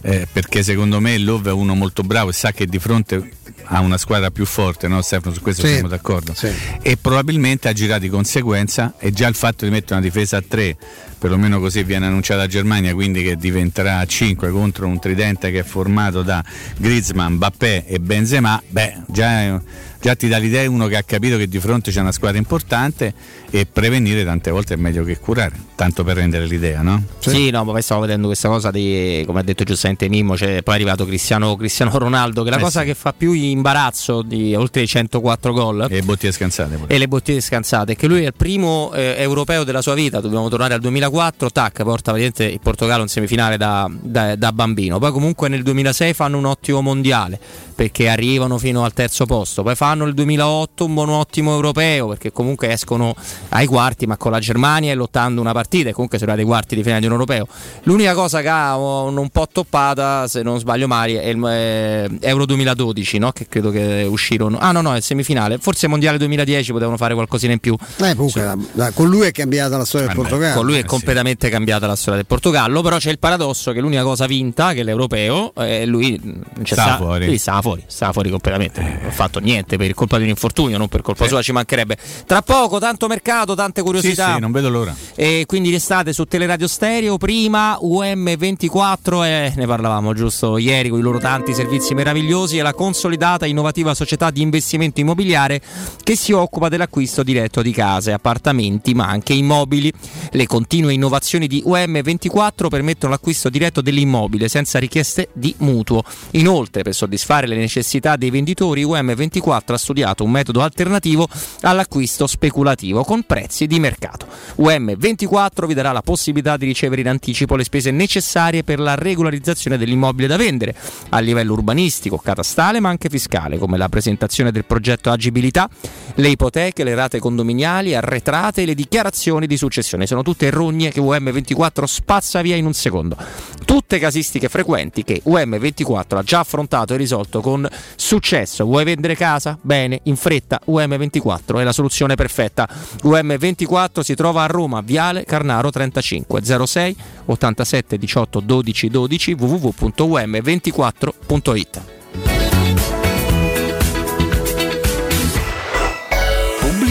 [0.00, 3.32] eh, perché secondo me Love è uno molto bravo e sa che di fronte
[3.64, 5.34] ha una squadra più forte, no Stefano?
[5.34, 6.34] Su questo sì, siamo d'accordo.
[6.34, 6.50] Sì.
[6.80, 10.44] E probabilmente ha girato di conseguenza e già il fatto di mettere una difesa a
[10.46, 10.76] 3,
[11.18, 15.60] perlomeno così viene annunciata a Germania, quindi che diventerà a 5 contro un tridente che
[15.60, 16.44] è formato da
[16.76, 19.60] Griezmann, Bappé e Benzema, beh, già
[20.02, 23.14] già ti dà l'idea uno che ha capito che di fronte c'è una squadra importante
[23.50, 27.04] e prevenire tante volte è meglio che curare, tanto per rendere l'idea, no?
[27.20, 30.36] Sì, sì no, ma poi stavo vedendo questa cosa di, come ha detto giustamente Mimmo,
[30.36, 32.86] cioè, poi è arrivato Cristiano, Cristiano Ronaldo, che la Eh cosa sì.
[32.86, 36.76] che fa più imbarazzo di oltre i 104 gol E bottiglie scansate.
[36.76, 36.92] pure.
[36.92, 40.20] e le bottiglie scansate, è che lui è il primo eh, europeo della sua vita,
[40.20, 44.98] dobbiamo tornare al 2004, tac, porta praticamente il Portogallo in semifinale da, da- da bambino,
[44.98, 47.38] poi comunque nel 2006 fanno un ottimo mondiale
[47.74, 52.32] perché arrivano fino al terzo posto, poi fanno il 2008 un buon ottimo europeo perché
[52.32, 53.14] comunque escono
[53.50, 56.74] ai quarti ma con la Germania e lottando una partita e comunque sono ai quarti
[56.74, 57.46] di finale di un europeo.
[57.84, 62.08] L'unica cosa che ha un, un po' toppata, se non sbaglio Mari, è il eh,
[62.20, 63.32] Euro 2012, no?
[63.32, 64.58] che credo che uscirono.
[64.58, 65.58] Ah no, no, è il semifinale.
[65.58, 67.76] Forse Mondiale 2010 potevano fare qualcosina in più.
[68.02, 70.56] Eh, comunque, la- la- con lui è cambiata la storia del Vabbè, Portogallo.
[70.56, 74.02] Con lui è completamente cambiata la storia del Portogallo, però c'è il paradosso che l'unica
[74.02, 77.26] cosa vinta, che è l'europeo, e lui mm, c'è Stava fuori.
[77.26, 78.80] Lui stava fuori, stava fuori completamente.
[78.80, 81.96] Non ha fatto niente per colpa di un infortunio, non per colpa sua, ci mancherebbe.
[82.26, 84.34] Tra poco, tanto mercato, tante Sì, curiosità.
[84.34, 84.94] sì, non vedo l'ora.
[85.14, 91.02] E quindi restate su Teleradio Stereo, prima UM24 e ne parlavamo giusto ieri con i
[91.02, 95.60] loro tanti servizi meravigliosi e la consolidata innovativa società di investimento immobiliare
[96.02, 99.92] che si occupa dell'acquisto diretto di case, appartamenti ma anche immobili.
[100.30, 106.02] Le continue innovazioni di UM24 permettono l'acquisto diretto dell'immobile senza richieste di mutuo.
[106.32, 111.28] Inoltre per soddisfare le necessità dei venditori UM24 ha studiato un metodo alternativo
[111.62, 114.26] all'acquisto speculativo con prezzi di mercato.
[114.58, 119.78] UM24 vi darà la possibilità di ricevere in anticipo le spese necessarie per la regolarizzazione
[119.78, 120.74] dell'immobile da vendere
[121.10, 125.68] a livello urbanistico, catastale ma anche fiscale, come la presentazione del progetto agibilità,
[126.14, 130.06] le ipoteche, le rate condominiali, arretrate e le dichiarazioni di successione.
[130.06, 133.16] Sono tutte rogne che UM24 spazza via in un secondo.
[133.64, 138.64] Tutte casistiche frequenti che UM24 ha già affrontato e risolto con successo.
[138.64, 139.58] Vuoi vendere casa?
[139.62, 142.68] Bene, in fretta UM24 è la soluzione perfetta.
[143.04, 146.96] UM24 si trova a Roma, Viale Carnaro 35 06
[147.26, 152.01] 87 18 12 12 www.um24.it.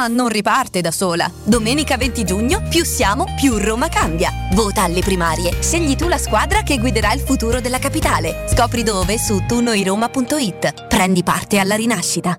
[0.00, 1.30] Roma non riparte da sola.
[1.44, 4.30] Domenica 20 giugno, più siamo, più Roma cambia.
[4.54, 5.62] Vota alle primarie.
[5.62, 8.46] Scegli tu la squadra che guiderà il futuro della capitale.
[8.48, 10.86] Scopri dove su tunoiroma.it.
[10.88, 12.38] Prendi parte alla rinascita.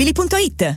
[0.00, 0.76] automobili.it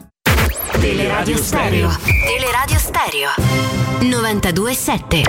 [0.81, 1.89] Teleradio Stereo.
[2.25, 3.29] Teleradio Stereo.
[3.99, 5.21] 92.7.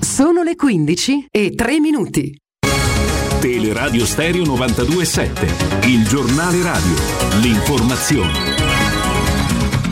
[0.00, 2.36] Sono le 15 e 3 minuti.
[3.40, 5.88] Teleradio Stereo 92.7.
[5.88, 6.94] Il giornale radio.
[7.40, 8.51] L'informazione.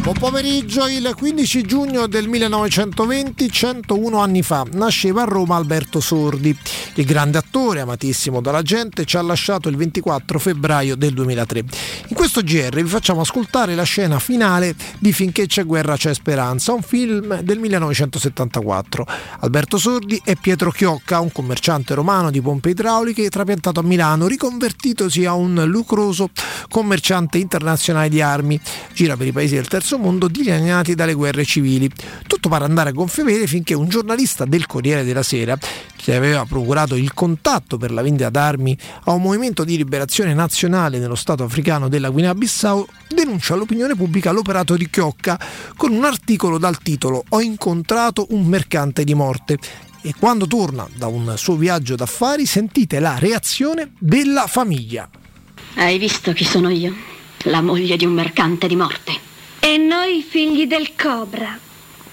[0.03, 6.57] Buon pomeriggio, il 15 giugno del 1920, 101 anni fa, nasceva a Roma Alberto Sordi.
[6.95, 11.65] Il grande attore, amatissimo dalla gente, ci ha lasciato il 24 febbraio del 2003.
[12.09, 16.73] In questo GR vi facciamo ascoltare la scena finale di Finché c'è guerra c'è speranza,
[16.73, 19.07] un film del 1974.
[19.41, 25.27] Alberto Sordi è Pietro Chiocca, un commerciante romano di pompe idrauliche trapiantato a Milano, riconvertitosi
[25.27, 26.31] a un lucroso
[26.71, 28.59] commerciante internazionale di armi.
[28.95, 31.91] Gira per i paesi del terzo mondo dilaniati dalle guerre civili.
[32.27, 35.59] Tutto pare andare a gonfie vele finché un giornalista del Corriere della Sera,
[35.97, 40.99] che aveva procurato il contatto per la vendita d'armi a un movimento di liberazione nazionale
[40.99, 45.39] nello Stato africano della Guinea-Bissau, denuncia all'opinione pubblica l'operato di Chiocca
[45.77, 49.59] con un articolo dal titolo Ho incontrato un mercante di morte
[50.03, 55.09] e quando torna da un suo viaggio d'affari sentite la reazione della famiglia.
[55.75, 56.95] Hai visto chi sono io?
[57.45, 59.30] La moglie di un mercante di morte.
[59.61, 61.59] E noi figli del Cobra.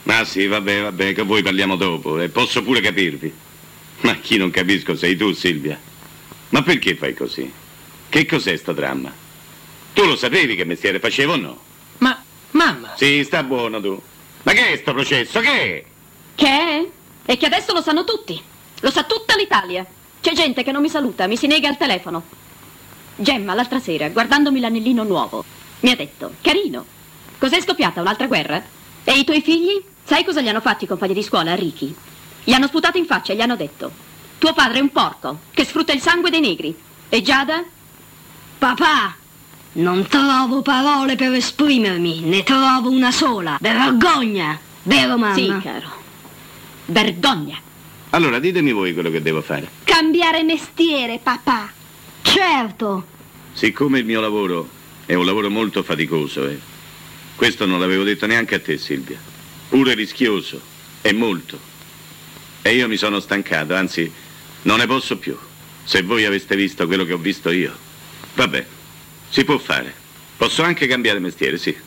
[0.03, 3.33] Ma sì, vabbè, vabbè, che voi parliamo dopo e posso pure capirvi.
[4.01, 5.79] Ma chi non capisco sei tu, Silvia.
[6.49, 7.51] Ma perché fai così?
[8.09, 9.11] Che cos'è sta dramma?
[9.93, 11.59] Tu lo sapevi che mestiere facevo o no?
[11.99, 12.21] Ma,
[12.51, 12.93] mamma.
[12.95, 13.99] Sì, sta buono tu.
[14.43, 15.39] Ma che è sto processo?
[15.39, 15.83] Che è?
[16.35, 16.87] Che è?
[17.25, 18.39] E che adesso lo sanno tutti.
[18.81, 19.85] Lo sa tutta l'Italia.
[20.21, 22.23] C'è gente che non mi saluta, mi si nega al telefono.
[23.15, 25.43] Gemma, l'altra sera, guardandomi l'anellino nuovo,
[25.79, 26.85] mi ha detto, carino,
[27.37, 28.01] Cos'è scoppiata?
[28.01, 28.63] Un'altra guerra?
[29.03, 29.81] E i tuoi figli?
[30.03, 31.93] Sai cosa gli hanno fatto i compagni di scuola a Ricky?
[32.43, 33.91] Gli hanno sputato in faccia e gli hanno detto:
[34.37, 36.75] Tuo padre è un porco che sfrutta il sangue dei negri.
[37.09, 37.63] E Giada?
[38.57, 39.15] Papà,
[39.73, 43.57] non trovo parole per esprimermi, ne trovo una sola.
[43.61, 44.59] Vergogna!
[44.83, 45.33] Vero, mamma?
[45.33, 45.89] Sì, caro.
[46.85, 47.57] Vergogna.
[48.11, 49.69] Allora ditemi voi quello che devo fare.
[49.83, 51.69] Cambiare mestiere, papà.
[52.21, 53.05] Certo.
[53.53, 54.67] Siccome il mio lavoro
[55.05, 56.59] è un lavoro molto faticoso, eh,
[57.37, 59.19] Questo non l'avevo detto neanche a te, Silvia.
[59.69, 60.59] Pure rischioso.
[61.01, 61.59] E molto.
[62.63, 64.11] E io mi sono stancato, anzi,
[64.63, 65.37] non ne posso più.
[65.83, 67.77] Se voi aveste visto quello che ho visto io.
[68.33, 68.65] Vabbè,
[69.29, 69.93] si può fare.
[70.35, 71.77] Posso anche cambiare mestiere, sì.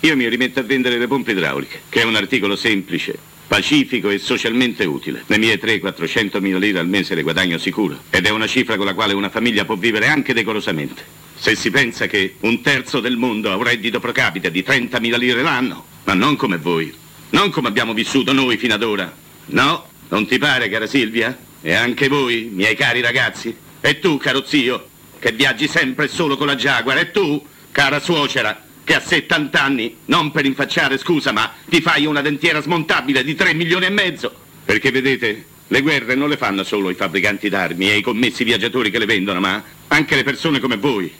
[0.00, 3.16] Io mi rimetto a vendere le pompe idrauliche, che è un articolo semplice,
[3.46, 5.24] pacifico e socialmente utile.
[5.26, 7.98] Le mie 300-400 mila lire al mese le guadagno sicuro.
[8.10, 11.21] Ed è una cifra con la quale una famiglia può vivere anche decorosamente.
[11.42, 15.18] Se si pensa che un terzo del mondo ha un reddito pro capite di 30.000
[15.18, 16.94] lire l'anno, ma non come voi,
[17.30, 19.12] non come abbiamo vissuto noi fino ad ora.
[19.46, 21.36] No, non ti pare, cara Silvia?
[21.60, 23.52] E anche voi, miei cari ragazzi?
[23.80, 24.86] E tu, caro zio,
[25.18, 26.98] che viaggi sempre solo con la Jaguar?
[26.98, 32.06] E tu, cara suocera, che a 70 anni, non per infacciare scusa, ma ti fai
[32.06, 34.32] una dentiera smontabile di 3 milioni e mezzo?
[34.64, 38.92] Perché vedete, le guerre non le fanno solo i fabbricanti d'armi e i commessi viaggiatori
[38.92, 41.12] che le vendono, ma anche le persone come voi.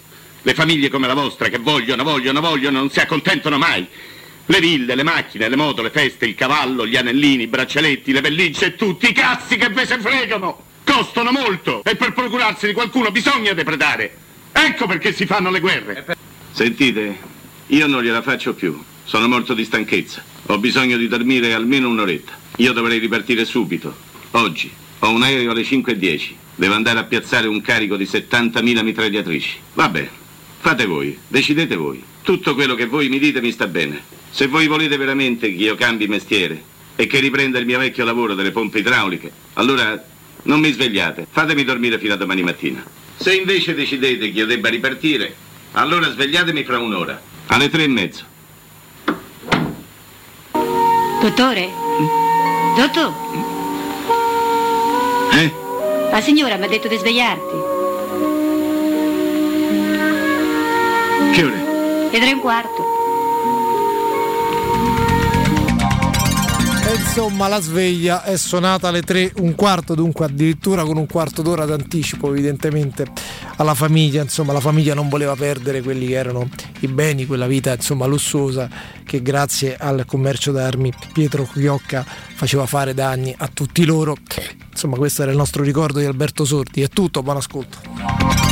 [0.42, 3.86] Le famiglie come la vostra che vogliono, vogliono, vogliono, non si accontentano mai.
[4.46, 8.20] Le ville, le macchine, le moto, le feste, il cavallo, gli anellini, i braccialetti, le
[8.20, 10.64] pellicce e tutti i cazzi che ve se fregano.
[10.84, 14.16] Costano molto e per procurarsene qualcuno bisogna depredare.
[14.50, 16.16] Ecco perché si fanno le guerre.
[16.50, 17.18] Sentite,
[17.68, 18.82] io non gliela faccio più.
[19.04, 20.24] Sono morto di stanchezza.
[20.46, 22.36] Ho bisogno di dormire almeno un'oretta.
[22.56, 23.96] Io dovrei ripartire subito.
[24.32, 24.70] Oggi.
[25.00, 26.34] Ho un aereo alle 5.10.
[26.54, 29.58] Devo andare a piazzare un carico di 70.000 mitragliatrici.
[29.74, 30.10] Vabbè,
[30.62, 32.00] fate voi, decidete voi.
[32.22, 34.00] Tutto quello che voi mi dite mi sta bene.
[34.30, 36.62] Se voi volete veramente che io cambi mestiere
[36.94, 40.00] e che riprenda il mio vecchio lavoro delle pompe idrauliche, allora
[40.44, 42.84] non mi svegliate, fatemi dormire fino a domani mattina.
[43.16, 45.34] Se invece decidete che io debba ripartire,
[45.72, 48.24] allora svegliatemi fra un'ora, alle tre e mezzo.
[51.20, 51.68] Dottore?
[52.76, 53.12] Dottor?
[55.32, 55.52] Eh?
[56.12, 57.71] La signora mi ha detto di svegliarti.
[61.32, 62.10] Che ore?
[62.12, 62.84] Le tre e un quarto.
[66.86, 71.40] E insomma la sveglia è suonata alle 3 un quarto, dunque addirittura con un quarto
[71.40, 73.06] d'ora d'anticipo evidentemente
[73.56, 77.72] alla famiglia, insomma la famiglia non voleva perdere quelli che erano i beni, quella vita
[77.72, 78.68] insomma lussuosa
[79.02, 82.04] che grazie al commercio d'armi Pietro Chiocca
[82.34, 84.16] faceva fare da anni a tutti loro.
[84.70, 86.82] Insomma questo era il nostro ricordo di Alberto Sordi.
[86.82, 88.51] È tutto, buon ascolto.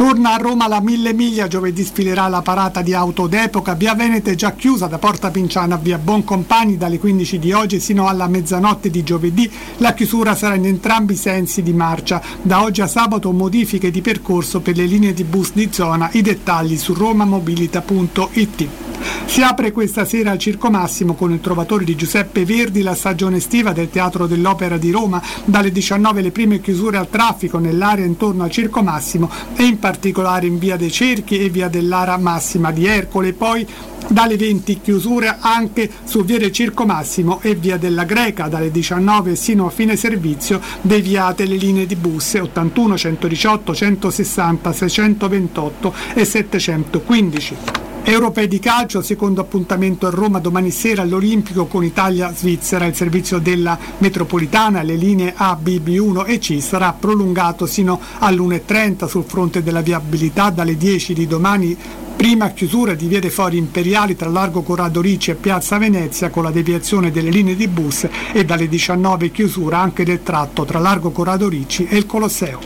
[0.00, 3.74] Torna a Roma la Mille Miglia, giovedì sfilerà la parata di auto d'epoca.
[3.74, 7.80] Via Veneta è già chiusa da Porta Pinciana a via Boncompagni dalle 15 di oggi
[7.80, 9.52] sino alla mezzanotte di giovedì.
[9.76, 12.22] La chiusura sarà in entrambi i sensi di marcia.
[12.40, 16.08] Da oggi a sabato modifiche di percorso per le linee di bus di zona.
[16.12, 18.89] I dettagli su romamobilita.it.
[19.26, 23.36] Si apre questa sera al Circo Massimo con il trovatore di Giuseppe Verdi la stagione
[23.36, 25.22] estiva del Teatro dell'Opera di Roma.
[25.44, 30.46] Dalle 19 le prime chiusure al traffico nell'area intorno al Circo Massimo e in particolare
[30.46, 33.32] in via dei Cerchi e via dell'Ara Massima di Ercole.
[33.32, 33.66] Poi
[34.08, 39.36] dalle 20 chiusure anche su via del Circo Massimo e via della Greca dalle 19
[39.36, 47.56] sino a fine servizio deviate le linee di bus 81 118 160 628 e 715.
[48.02, 52.86] Europei di calcio, secondo appuntamento a Roma domani sera all'Olimpico con Italia-Svizzera.
[52.86, 59.06] Il servizio della metropolitana, le linee A, B, B1 e C sarà prolungato sino all'1.30
[59.06, 61.76] sul fronte della viabilità dalle 10 di domani
[62.20, 66.42] Prima chiusura di vie dei Fori Imperiali tra Largo Corrado Ricci e Piazza Venezia con
[66.42, 71.12] la deviazione delle linee di bus e dalle 19 chiusura anche del tratto tra Largo
[71.12, 72.58] Corrado Ricci e il Colosseo.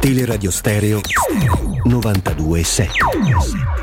[0.00, 1.00] Teleradio Stereo
[1.84, 3.79] 92.7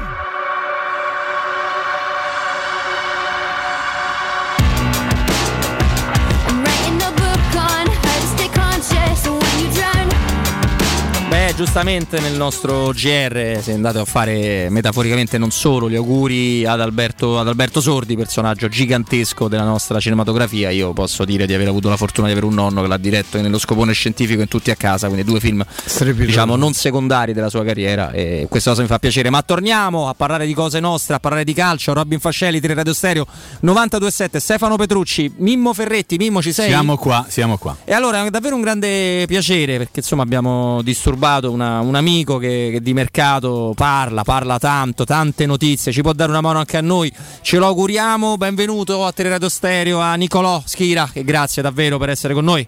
[11.58, 16.80] giustamente nel nostro GR si è andato a fare metaforicamente non solo gli auguri ad
[16.80, 20.70] Alberto, ad Alberto Sordi, personaggio gigantesco della nostra cinematografia.
[20.70, 23.42] Io posso dire di aver avuto la fortuna di avere un nonno che l'ha diretto
[23.42, 25.66] nello scopone scientifico in tutti a casa, quindi due film
[26.14, 29.32] diciamo non secondari della sua carriera e questa cosa mi fa piacere.
[29.32, 31.92] Ma torniamo a parlare di cose nostre, a parlare di calcio.
[31.92, 33.26] Robin Fascelli, 3 Radio Stereo
[33.62, 36.70] 927, Stefano Petrucci, Mimmo Ferretti, Mimmo ci sei?
[36.70, 37.76] Siamo qua, siamo qua.
[37.84, 42.38] E allora è davvero un grande piacere perché insomma abbiamo disturbato invitato una- un amico
[42.38, 46.78] che, che di mercato parla, parla tanto, tante notizie, ci può dare una mano anche
[46.78, 51.98] a noi, ce lo auguriamo, benvenuto a Teleradio Stereo a Nicolò Schira e grazie davvero
[51.98, 52.66] per essere con noi.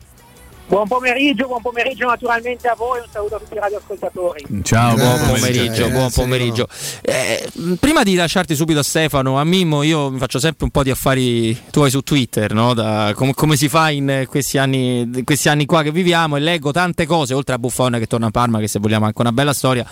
[0.69, 4.45] Buon pomeriggio, buon pomeriggio naturalmente a voi, un saluto a tutti i radioascoltatori.
[4.61, 6.67] Ciao, buon Grazie, pomeriggio, grazie, buon pomeriggio.
[7.01, 7.49] Eh,
[7.79, 10.91] prima di lasciarti subito a Stefano, a Mimmo, io mi faccio sempre un po' di
[10.91, 12.75] affari tuoi su Twitter, no?
[12.75, 16.39] Da- com- come si fa in questi anni, in questi anni qua che viviamo e
[16.39, 19.21] leggo tante cose, oltre a Buffon che torna a Parma, che se vogliamo è anche
[19.21, 19.83] una bella storia,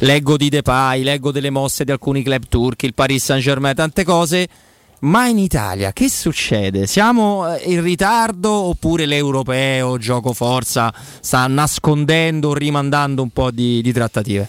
[0.00, 4.04] leggo di Depay, leggo delle mosse di alcuni club turchi, il Paris Saint Germain, tante
[4.04, 4.46] cose.
[5.06, 6.88] Ma in Italia che succede?
[6.88, 13.92] Siamo eh, in ritardo oppure l'europeo, gioco forza, sta nascondendo rimandando un po' di, di
[13.92, 14.48] trattative?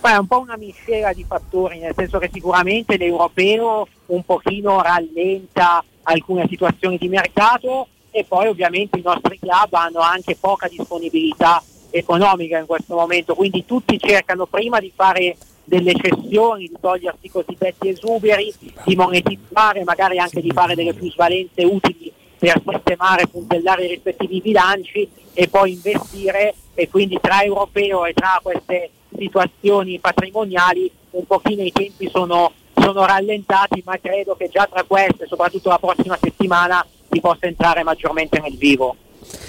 [0.00, 4.80] Ma è un po' una miscela di fattori, nel senso che sicuramente l'europeo un pochino
[4.80, 11.62] rallenta alcune situazioni di mercato e poi ovviamente i nostri club hanno anche poca disponibilità
[11.90, 15.36] economica in questo momento, quindi tutti cercano prima di fare
[15.68, 18.52] delle cessioni, di togliersi i cosiddetti esuberi,
[18.84, 24.40] di monetizzare, magari anche di fare delle plusvalenze utili per sistemare e puntellare i rispettivi
[24.40, 31.62] bilanci e poi investire e quindi tra europeo e tra queste situazioni patrimoniali un pochino
[31.62, 36.84] i tempi sono, sono rallentati ma credo che già tra queste, soprattutto la prossima settimana,
[37.10, 38.96] si possa entrare maggiormente nel vivo.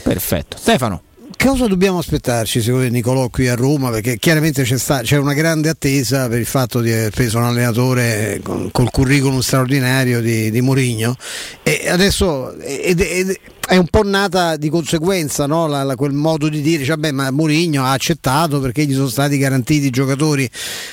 [0.03, 0.57] Perfetto.
[0.57, 1.03] Stefano.
[1.41, 3.89] Cosa dobbiamo aspettarci secondo Nicolò qui a Roma?
[3.91, 7.45] Perché chiaramente c'è, sta- c'è una grande attesa per il fatto di aver preso un
[7.45, 11.15] allenatore con, col curriculum straordinario di, di Mourinho
[11.63, 15.67] e adesso ed- ed- è un po' nata di conseguenza no?
[15.67, 19.07] La- la- quel modo di dire, cioè, vabbè, ma Mourinho ha accettato perché gli sono
[19.09, 20.49] stati garantiti i giocatori.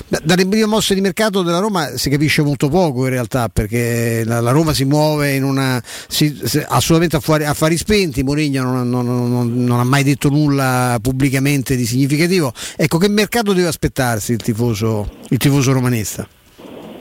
[0.07, 4.23] Da- Dalle prime mosse di mercato della Roma si capisce molto poco in realtà perché
[4.25, 8.21] la, la Roma si muove in una, si- si- assolutamente a fuori- a affari spenti,
[8.21, 12.53] Mourinho non, non- non- non ha mai detto nulla pubblicamente di significativo.
[12.75, 16.27] Ecco che mercato deve aspettarsi il tifoso, il tifoso romanista?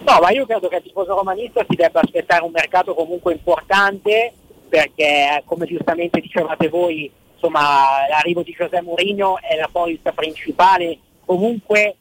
[0.07, 4.33] No, ma io credo che il tifoso romanista si debba aspettare un mercato comunque importante
[4.69, 11.97] perché come giustamente dicevate voi, insomma, l'arrivo di José Mourinho è la forza principale comunque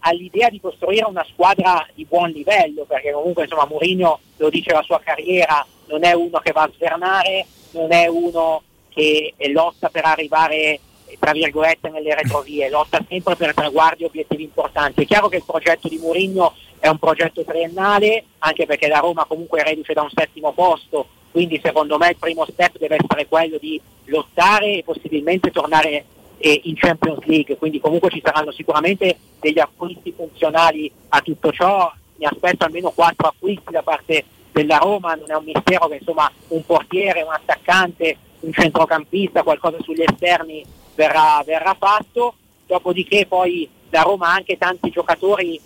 [0.00, 4.82] all'idea di costruire una squadra di buon livello, perché comunque insomma Mourinho lo dice la
[4.82, 10.04] sua carriera, non è uno che va a svernare, non è uno che lotta per
[10.04, 10.80] arrivare
[11.18, 15.02] tra virgolette nelle retrovie, lotta sempre per traguardi e obiettivi importanti.
[15.02, 19.24] È chiaro che il progetto di Mourinho è un progetto triennale, anche perché la Roma
[19.24, 23.58] comunque reduce da un settimo posto, quindi secondo me il primo step deve essere quello
[23.58, 26.04] di lottare e possibilmente tornare
[26.38, 31.92] eh, in Champions League, quindi comunque ci saranno sicuramente degli acquisti funzionali a tutto ciò,
[32.18, 36.30] mi aspetto almeno quattro acquisti da parte della Roma, non è un mistero che insomma
[36.50, 40.64] un portiere, un attaccante, un centrocampista, qualcosa sugli esterni
[40.94, 45.60] verrà, verrà fatto, dopodiché poi la Roma ha anche tanti giocatori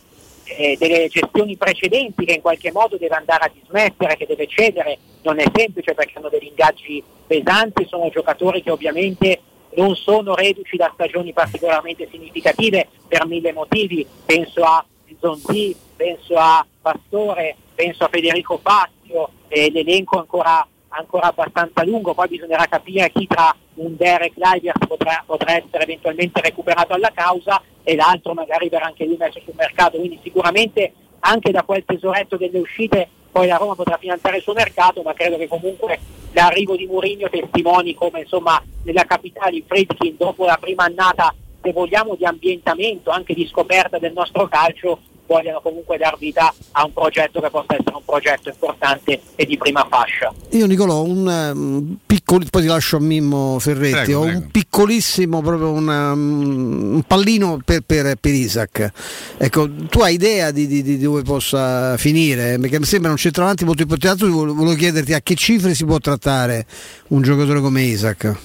[0.57, 4.99] eh, delle gestioni precedenti che in qualche modo deve andare a dismettere, che deve cedere,
[5.23, 9.41] non è semplice perché hanno degli ingaggi pesanti, sono giocatori che ovviamente
[9.75, 14.85] non sono reduci da stagioni particolarmente significative per mille motivi, penso a
[15.21, 22.29] Zonzi, penso a Pastore, penso a Federico Fazio, eh, l'elenco ancora, ancora abbastanza lungo, poi
[22.29, 27.95] bisognerà capire chi tra un Derek Livers potrà, potrà essere eventualmente recuperato alla causa e
[27.95, 32.59] l'altro magari verrà anche lui messo sul mercato, quindi sicuramente anche da quel tesoretto delle
[32.59, 35.99] uscite poi la Roma potrà finanziare il suo mercato, ma credo che comunque
[36.33, 41.73] l'arrivo di Mourinho testimoni come insomma nella capitale i Friedkin dopo la prima annata, se
[41.73, 44.99] vogliamo, di ambientamento, anche di scoperta del nostro calcio,
[45.29, 49.59] vogliano comunque dar vita a un progetto che possa essere un progetto importante e di
[49.59, 50.33] prima fascia.
[50.53, 54.39] Io Nicolò, un um, piccolo, poi ti lascio a Mimmo Ferretti, Prego, ho prego.
[54.39, 58.91] un piccolissimo, proprio una, um, un pallino per, per, per Isaac.
[59.37, 62.59] Ecco, tu hai idea di, di- di dove possa finire?
[62.59, 65.99] Perché mi sembra un centravanti molto importante, volevo volevo chiederti a che cifre si può
[65.99, 66.65] trattare
[67.09, 68.37] un giocatore come Isaac?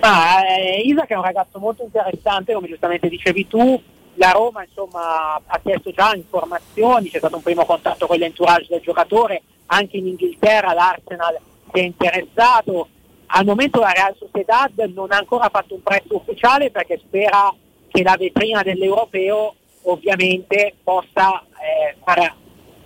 [0.00, 3.80] Ah, eh, Isaac è un ragazzo molto interessante, come giustamente dicevi tu.
[4.18, 8.80] La Roma insomma, ha chiesto già informazioni, c'è stato un primo contatto con l'entourage del
[8.80, 11.38] giocatore, anche in Inghilterra l'Arsenal
[11.72, 12.88] si è interessato.
[13.26, 17.54] Al momento la Real Sociedad non ha ancora fatto un prezzo ufficiale perché spera
[17.88, 22.34] che la vetrina dell'europeo ovviamente possa eh, far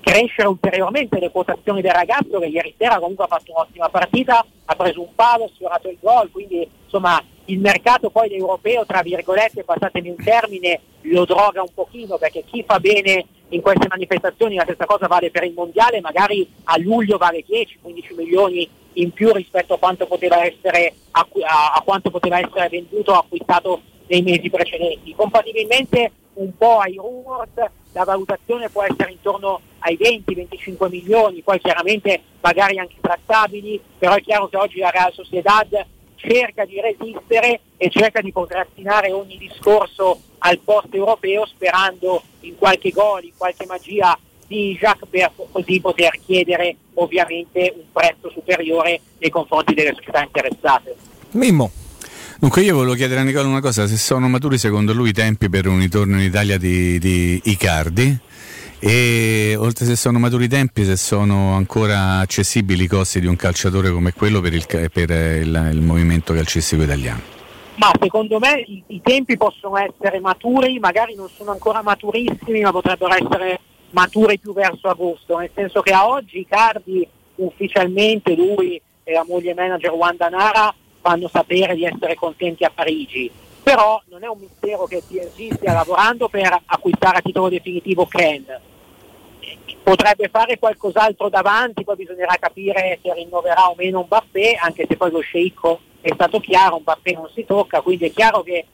[0.03, 4.75] crescere ulteriormente le quotazioni del ragazzo che ieri sera comunque ha fatto un'ottima partita, ha
[4.75, 9.65] preso un palo, ha sfiorato il gol, quindi insomma il mercato poi l'europeo, tra virgolette,
[9.65, 14.65] passatemi un termine, lo droga un pochino perché chi fa bene in queste manifestazioni la
[14.65, 19.75] stessa cosa vale per il mondiale, magari a luglio vale 10-15 milioni in più rispetto
[19.75, 24.51] a quanto poteva essere, acqu- a, a quanto poteva essere venduto o acquistato nei mesi
[24.51, 25.15] precedenti.
[25.15, 27.51] Compatibilmente un po' ai rumors,
[27.93, 34.23] la valutazione può essere intorno ai 20-25 milioni, poi chiaramente magari anche trattabili, però è
[34.23, 35.87] chiaro che oggi la Real Sociedad
[36.17, 42.91] cerca di resistere e cerca di procrastinare ogni discorso al post europeo sperando in qualche
[42.91, 44.17] gol, in qualche magia
[44.47, 50.95] di Jacques per così poter chiedere ovviamente un prezzo superiore nei confronti delle società interessate.
[51.31, 51.82] Mimmo.
[52.43, 55.49] Dunque io volevo chiedere a Nicola una cosa, se sono maturi secondo lui i tempi
[55.49, 58.19] per un ritorno in Italia di, di Icardi
[58.81, 63.37] e oltre se sono maturi i tempi, se sono ancora accessibili i costi di un
[63.37, 67.21] calciatore come quello per il, per il, il movimento calcistico italiano.
[67.77, 72.73] Ma secondo me i, i, tempi possono essere maturi, magari non sono ancora maturissimi, ma
[72.73, 79.13] potrebbero essere maturi più verso agosto, nel senso che a oggi Icardi ufficialmente lui e
[79.13, 83.31] la moglie manager Wanda Nara fanno sapere di essere contenti a Parigi,
[83.63, 88.61] però non è un mistero che PSG stia lavorando per acquistare a titolo definitivo Ken.
[89.83, 94.97] Potrebbe fare qualcos'altro davanti, poi bisognerà capire se rinnoverà o meno un Bappé, anche se
[94.97, 98.65] poi lo sceicco è stato chiaro, un Bappé non si tocca, quindi è chiaro che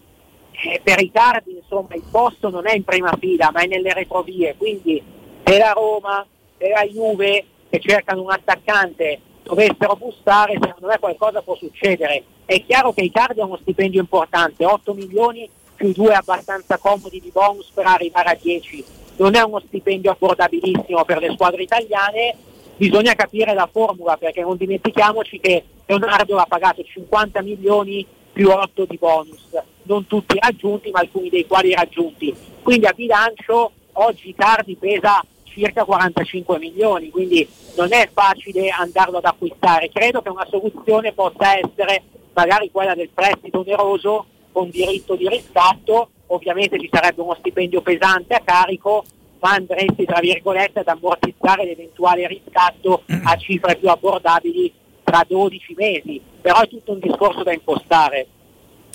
[0.51, 3.93] eh, per i tardi insomma, il posto non è in prima fila ma è nelle
[3.93, 5.03] retrovie, quindi
[5.45, 6.27] se la Roma,
[6.59, 12.23] se la Juve che cercano un attaccante dovessero bussare, secondo me qualcosa può succedere.
[12.45, 17.31] È chiaro che Icardi ha uno stipendio importante, 8 milioni più 2 abbastanza comodi di
[17.33, 18.85] bonus per arrivare a 10.
[19.17, 22.35] Non è uno stipendio abbordabilissimo per le squadre italiane,
[22.77, 28.85] bisogna capire la formula perché non dimentichiamoci che Leonardo ha pagato 50 milioni più 8
[28.85, 29.49] di bonus,
[29.85, 32.35] non tutti raggiunti ma alcuni dei quali raggiunti.
[32.63, 35.25] Quindi a bilancio oggi Icardi pesa
[35.59, 37.47] circa 45 milioni, quindi
[37.77, 39.91] non è facile andarlo ad acquistare.
[39.91, 42.03] Credo che una soluzione possa essere
[42.33, 48.35] magari quella del prestito oneroso con diritto di riscatto, ovviamente ci sarebbe uno stipendio pesante
[48.35, 49.05] a carico,
[49.41, 54.73] ma andresti tra virgolette ad ammortizzare l'eventuale riscatto a cifre più abbordabili
[55.05, 58.27] tra 12 mesi, però è tutto un discorso da impostare.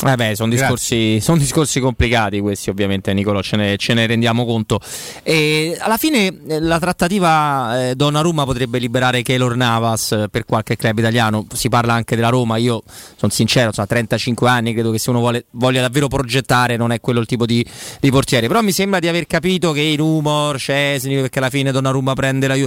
[0.06, 4.44] Eh beh, sono discorsi, son discorsi, complicati questi, ovviamente, Nicolo, ce ne, ce ne rendiamo
[4.44, 4.82] conto.
[5.24, 10.98] E alla fine eh, la trattativa eh, Donnarumma potrebbe liberare Keylor Navas per qualche club
[10.98, 11.48] italiano.
[11.54, 12.58] Si parla anche della Roma.
[12.58, 12.84] Io
[13.16, 17.00] sono sincero, sono 35 anni, credo che se uno vuole, voglia davvero progettare non è
[17.00, 17.66] quello il tipo di,
[18.02, 18.48] di, portiere.
[18.48, 22.48] Però mi sembra di aver capito che i rumor, Cesni, perché alla fine Donnarumma prende
[22.48, 22.58] la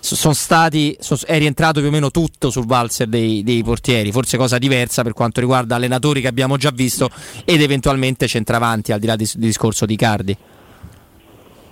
[0.00, 4.12] sono stati, sono, è rientrato più o meno tutto sul valzer dei, dei portieri.
[4.12, 7.10] Forse cosa diversa per quanto riguarda allenatori che abbiamo già visto visto
[7.44, 10.36] ed eventualmente centravanti al di là del discorso di Cardi.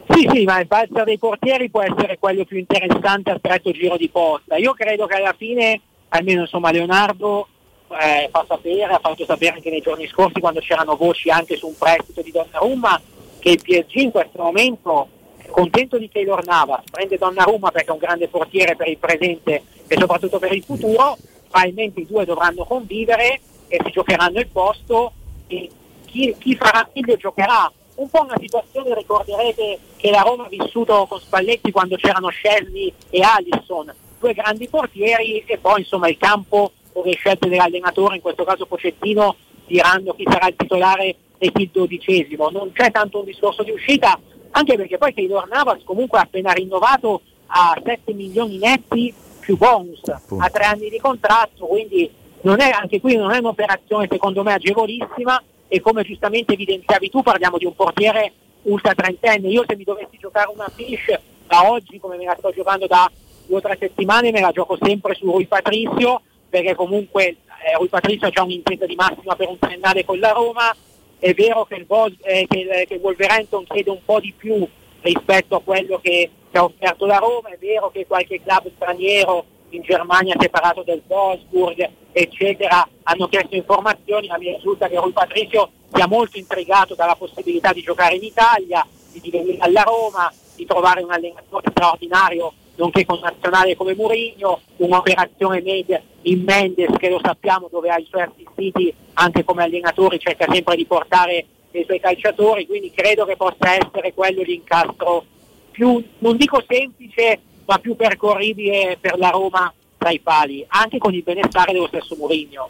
[0.09, 3.97] Sì, sì, ma il balzo dei portieri può essere quello più interessante a stretto giro
[3.97, 4.57] di posta.
[4.57, 5.81] Io credo che alla fine,
[6.11, 7.49] almeno insomma, Leonardo
[7.89, 11.69] eh, fa sapere, ha fatto sapere anche nei giorni scorsi quando c'erano voci anche su
[11.69, 13.01] un prestito di Donnarumma,
[13.39, 15.09] che il PSG in questo momento
[15.39, 19.63] è contento di Taylor Navas, prende Donnarumma perché è un grande portiere per il presente
[19.87, 21.17] e soprattutto per il futuro,
[21.49, 23.41] probabilmente i due dovranno convivere
[23.75, 25.13] e si giocheranno il posto
[25.49, 25.69] e
[26.07, 27.71] chi, chi farà meglio giocherà.
[27.97, 32.93] Un po' una situazione, ricorderete che la Roma ha vissuto con Spalletti quando c'erano Scelni
[33.11, 38.23] e Alisson, due grandi portieri e poi insomma il campo con le scelte dell'allenatore, in
[38.23, 39.37] questo caso Pocettino,
[39.67, 42.51] diranno chi sarà il titolare e chi il dodicesimo.
[42.51, 44.19] Non c'è tanto un discorso di uscita,
[44.53, 50.01] anche perché poi Taylor Navas comunque ha appena rinnovato a 7 milioni netti più bonus,
[50.07, 52.11] a tre anni di contratto, quindi
[52.45, 57.23] non è, anche qui non è un'operazione secondo me agevolissima e come giustamente evidenziavi tu
[57.23, 59.49] parliamo di un portiere ultra trentenne.
[59.49, 63.11] Io se mi dovessi giocare una fish da oggi come me la sto giocando da
[63.47, 67.89] due o tre settimane me la gioco sempre su Rui Patrizio perché comunque eh, Rui
[67.89, 70.75] Patrizio ha già un'intesa di massima per un triennale con la Roma.
[71.19, 74.67] È vero che il, Vol- eh, che, che il Wolverhampton chiede un po' di più
[75.01, 79.45] rispetto a quello che, che ha offerto la Roma, è vero che qualche club straniero
[79.77, 85.71] in Germania separato del Wolfsburg, eccetera, hanno chiesto informazioni, ma mi risulta che Rui Patricio
[85.93, 91.03] sia molto intrigato dalla possibilità di giocare in Italia, di venire alla Roma, di trovare
[91.03, 97.69] un allenatore straordinario, nonché con nazionale come Mourinho, un'operazione media in Mendes che lo sappiamo
[97.71, 102.67] dove ha i suoi assistiti anche come allenatori, cerca sempre di portare i suoi calciatori,
[102.67, 105.25] quindi credo che possa essere quello l'incastro
[105.71, 111.15] più, non dico semplice, ma più percorribile per la Roma tra i pali, anche con
[111.15, 112.69] il benestare dello stesso Mourinho.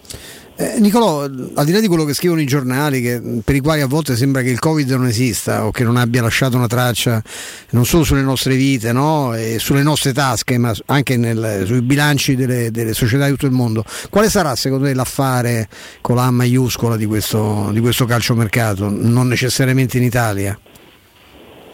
[0.57, 3.81] Eh, Nicolò, al di là di quello che scrivono i giornali, che, per i quali
[3.81, 7.21] a volte sembra che il Covid non esista o che non abbia lasciato una traccia
[7.71, 9.35] non solo sulle nostre vite no?
[9.35, 13.53] e sulle nostre tasche, ma anche nel, sui bilanci delle, delle, società di tutto il
[13.53, 15.69] mondo, quale sarà secondo te l'affare
[16.01, 20.57] con la A maiuscola di questo, di questo calciomercato, non necessariamente in Italia?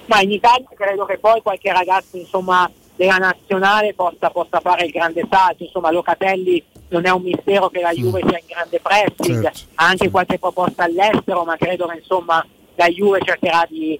[0.07, 2.69] Ma in Italia credo che poi qualche ragazzo insomma,
[3.01, 7.81] della nazionale possa, possa fare il grande salto, insomma Locatelli non è un mistero che
[7.81, 9.61] la Juve sia in grande pressing, Certo.
[9.77, 13.99] ha anche qualche proposta all'estero, ma credo che insomma la Juve cercherà di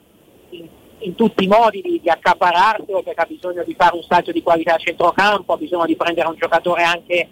[0.51, 0.69] in,
[0.99, 4.43] in tutti i modi di, di accaparrarselo perché ha bisogno di fare un salto di
[4.43, 7.27] qualità a centrocampo, ha bisogno di prendere un giocatore anche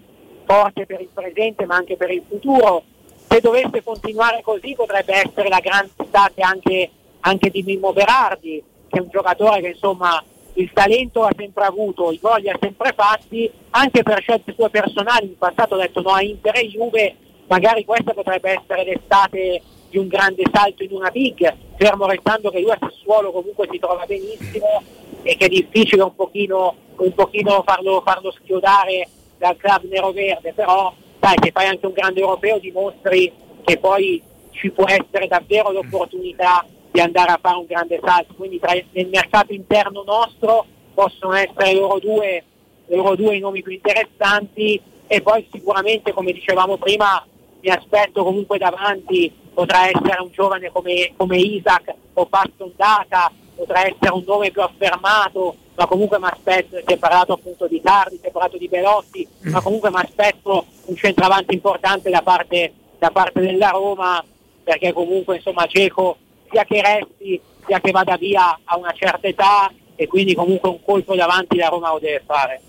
[0.46, 2.82] forte per il presente ma anche per il futuro.
[3.28, 6.90] Se dovesse continuare così potrebbe essere la grande estate anche,
[7.20, 10.24] anche di Mimmo Berardi, che è un giocatore che insomma
[10.59, 14.68] il talento l'ha sempre avuto, i gol li ha sempre fatti, anche per scelte sue
[14.70, 17.14] personali, in passato ha detto no a Inter e Juve,
[17.47, 22.60] magari questa potrebbe essere l'estate di un grande salto in una big, fermo restando che
[22.60, 24.82] lui a Sassuolo comunque si trova benissimo
[25.22, 29.09] e che è difficile un pochino, un pochino farlo, farlo schiodare
[29.39, 33.32] dal club nero-verde, però dai, se fai anche un grande europeo dimostri
[33.64, 34.20] che poi
[34.51, 36.66] ci può essere davvero l'opportunità
[36.98, 41.74] di andare a fare un grande salto, quindi tra, nel mercato interno nostro possono essere
[41.74, 42.42] loro due,
[42.86, 44.80] loro due i nomi più interessanti.
[45.06, 47.24] E poi sicuramente come dicevamo prima
[47.60, 53.86] mi aspetto comunque davanti potrà essere un giovane come, come Isaac o Baston Data, potrà
[53.86, 58.18] essere un nome più affermato, ma comunque mi aspetto, si è parlato appunto di Cardi,
[58.20, 63.10] si è parlato di Belotti, ma comunque mi aspetto un centravanti importante da parte, da
[63.10, 64.22] parte della Roma,
[64.62, 66.16] perché comunque insomma Geco
[66.50, 70.82] sia che resti sia che vada via a una certa età e quindi comunque un
[70.84, 72.60] colpo davanti la Roma lo deve fare.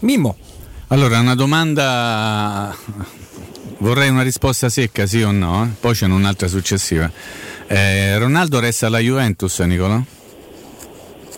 [0.00, 0.36] Mimmo.
[0.88, 2.74] Allora, una domanda.
[3.80, 5.64] Vorrei una risposta secca, sì o no?
[5.64, 5.68] eh?
[5.78, 7.10] Poi c'è un'altra successiva.
[7.66, 10.00] Eh, Ronaldo resta alla Juventus, Nicolò?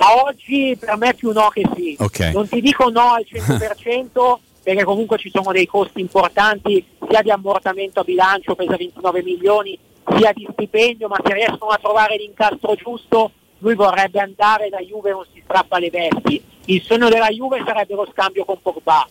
[0.02, 1.96] A oggi per me più no che sì.
[1.98, 2.20] Ok.
[2.32, 7.30] Non ti dico no al 100% perché comunque ci sono dei costi importanti sia di
[7.30, 9.78] ammortamento a bilancio, pesa 29 milioni,
[10.16, 15.10] sia di stipendio, ma se riescono a trovare l'incastro giusto lui vorrebbe andare da Juve
[15.10, 16.42] non si strappa le vesti.
[16.66, 19.06] Il sogno della Juve sarebbe lo scambio con Pogba.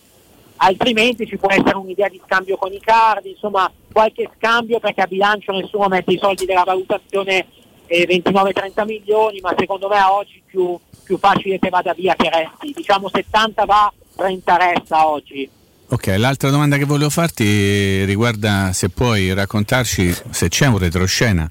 [0.56, 5.06] Altrimenti ci può essere un'idea di scambio con i cardi, insomma qualche scambio perché a
[5.06, 7.46] bilancio nessuno mette i soldi della valutazione
[7.86, 12.72] eh, 29-30 milioni, ma secondo me oggi più, più facile che vada via che resti.
[12.74, 15.48] Diciamo 70 va, 30 resta oggi.
[15.92, 21.50] Ok, l'altra domanda che volevo farti riguarda se puoi raccontarci se c'è un retroscena.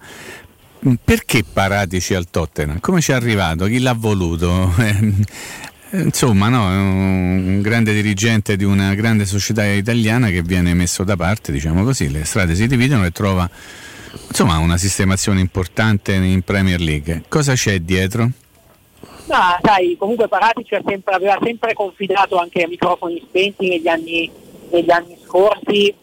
[1.03, 2.79] Perché Paratici al Tottenham?
[2.79, 3.65] Come ci è arrivato?
[3.65, 4.73] Chi l'ha voluto?
[5.91, 11.15] Eh, Insomma, no, un grande dirigente di una grande società italiana che viene messo da
[11.15, 13.49] parte, diciamo così, le strade si dividono e trova
[14.27, 17.23] insomma, una sistemazione importante in Premier League.
[17.27, 18.29] Cosa c'è dietro?
[19.29, 24.29] No, sai, comunque Paratici sempre- aveva sempre confidato anche a microfoni spenti negli anni,
[24.71, 25.93] negli anni scorsi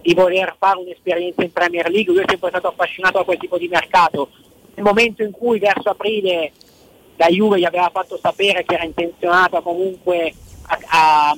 [0.00, 3.58] di voler fare un'esperienza in Premier League, lui è sempre stato affascinato da quel tipo
[3.58, 4.28] di mercato.
[4.74, 6.52] Nel momento in cui verso aprile
[7.16, 10.32] la Juve gli aveva fatto sapere che era intenzionata comunque
[10.68, 10.78] a,
[11.30, 11.36] a-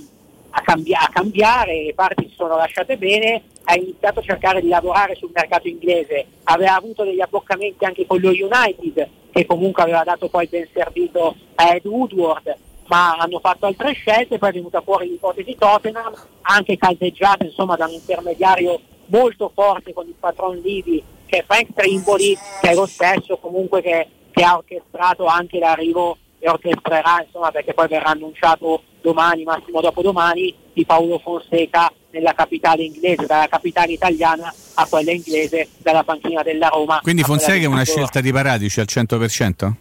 [0.51, 4.69] a cambia- a cambiare, le parti si sono lasciate bene, ha iniziato a cercare di
[4.69, 10.05] lavorare sul mercato inglese, aveva avuto degli abboccamenti anche con lo United, che comunque aveva
[10.05, 12.56] dato poi ben servito a Ed Woodward,
[12.86, 17.86] ma hanno fatto altre scelte, poi è venuta fuori l'ipotesi Tottenham, anche caldeggiata insomma da
[17.86, 22.86] un intermediario molto forte con il patron Livi, che è Frank Trimboli, che è lo
[22.86, 28.82] stesso comunque che, che ha orchestrato anche l'arrivo e orchestrerà insomma perché poi verrà annunciato
[29.00, 35.68] domani, massimo dopodomani, di Paolo Fonseca nella capitale inglese, dalla capitale italiana a quella inglese,
[35.78, 37.01] dalla panchina della Roma.
[37.02, 39.72] Quindi Fonseca è una scelta di Paratici al 100%?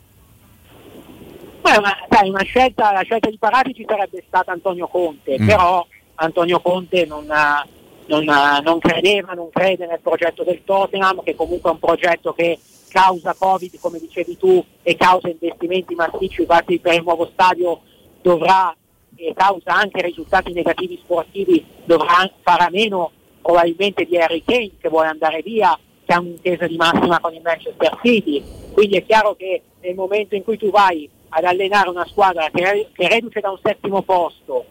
[1.61, 5.45] Ma è una, sai, una scelta, la scelta di Paratici sarebbe stata Antonio Conte, Mm.
[5.47, 5.85] però
[6.15, 7.65] Antonio Conte non, ha-
[8.07, 12.33] non ha- non credeva, non crede nel progetto del Tottenham, che comunque è un progetto
[12.33, 12.57] che
[12.89, 17.81] causa Covid, come dicevi tu, e causa investimenti massicci, infatti per il nuovo stadio
[18.21, 18.73] dovrà,
[19.26, 23.11] e causa anche risultati negativi sportivi, dovrà fare a meno
[23.41, 27.41] probabilmente di Harry Kane che vuole andare via, che ha un'intesa di massima con il
[27.41, 28.44] Manchester City.
[28.73, 32.89] Quindi è chiaro che nel momento in cui tu vai ad allenare una squadra che,
[32.94, 34.65] che reduce da un settimo posto,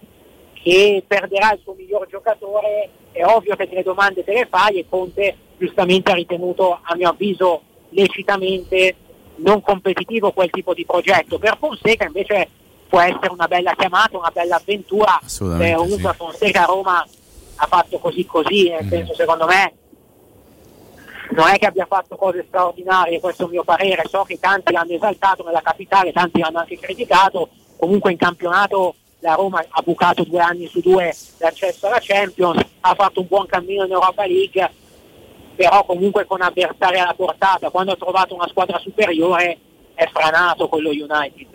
[0.53, 4.87] che perderà il suo miglior giocatore, è ovvio che delle domande te le fai e
[4.89, 8.97] Conte giustamente ha ritenuto, a mio avviso, lecitamente
[9.37, 11.39] non competitivo quel tipo di progetto.
[11.39, 12.49] Per Fonseca invece
[12.89, 15.21] può essere una bella chiamata, una bella avventura.
[15.63, 17.07] Eh, comunque Fonseca a Roma
[17.57, 19.73] ha fatto così così, nel senso secondo me
[21.31, 24.73] non è che abbia fatto cose straordinarie, questo è il mio parere, so che tanti
[24.73, 30.23] l'hanno esaltato nella capitale, tanti l'hanno anche criticato, comunque in campionato la Roma ha bucato
[30.23, 34.71] due anni su due l'accesso alla Champions, ha fatto un buon cammino in Europa League,
[35.57, 39.59] però comunque con avversari alla portata, quando ha trovato una squadra superiore
[39.95, 41.47] è franato con lo United.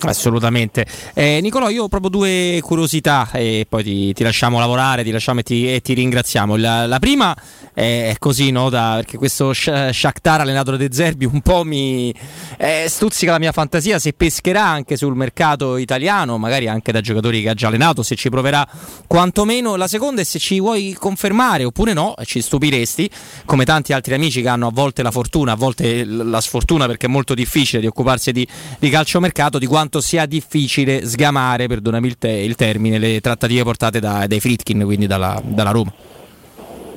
[0.00, 0.86] Assolutamente.
[1.12, 5.40] Eh, Nicolò, io ho proprio due curiosità e poi ti, ti lasciamo lavorare, ti lasciamo
[5.40, 6.56] e ti, e ti ringraziamo.
[6.56, 7.36] La, la, prima
[7.74, 8.70] è così, no?
[8.70, 12.14] Da, perché questo Shakhtar allenato da De Zerbi un po' mi
[12.58, 17.42] eh, stuzzica la mia fantasia se pescherà anche sul mercato italiano, magari anche da giocatori
[17.42, 18.66] che ha già allenato, se ci proverà
[19.06, 19.74] quantomeno.
[19.74, 23.10] La seconda è se ci vuoi confermare oppure no, ci stupiresti,
[23.44, 27.06] come tanti altri amici che hanno a volte la fortuna, a volte la sfortuna perché
[27.06, 28.46] è molto difficile di occuparsi di,
[28.78, 33.62] di calciomercato, di quanto quanto sia difficile sgamare, perdonami il, te- il termine, le trattative
[33.62, 35.92] portate da, dai Fritkin, quindi dalla, dalla Roma.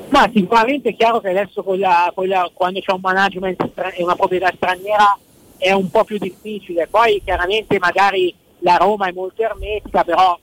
[0.10, 4.04] Ma sicuramente è chiaro che adesso con la, con la, quando c'è un management e
[4.04, 5.18] una proprietà straniera
[5.58, 6.88] è un po' più difficile.
[6.88, 10.38] Poi chiaramente magari la Roma è molto ermetica, però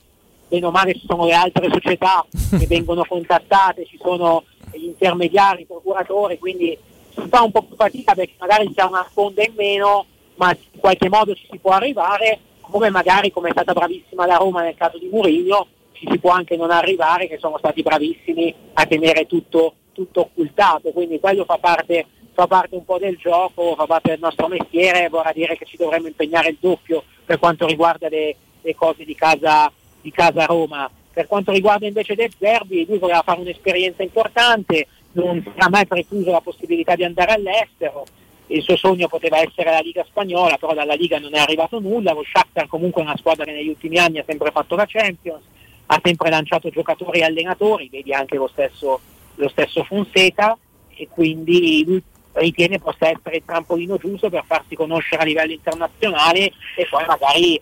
[0.47, 2.25] bene o male ci sono le altre società
[2.57, 6.75] che vengono contattate, ci sono gli intermediari, i procuratori, quindi
[7.13, 10.05] si fa un po' più fatica perché magari c'è una sponda in meno
[10.39, 14.37] ma in qualche modo ci si può arrivare, come magari come è stata bravissima la
[14.37, 18.53] Roma nel caso di Mourinho, ci si può anche non arrivare, che sono stati bravissimi
[18.73, 23.75] a tenere tutto, tutto occultato, quindi quello fa parte, fa parte un po' del gioco,
[23.75, 27.65] fa parte del nostro mestiere, vorrà dire che ci dovremmo impegnare il doppio per quanto
[27.65, 30.89] riguarda le, le cose di casa, di casa Roma.
[31.11, 36.31] Per quanto riguarda invece De Zerbi, lui voleva fare un'esperienza importante, non sarà mai precluso
[36.31, 38.05] la possibilità di andare all'estero,
[38.51, 42.13] il suo sogno poteva essere la Liga spagnola, però dalla Liga non è arrivato nulla,
[42.13, 45.43] lo Shakhtar comunque è una squadra che negli ultimi anni ha sempre fatto la Champions,
[45.87, 48.99] ha sempre lanciato giocatori e allenatori, vedi anche lo stesso,
[49.35, 50.57] lo stesso Fonseca
[50.95, 52.01] e quindi lui
[52.33, 57.61] ritiene possa essere il trampolino giusto per farsi conoscere a livello internazionale e poi magari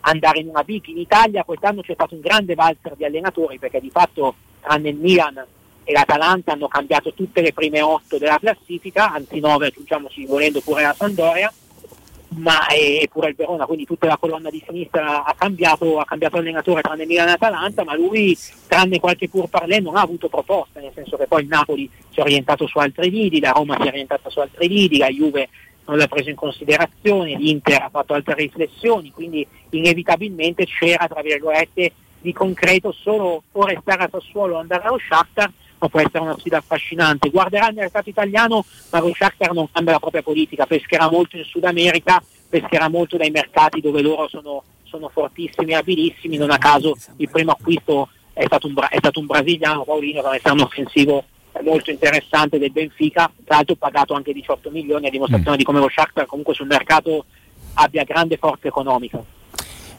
[0.00, 0.86] andare in una big.
[0.86, 4.96] In Italia quest'anno c'è stato un grande valzer di allenatori perché di fatto tranne il
[4.96, 5.44] Milan
[5.88, 10.82] e l'Atalanta hanno cambiato tutte le prime otto della classifica, anzi nove, aggiungiamoci volendo pure
[10.82, 11.50] la Sandoria,
[12.36, 16.36] ma è pure il Verona, quindi tutta la colonna di sinistra ha cambiato, ha cambiato
[16.36, 18.36] allenatore tranne Milan e Atalanta, ma lui,
[18.66, 22.18] tranne qualche pur parlé, non ha avuto proposta, nel senso che poi il Napoli si
[22.18, 25.48] è orientato su altri lidi, la Roma si è orientata su altri lidi, la Juve
[25.86, 31.92] non l'ha preso in considerazione, l'Inter ha fatto altre riflessioni, quindi inevitabilmente c'era, tra virgolette,
[32.20, 36.36] di concreto solo o restare a Sassuolo o andare allo Shakhtar ma può essere una
[36.38, 37.30] sfida affascinante.
[37.30, 41.44] Guarderà il mercato italiano, ma lo Shakhtar non cambia la propria politica, pescherà molto in
[41.44, 46.58] Sud America, pescherà molto dai mercati dove loro sono, sono fortissimi e abilissimi, non a
[46.58, 50.60] caso il primo acquisto è stato un, è stato un brasiliano, Paolino, che è un
[50.60, 51.24] offensivo
[51.62, 55.58] molto interessante del Benfica, tra l'altro pagato anche 18 milioni a dimostrazione mm.
[55.58, 57.24] di come lo Shakhtar comunque sul mercato
[57.74, 59.20] abbia grande forza economica.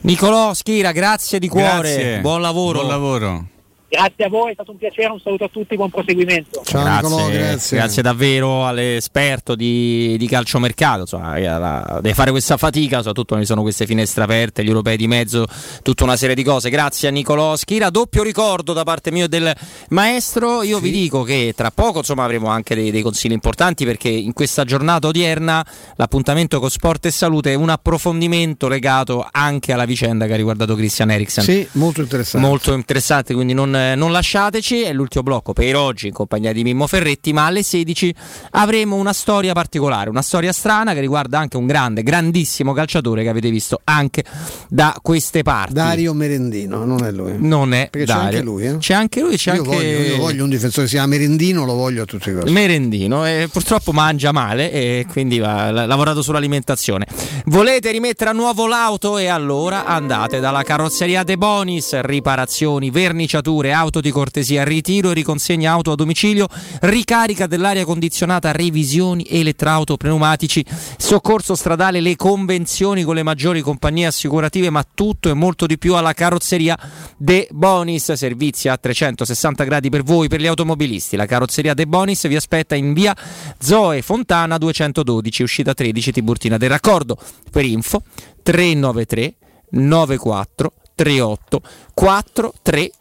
[0.02, 2.20] Nicolò Schira, grazie di cuore, Grazie.
[2.22, 2.80] buon lavoro.
[2.80, 3.46] Buon lavoro.
[3.90, 6.62] Grazie a voi, è stato un piacere, un saluto a tutti, buon proseguimento.
[6.64, 7.78] Ciao grazie, Nicolò, grazie.
[7.78, 11.00] grazie davvero all'esperto di, di calciomercato.
[11.02, 14.96] Insomma, la- deve fare questa fatica, soprattutto quando ci sono queste finestre aperte, gli europei
[14.96, 15.48] di mezzo,
[15.82, 16.70] tutta una serie di cose.
[16.70, 17.90] Grazie a Nicolò Schira.
[17.90, 19.52] Doppio ricordo da parte mia e del
[19.90, 20.62] maestro.
[20.62, 24.34] Io vi dico che tra poco insomma, avremo anche dei, dei consigli importanti perché in
[24.34, 30.28] questa giornata odierna l'appuntamento con Sport e Salute è un approfondimento legato anche alla vicenda
[30.28, 31.44] che ha riguardato Christian Eriksen.
[31.44, 32.46] Sì, molto interessante.
[32.46, 34.82] Molto interessante, quindi non, non lasciateci.
[34.82, 37.34] È l'ultimo blocco per oggi in compagnia di Mimmo Ferretti.
[37.34, 38.14] Ma alle 16
[38.52, 43.30] avremo una storia particolare, una storia strana che riguarda anche un grande, grandissimo calciatore che
[43.30, 44.24] avete visto anche
[44.68, 45.74] da queste parti.
[45.74, 47.36] Dario Merendino, non è lui.
[47.38, 48.30] Non è Perché Dario.
[48.30, 48.78] c'è anche lui, eh?
[48.78, 51.66] C'è anche lui, c'è io, anche voglio, io voglio un difensore che si chiama Merendino,
[51.66, 52.52] lo voglio a tutti i costi.
[52.52, 57.06] Merendino e purtroppo mangia male e quindi va, ha lavorato sull'alimentazione.
[57.46, 64.02] Volete rimettere a nuovo l'auto e allora andate dalla carrozzeria De Bonis, riparazioni, verniciature, auto
[64.02, 66.48] di cortesia, ritiro e riconsegna auto a domicilio,
[66.82, 70.66] ricarica dell'aria condizionata, revisioni elettrauto pneumatici,
[70.98, 75.96] soccorso stradale, le convenzioni con le maggiori compagnie assicurative, ma tutto e molto di più
[75.96, 76.78] alla carrozzeria
[77.18, 81.16] De Bonis, servizi a 360 gradi per voi, per gli automobilisti.
[81.16, 83.16] La carrozzeria De Bonis vi aspetta in via
[83.60, 87.18] Zoe Fontana 212, uscita 13 Tiburtina del Raccordo.
[87.52, 88.02] Per info
[88.44, 89.36] 393
[89.72, 91.62] 94 38
[91.94, 92.92] 433.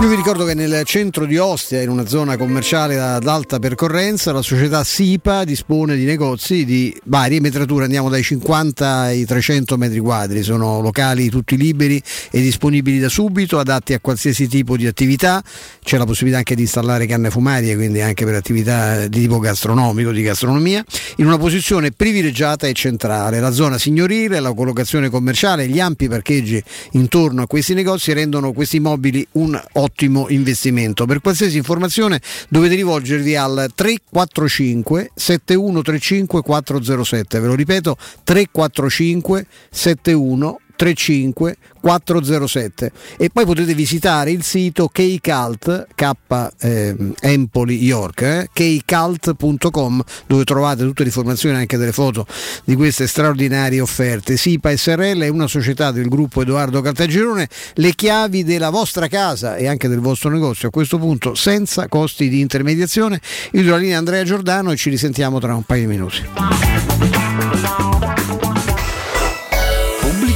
[0.00, 4.32] Io vi ricordo che nel centro di Ostia, in una zona commerciale ad alta percorrenza,
[4.32, 9.98] la società SIPA dispone di negozi di varie metrature, andiamo dai 50 ai 300 metri
[9.98, 15.44] quadri, sono locali tutti liberi e disponibili da subito, adatti a qualsiasi tipo di attività,
[15.84, 20.12] c'è la possibilità anche di installare canne fumarie, quindi anche per attività di tipo gastronomico,
[20.12, 20.82] di gastronomia,
[21.16, 23.38] in una posizione privilegiata e centrale.
[23.38, 26.62] La zona signorile, la collocazione commerciale, gli ampi parcheggi
[26.92, 31.06] intorno a questi negozi rendono questi immobili un ottimo investimento.
[31.06, 41.56] Per qualsiasi informazione dovete rivolgervi al 345 7135 407, ve lo ripeto 345 71 35
[41.80, 46.10] 407 e poi potete visitare il sito kcult k
[46.60, 52.26] eh, Empoli York eh, kcult.com dove trovate tutte le informazioni anche delle foto
[52.64, 54.38] di queste straordinarie offerte.
[54.38, 59.66] SIPA SRL è una società del gruppo Edoardo Caltagirone le chiavi della vostra casa e
[59.66, 63.20] anche del vostro negozio a questo punto senza costi di intermediazione.
[63.52, 66.22] Io do la linea Andrea Giordano e ci risentiamo tra un paio di minuti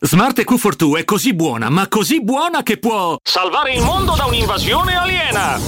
[0.00, 4.96] Smart EQ42 è così buona, ma così buona che può salvare il mondo da un'invasione
[4.96, 5.58] aliena.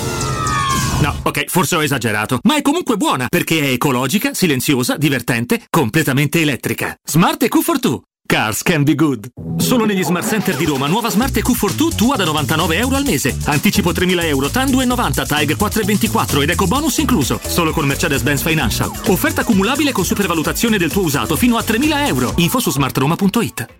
[1.00, 6.40] No, ok, forse ho esagerato, ma è comunque buona perché è ecologica, silenziosa, divertente, completamente
[6.40, 6.94] elettrica.
[7.02, 7.98] Smart EQ42.
[8.24, 9.26] Cars can be good.
[9.56, 13.36] Solo negli Smart Center di Roma, nuova Smart EQ42 tua da 99 euro al mese.
[13.46, 17.40] Anticipo 3.000 euro, TAN 2,90, TAG 4,24 ed eco bonus incluso.
[17.44, 18.92] Solo con Mercedes-Benz Financial.
[19.08, 22.32] Offerta cumulabile con supervalutazione del tuo usato fino a 3.000 euro.
[22.36, 23.79] Info su smartroma.it.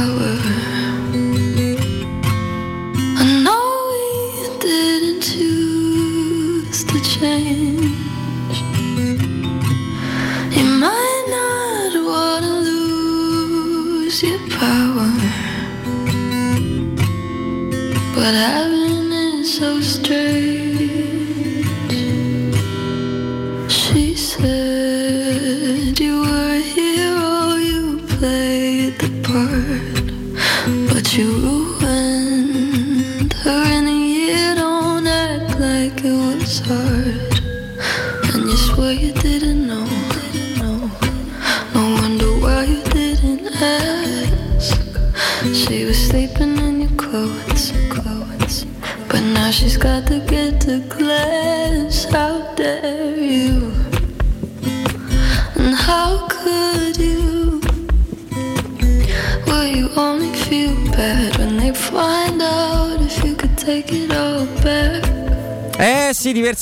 [6.91, 7.70] choose to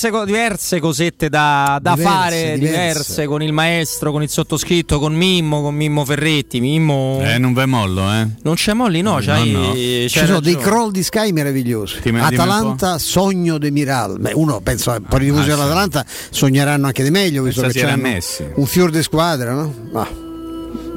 [0.07, 2.59] diverse, diverse cosette da, da Diverse, fare, diverse.
[2.91, 3.26] diverse.
[3.26, 6.59] con il maestro, con il sottoscritto, con Mimmo, con Mimmo Ferretti.
[6.59, 7.19] Mimmo.
[7.23, 8.27] Eh, non vai mollo, eh.
[8.43, 9.71] Non c'è molli, no, c'hai, no.
[9.71, 10.71] c'hai Ci sono dei ragione.
[10.71, 11.99] crawl di Sky meravigliosi.
[12.01, 14.19] Dimmi Atalanta, sogno de Miral.
[14.19, 15.61] Beh, uno pensa a parli di musica Ah, sì.
[15.63, 18.45] dell'Atalanta, sogneranno anche di meglio, visto che Stasera c'hanno Messi.
[18.55, 19.73] un fior di squadra, no?
[19.91, 20.27] Ma-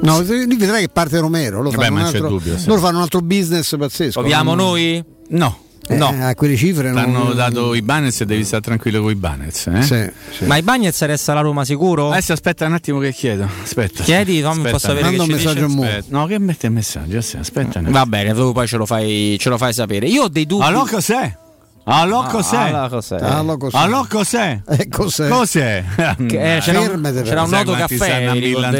[0.01, 1.61] No, lì vedrai che parte Romero.
[1.61, 2.67] Loro, Eh beh, fanno, un c'è altro, dubbio, sì.
[2.67, 4.19] loro fanno un altro business pazzesco.
[4.19, 5.03] Proviamo Fanno- noi?
[5.29, 5.57] No.
[5.89, 7.35] Eh, A quelle cifre Ti hanno non...
[7.35, 9.67] dato i Banez e devi stare tranquillo con i Banez.
[9.67, 9.81] Eh?
[9.81, 10.45] Sì, sì.
[10.45, 12.11] Ma i Bagnets resta alla Roma sicuro?
[12.11, 13.47] Adesso aspetta un attimo che chiedo.
[13.63, 14.03] Aspetta.
[14.03, 14.71] Chiedi, fammi- Aspetta.
[14.71, 16.03] posso avere un ci messaggio dice?
[16.07, 17.17] No, che mette il messaggio?
[17.17, 17.81] Aspetta.
[17.83, 20.07] Va bene, tu poi ce lo fai, ce lo fai sapere.
[20.07, 20.63] Io ho dei dubbi.
[20.63, 21.37] Allora cos'è?
[21.85, 22.57] Allora Ah, cos'è?
[22.57, 23.15] allora cos'è?
[23.19, 23.77] Allora cos'è?
[23.77, 24.61] Allora cos'è?
[24.69, 25.27] Eh, cos'è?
[25.27, 25.83] Cos'è?
[26.27, 28.23] Che, eh, c'era, un, c'era un noto caffè.
[28.25, 28.61] a periodo?
[28.61, 28.71] Come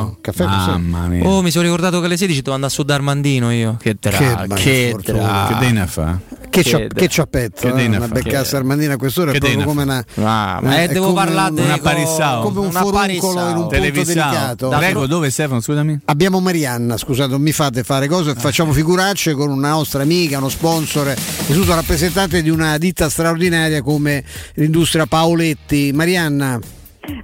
[0.00, 0.16] no?
[0.20, 0.70] Caffè cos'è?
[0.72, 1.26] Mamma mia.
[1.26, 3.76] Oh, mi sono ricordato che alle 16 devo andare su Darmandino io.
[3.80, 5.46] Che tra, Che che, tra.
[5.48, 6.18] Che deina fa?
[6.52, 9.64] Che, c'ha, Che- che ciappetto, che eh, dena una Che- armandina a quest'ora è proprio
[9.64, 12.42] come una, Ah, ma eh, devo come parlare una Parissao.
[12.42, 14.04] come un una foruncolo in un punto Televisao.
[14.30, 14.68] delicato.
[14.68, 15.60] Prego, dove Stefano?
[15.62, 16.00] Scusami.
[16.04, 20.50] Abbiamo Marianna, scusate, non mi fate fare cose, facciamo figuracce con una nostra amica, uno
[20.50, 21.16] sponsor e
[21.46, 24.22] tutto rappresentante di una ditta straordinaria come
[24.54, 25.90] l'industria Paoletti.
[25.94, 26.58] Marianna,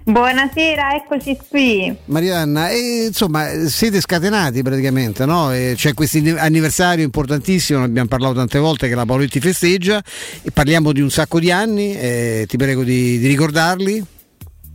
[0.02, 1.94] Buonasera, eccoci qui.
[2.06, 5.52] Marianna, e, insomma, siete scatenati praticamente, no?
[5.52, 10.02] E c'è questo anniversario importantissimo, ne abbiamo parlato tante volte che la Paoletti festeggia
[10.42, 14.04] e parliamo di un sacco di anni, e ti prego di, di ricordarli.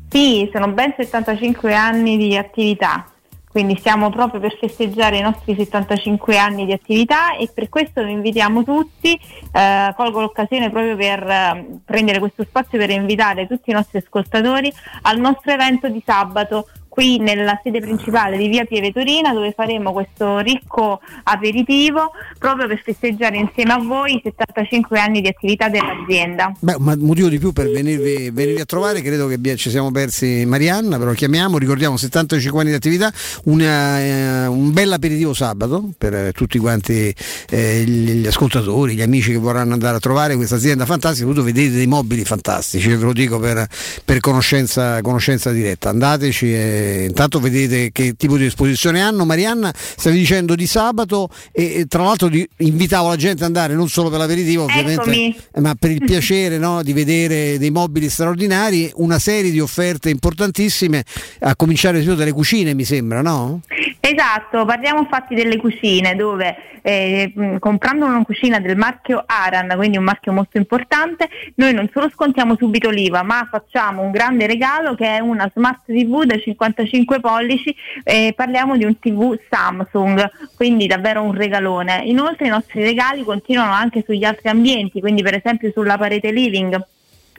[0.10, 3.12] Sì, sono ben 75 anni di attività,
[3.54, 8.12] quindi stiamo proprio per festeggiare i nostri 75 anni di attività e per questo vi
[8.12, 13.74] invitiamo tutti, eh, colgo l'occasione proprio per eh, prendere questo spazio per invitare tutti i
[13.74, 14.74] nostri ascoltatori
[15.04, 19.92] al nostro evento di sabato qui nella sede principale di Via Pieve Torina dove faremo
[19.94, 26.54] questo ricco aperitivo proprio per festeggiare insieme a voi i 75 anni di attività dell'azienda.
[26.60, 30.46] Beh, un motivo di più per venirvi, venirvi a trovare, credo che ci siamo persi
[30.46, 33.12] Marianna, però chiamiamo, ricordiamo 75 anni di attività,
[33.46, 37.12] una, eh, un bel aperitivo sabato per eh, tutti quanti
[37.50, 41.52] eh, gli, gli ascoltatori, gli amici che vorranno andare a trovare questa azienda fantastica, soprattutto
[41.52, 43.66] vedete dei mobili fantastici, ve lo dico per,
[44.06, 49.26] per conoscenza, conoscenza diretta, andateci e intanto vedete che tipo di esposizione hanno.
[49.26, 53.74] Marianna, stavi dicendo di sabato e, e tra l'altro di- invitavo la gente ad andare
[53.74, 55.36] non solo per l'aperitivo ovviamente, Eccomi.
[55.54, 60.10] eh, ma per il piacere no, di vedere dei mobili straordinari, una serie di offerte
[60.10, 61.04] importantissime,
[61.40, 63.62] a cominciare dalle cucine mi sembra, no?
[64.06, 69.96] Esatto, parliamo infatti delle cucine dove eh, mh, comprando una cucina del marchio Aran, quindi
[69.96, 74.94] un marchio molto importante, noi non solo scontiamo subito l'IVA, ma facciamo un grande regalo
[74.94, 77.74] che è una Smart TV da 55 pollici,
[78.04, 82.02] eh, parliamo di un TV Samsung, quindi davvero un regalone.
[82.04, 86.78] Inoltre i nostri regali continuano anche sugli altri ambienti, quindi per esempio sulla parete living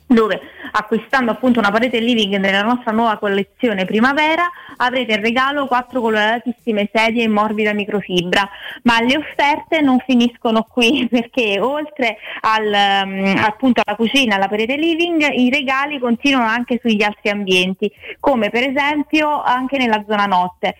[0.07, 0.41] dove
[0.73, 6.91] acquistando appunto una parete living nella nostra nuova collezione primavera avrete in regalo quattro coloratissime
[6.93, 8.49] sedie in morbida microfibra.
[8.83, 14.77] Ma le offerte non finiscono qui perché oltre al, um, appunto alla cucina alla parete
[14.77, 17.91] living i regali continuano anche sugli altri ambienti
[18.21, 20.77] come per esempio anche nella zona notte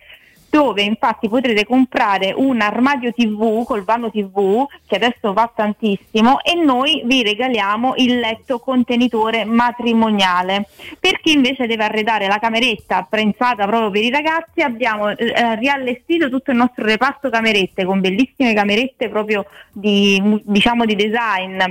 [0.55, 6.55] dove infatti potrete comprare un armadio TV col vano TV che adesso va tantissimo e
[6.55, 10.69] noi vi regaliamo il letto contenitore matrimoniale.
[10.97, 16.29] Per chi invece deve arredare la cameretta pensata proprio per i ragazzi abbiamo eh, riallestito
[16.29, 21.63] tutto il nostro reparto camerette con bellissime camerette proprio di, diciamo, di design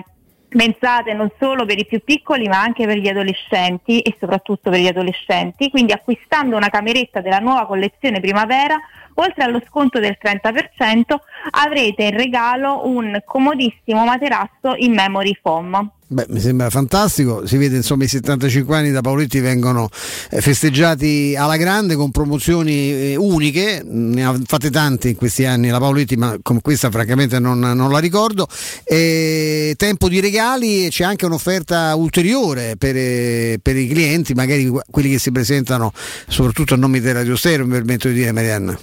[0.56, 4.80] pensate non solo per i più piccoli ma anche per gli adolescenti e soprattutto per
[4.80, 8.78] gli adolescenti, quindi acquistando una cameretta della nuova collezione primavera,
[9.14, 11.02] oltre allo sconto del 30%
[11.50, 15.90] avrete in regalo un comodissimo materasso in memory foam.
[16.06, 19.88] Beh, mi sembra fantastico, si vede insomma i 75 anni da Paoletti vengono
[20.30, 25.70] eh, festeggiati alla grande con promozioni eh, uniche, ne ha fatte tante in questi anni
[25.70, 28.46] la Paoletti, ma con questa francamente non, non la ricordo.
[28.84, 34.70] E tempo di regali e c'è anche un'offerta ulteriore per, eh, per i clienti, magari
[34.90, 35.90] quelli che si presentano
[36.28, 38.78] soprattutto a nome di Radio Stereo, mi permetto di dire Marianna.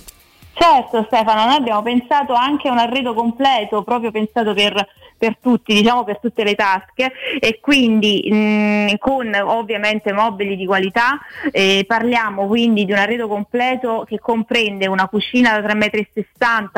[0.61, 5.73] Certo Stefano, noi abbiamo pensato anche a un arredo completo, proprio pensato per, per tutti,
[5.73, 11.19] diciamo per tutte le tasche e quindi mh, con ovviamente mobili di qualità,
[11.49, 16.25] eh, parliamo quindi di un arredo completo che comprende una cucina da 3,60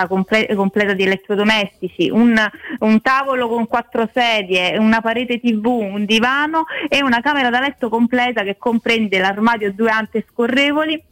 [0.05, 2.39] m comple- completa di elettrodomestici, un,
[2.79, 7.89] un tavolo con quattro sedie, una parete tv, un divano e una camera da letto
[7.89, 11.11] completa che comprende l'armadio due ante scorrevoli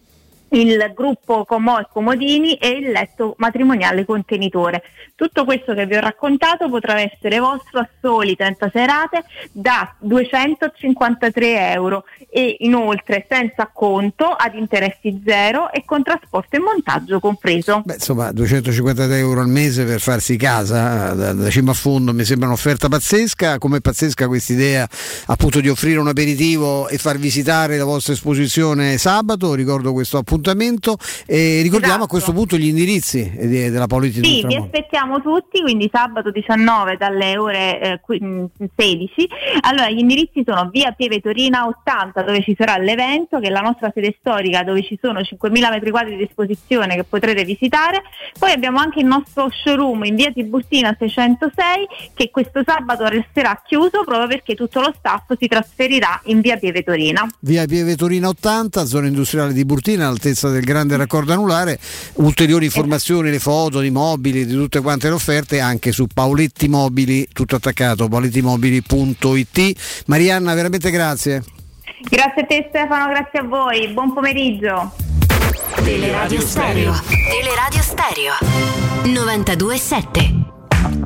[0.52, 4.84] il gruppo Comò e Comodini e il letto matrimoniale contenitore.
[5.15, 11.72] Tutto questo che vi ho raccontato potrà essere vostro a soli 30 serate da 253
[11.72, 17.82] euro e inoltre senza conto ad interessi zero e con trasporto e montaggio compreso.
[17.86, 22.26] Beh, insomma, 250 euro al mese per farsi casa da, da cima a fondo mi
[22.26, 23.57] sembra un'offerta pazzesca.
[23.57, 24.88] Come pazzesca questa idea
[25.28, 29.53] appunto di offrire un aperitivo e far visitare la vostra esposizione sabato.
[29.53, 34.55] Ricordo questo appuntamento e ricordiamo a questo punto gli indirizzi eh, della politica Sì, vi
[34.55, 39.30] aspettiamo tutti, quindi sabato 19 dalle ore eh, qui- mh, 16.
[39.61, 43.61] Allora, gli indirizzi sono via Pieve Torina 80 dove ci sarà l'evento, che è la
[43.61, 48.01] nostra sede storica dove ci sono 5.000 metri quadri di esposizione che potrete visitare.
[48.38, 54.03] Poi abbiamo anche il nostro showroom in via Tiburtina 606 che questo sabato resterà chiuso
[54.03, 57.27] proprio perché tutto lo staff si trasferirà in via Pieve Torina.
[57.39, 61.80] Via Pieve Torino 80, zona industriale di Burtina, all'altezza del grande raccordo anulare.
[62.16, 67.28] Ulteriori informazioni, le foto, di mobili, di tutte quante le offerte anche su Paoletti Mobili,
[67.32, 70.03] tutto attaccato, paolettimobili.it.
[70.08, 71.44] Marianna, veramente grazie.
[72.10, 74.91] Grazie a te Stefano, grazie a voi, buon pomeriggio.
[75.84, 76.99] Teleradio Stereo.
[77.30, 78.34] Teleradio Stereo.
[79.03, 80.40] 92.7.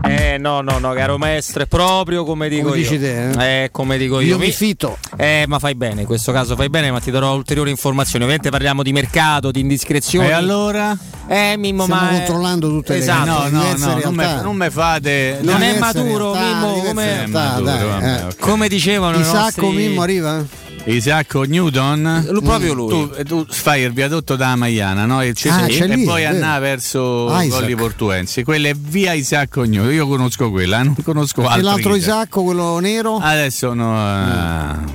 [0.08, 3.00] Eh no, no, no, caro maestro, è proprio come dico Come io.
[3.00, 4.28] te, Eh, come dico io.
[4.30, 4.98] Io mi fito.
[5.18, 8.24] Eh, ma fai bene, in questo caso fai bene, ma ti darò ulteriori informazioni.
[8.24, 10.28] Ovviamente parliamo di mercato, di indiscrezioni.
[10.28, 10.96] E allora?
[11.28, 12.10] Eh, Mimmo, Stiamo ma.
[12.10, 13.26] controllando tutte le esatto.
[13.26, 15.40] No, no, no, non me, non me fate.
[15.42, 17.24] Non è diverse maturo, realtà, Mimmo, come- realtà,
[17.58, 17.64] È maturo,
[18.00, 18.24] dai, eh.
[18.24, 18.40] ok.
[18.40, 19.68] Come dicevano Isacco nostri...
[19.88, 20.46] Mimmo arriva?
[20.88, 22.90] Isacco Newton Lu- proprio lui.
[22.90, 25.20] tu, tu fai il viadotto da Maiana no?
[25.22, 26.36] e, Ah, e lì, poi è vero.
[26.36, 27.44] andare verso Ah.
[27.48, 31.96] Colli Portuensi quella è via Isacco Newton io conosco quella non conosco altri E l'altro.
[31.96, 33.18] Isacco, quello nero?
[33.18, 34.94] adesso no eh,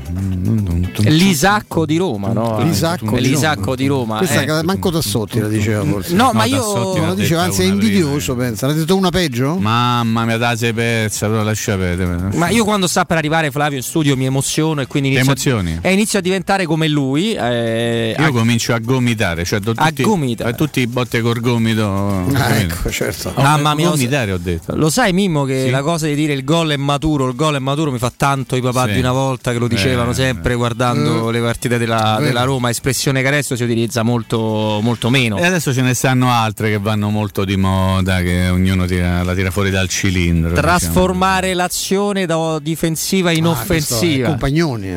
[1.02, 2.62] L'Isacco di Roma, no?
[2.62, 4.18] L'Isacco di L'Isacco di Roma.
[4.18, 4.62] Questa eh.
[4.64, 6.14] manco Tassotti la diceva forse.
[6.14, 7.90] No, ma io- No, l'ha diceva, anzi è una prima.
[7.92, 8.66] invidioso, pensa.
[8.66, 9.56] L'ha detto una peggio?
[9.58, 12.28] Mamma mia, da sei persa, però lascia perdere.
[12.34, 15.32] Ma io quando sta per arrivare Flavio in studio mi emoziono e quindi Ti inizio,
[15.58, 15.79] emozioni?
[15.80, 17.32] E inizio a diventare come lui.
[17.34, 20.50] eh, Io a- comincio a gomitare, cioè do A tutti, gomitare.
[20.50, 22.24] a tutti i botte col gomito.
[22.34, 23.32] Ah, ecco, certo.
[23.34, 24.74] Oh, Mamma mia, gomitare ho detto.
[24.76, 25.70] Lo sai Mimmo che Sì.
[25.70, 28.56] la cosa di dire il gol è maturo, il gol è maturo mi fa tanto
[28.56, 28.92] i papà Sì.
[28.94, 32.22] di una volta che lo dicevano Eh, sempre guardando le partite della, Eh.
[32.22, 35.38] della Roma, espressione che adesso si utilizza molto, molto meno.
[35.38, 39.34] E adesso ce ne stanno altre che vanno molto di moda, che ognuno tira- la
[39.34, 40.50] tira fuori dal cilindro.
[40.50, 40.66] diciamo.
[40.66, 44.28] Trasformare l'azione da difensiva in Ah, offensiva.
[44.28, 44.88] Compagnoni.
[44.88, 44.96] eh,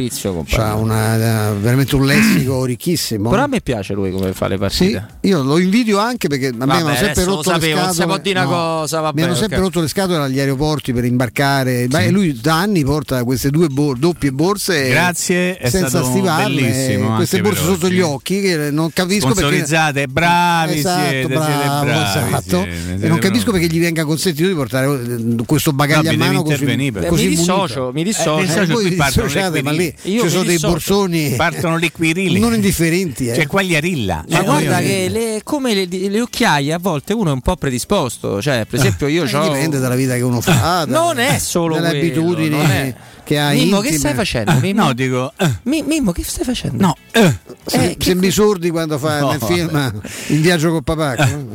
[0.00, 0.82] Maurizio Ha Compagnoni.
[0.82, 3.28] una, eh, veramente un lessico ricchissimo.
[3.28, 5.06] Però a me piace lui come fa le Sì, partite.
[5.28, 7.84] io lo invidio anche perché a me Vabbè, mi hanno sempre rotto le sapevo, si
[7.84, 8.02] scatole.
[8.30, 11.86] una cosa, vabbè, mi hanno sempre rotto le scatole agli aeroporti per imbarcare.
[11.86, 17.40] Beh, lui da anni porta queste due bor- doppie borse Grazie, è senza eh, queste
[17.42, 17.94] borse sotto oggi.
[17.94, 22.62] gli occhi che non capisco perché bravi Esatto, siete, siete bravo, bravi, esatto.
[22.62, 23.58] siete, siete e non capisco bravi.
[23.60, 27.08] perché gli venga consentito di portare eh, questo bagaglio No, a mano così, però.
[27.08, 28.38] così mi dissocio, mi dissocio.
[28.38, 30.16] Eh, dissocio, voi dissociate, le ma lì quirili.
[30.16, 32.38] Io ci sono dei borsoni Partono le quirili.
[32.40, 33.28] non indifferenti.
[33.28, 33.32] Eh.
[33.34, 34.24] C'è Quagliarilla.
[34.28, 37.56] Ma Eh, guarda che le, come le, le occhiaie a volte uno è un po'
[37.56, 41.38] predisposto, cioè per esempio io Eh, ho dipende dalla vita che uno fa, Non è
[41.38, 42.94] solo dalle quello, abitudini.
[43.24, 43.90] Che ha Mimmo, intime.
[43.90, 44.52] che stai facendo?
[44.60, 44.84] Mimmo?
[44.84, 45.32] No, dico.
[45.36, 46.82] eh, Mi- Mimmo, che stai facendo?
[46.84, 47.36] no, eh.
[47.66, 51.14] Se- sembri sordi quando fa No, nel film In viaggio col papà.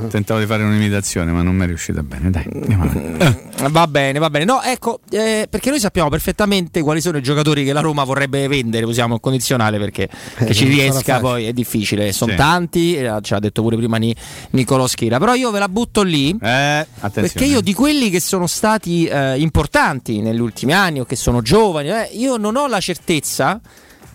[0.09, 2.29] Tentavo di fare un'imitazione, ma non mi è riuscita bene.
[2.29, 3.23] Dai, andiamo avanti.
[3.63, 3.69] Eh.
[3.69, 4.45] Va bene, va bene.
[4.45, 8.47] No, ecco, eh, perché noi sappiamo perfettamente quali sono i giocatori che la Roma vorrebbe
[8.47, 12.37] vendere, usiamo il condizionale perché che ci riesca poi è difficile, sono Sì.
[12.37, 14.15] tanti, eh, ci ha detto pure prima Ni-
[14.51, 16.29] Nicolò Schira, però io ve la butto lì.
[16.41, 17.27] Eh, attenzione.
[17.27, 21.41] Perché io di quelli che sono stati eh, importanti negli ultimi anni o che sono
[21.41, 23.59] giovani, eh, io non ho la certezza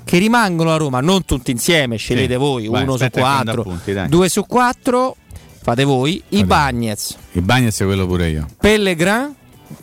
[0.04, 2.38] che rimangono a Roma, non tutti insieme, scegliete Sì.
[2.38, 5.16] voi, Vai, uno su quattro, appunti, due su quattro,
[5.62, 8.46] fate voi, i Bagnets, Il Bagnets è quello pure io.
[8.58, 9.34] Pellegrin,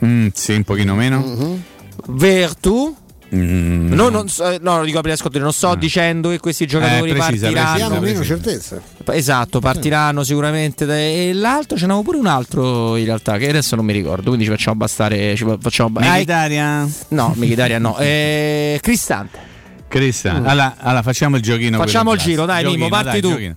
[0.03, 1.19] Mm, sì, un pochino meno.
[1.19, 1.61] Mhm.
[2.07, 2.93] Vertu.
[3.35, 7.13] Mm, No, non so- no, lo dico per non sto dicendo che questi giocatori Eh,
[7.13, 7.89] precisa, partiranno.
[7.89, 8.23] meno precisa.
[8.23, 8.81] certezza.
[9.11, 10.85] Esatto, partiranno sicuramente.
[10.85, 14.27] da- E l'altro ce n'avevo pure un altro in realtà, che adesso non mi ricordo.
[14.27, 15.35] Quindi ci facciamo bastare.
[15.35, 16.93] Ci fa- facciamo ba- Ah, Mkhitaryan.
[17.09, 17.97] no, Michitaria no.
[17.97, 19.39] Eh, Cristante.
[19.89, 21.77] Cristian, allora, allora, facciamo il giochino.
[21.77, 23.29] Facciamo il giro, dai, Giochino, parti dai, tu.
[23.29, 23.55] giochino.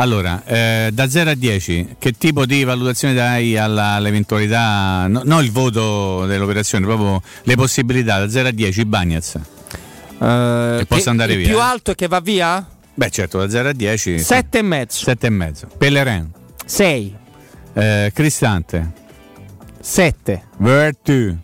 [0.00, 5.06] Allora, eh, da 0 a 10, che tipo di valutazione dai alla- all'eventualità?
[5.08, 8.18] No, non il voto dell'operazione, proprio le possibilità.
[8.18, 9.34] Da 0 a 10, Bagnets.
[9.34, 11.60] Eh, Che possa andare il via, più eh.
[11.60, 12.66] alto e che va via?
[12.94, 14.18] Beh, certo, da 0 a 10.
[14.18, 15.04] 7 e mezzo.
[15.04, 15.66] 7 e mezzo.
[15.76, 16.30] Pellerin.
[16.64, 17.14] 6.
[17.74, 18.92] Eh, Cristante.
[19.80, 20.44] 7.
[20.56, 21.36] Vertu.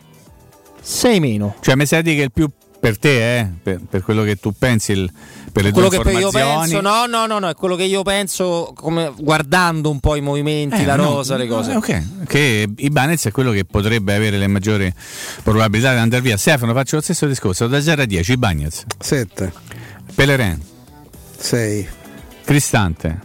[0.81, 1.57] 6 meno.
[1.61, 2.49] Cioè, mi sa di che il più
[2.81, 5.11] per te, eh, per, per quello che tu pensi, il-
[5.57, 7.85] per le Quello tue che poi io penso, no, no, no, no, è quello che
[7.85, 11.73] io penso come guardando un po' i movimenti, Eh, la no, rosa, le cose.
[11.73, 14.93] eh, ok, che Ibanez è quello che potrebbe avere le maggiori
[15.43, 16.37] probabilità di andare via.
[16.37, 19.51] Stefano, faccio lo stesso discorso, da 0 a 10, Ibanez, 7,
[20.15, 20.61] Pellerin,
[21.39, 21.89] 6,
[22.45, 23.19] Cristante,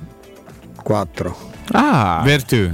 [0.81, 2.21] 4, Ah.
[2.23, 2.73] Vertu.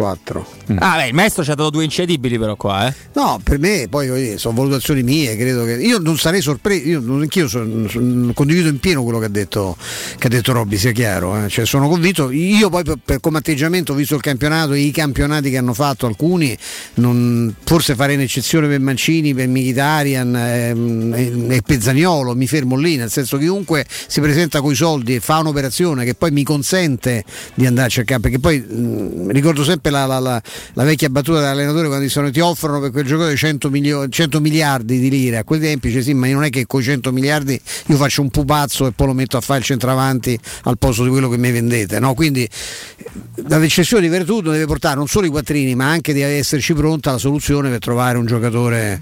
[0.00, 0.46] 4.
[0.76, 2.94] Ah, beh, il maestro ci ha dato due incedibili però qua, eh.
[3.14, 7.22] No, per me poi sono valutazioni mie, credo che io non sarei sorpreso, io non-
[7.22, 9.74] anch'io son- son- condivido in pieno quello che ha detto,
[10.18, 11.48] che ha detto Robby, sia chiaro, eh.
[11.48, 14.90] Cioè, sono convinto, io poi per, per come atteggiamento ho visto il campionato e i
[14.90, 16.54] campionati che hanno fatto alcuni,
[16.96, 22.96] non- forse farei un'eccezione per Mancini, per Mkhitaryan ehm, e, e Pezzaniolo, mi fermo lì,
[22.96, 27.24] nel senso chiunque si presenta coi soldi e fa un'operazione che poi mi consente
[27.54, 30.42] di andare a cercare, perché poi mh, ricordo sempre la, la- la-
[30.74, 34.98] la vecchia battuta dell'allenatore quando dicono ti offrono per quel giocatore 100, milio- 100 miliardi
[34.98, 37.96] di lire, a quei tempi dice sì, ma non è che con 100 miliardi io
[37.96, 41.28] faccio un pupazzo e poi lo metto a fare il centravanti al posto di quello
[41.28, 42.14] che mi vendete, no?
[42.14, 43.04] quindi eh,
[43.42, 47.18] dall'eccessione di Vertuto deve portare non solo i quattrini ma anche di esserci pronta la
[47.18, 49.00] soluzione per trovare un giocatore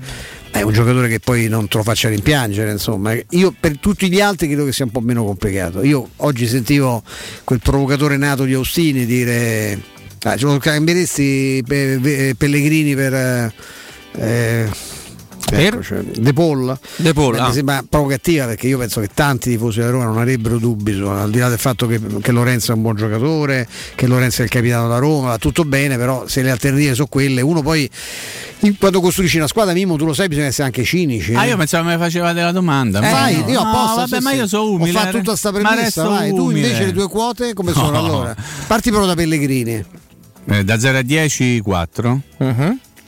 [0.50, 3.12] è un giocatore che poi non te lo faccia rimpiangere, insomma.
[3.30, 5.82] Io per tutti gli altri credo che sia un po' meno complicato.
[5.82, 7.02] Io oggi sentivo
[7.42, 9.80] quel provocatore nato di Austini dire
[10.24, 13.52] ah, lo cambieresti pe- pe- Pellegrini per eh,
[14.16, 14.68] eh,
[15.50, 17.48] ecco, cioè, De Paul, De Paul, ah.
[17.48, 21.04] mi sembra provocativa perché io penso che tanti tifosi della Roma non avrebbero dubbi su-
[21.04, 24.44] al di là del fatto che, che Lorenzo è un buon giocatore che Lorenzo è
[24.44, 27.88] il capitano della Roma va tutto bene però se le alternative sono quelle uno poi
[28.78, 31.48] quando costruisci una squadra Mimo tu lo sai bisogna essere anche cinici Ah, eh.
[31.50, 32.98] io pensavo me facevate la domanda.
[33.00, 34.98] Eh, Ma vai, no, io no, apposta vabbè, sì, ma io sono umile.
[34.98, 37.90] ho fatto tutta sta ma premessa resto vai tu invece le tue quote come sono
[37.90, 37.98] No.
[37.98, 38.34] allora
[38.66, 39.84] parti però da Pellegrini
[40.46, 42.22] Eh, da 0 a 10, 4.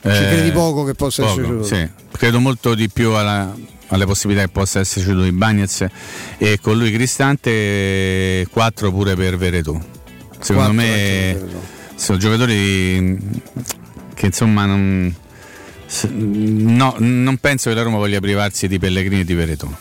[0.01, 1.85] ci credi poco che possa essere poco, successo?
[1.85, 2.05] sì.
[2.17, 3.53] Credo molto di più alla.
[3.87, 5.85] alle possibilità che possa essere ceduto in Bagnez
[6.37, 9.79] e con lui Cristante 4 pure per Veretù.
[10.39, 11.37] Secondo me
[11.95, 13.17] sono giocatori
[14.13, 15.13] che insomma non,
[16.11, 19.73] no, non penso che la Roma voglia privarsi di Pellegrini e di Veretù.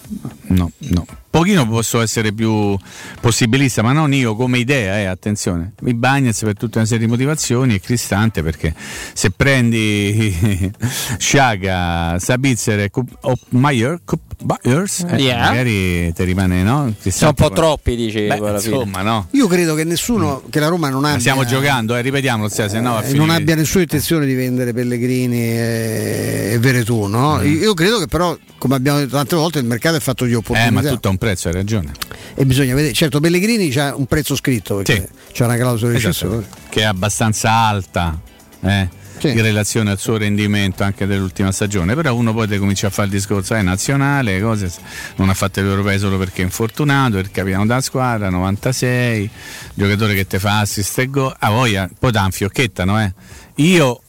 [0.49, 1.07] No, no.
[1.37, 2.75] Pochino posso essere più
[3.21, 5.73] possibilista, ma non io come idea, eh, attenzione.
[5.85, 8.75] I Bagnets per tutta una serie di motivazioni e Cristante perché
[9.13, 10.71] se prendi
[11.19, 14.25] Sciaga, Sabitzer e Kup- o Mayer, Kup-
[14.63, 14.85] eh,
[15.17, 15.49] Yeah.
[15.49, 16.71] magari ti rimane no?
[16.77, 17.95] Sono un Cristante po' poi- troppi.
[17.97, 18.51] Beh, fine.
[18.77, 19.29] insomma, no.
[19.33, 22.81] Io credo che nessuno, che la Roma non Ma abbia, Stiamo giocando, eh, ripetiamolo, se
[22.81, 27.07] no eh, non abbia nessuna intenzione di vendere Pellegrini e, e Veretù.
[27.07, 27.39] No?
[27.43, 27.61] Mm.
[27.63, 30.37] Io credo che però, come abbiamo detto tante volte, il mercato è fatto di Eh,
[30.37, 30.71] opportunità.
[30.83, 31.93] ma tutto un prezzo, hai ragione.
[32.35, 32.93] E bisogna vedere.
[32.93, 37.51] Certo, Pellegrini c'ha un prezzo scritto perché c'è una clausola di Esatto, che è abbastanza
[37.51, 38.19] alta
[38.61, 38.89] eh,
[39.23, 41.95] in relazione al suo rendimento anche dell'ultima stagione.
[41.95, 44.71] Però uno poi te comincia a fare il discorso, è nazionale, cose,
[45.17, 49.29] non ha fatto l'Europeo solo perché è infortunato, il capitano della squadra, 96,
[49.75, 51.35] giocatore che te fa assist e gol.
[51.39, 53.13] Ah, voglia, poi da un fiocchettano, eh.
[53.57, 54.01] Io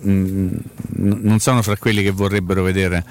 [0.00, 0.60] mh, n-
[1.22, 3.04] non sono fra quelli che vorrebbero vedere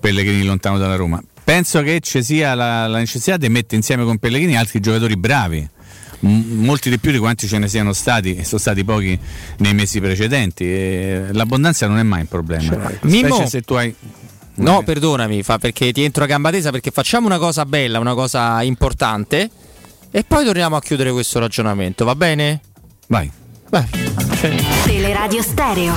[0.00, 1.22] Pellegrini lontano dalla Roma.
[1.46, 5.64] Penso che ci sia la, la necessità di mettere insieme con Pellegrini altri giocatori bravi,
[6.18, 9.16] molti di più di quanti ce ne siano stati, e sono stati pochi
[9.58, 10.64] nei mesi precedenti.
[10.64, 12.62] E l'abbondanza non è mai un problema.
[12.64, 13.94] Specie Mimmo- se tu hai.
[14.54, 18.14] No, perdonami, fa perché ti entro a gamba tesa perché facciamo una cosa bella, una
[18.14, 19.48] cosa importante
[20.10, 22.60] e poi torniamo a chiudere questo ragionamento, va bene?
[23.06, 23.30] Vai.
[23.70, 23.86] Vai.
[24.84, 25.94] Teleradio Stereo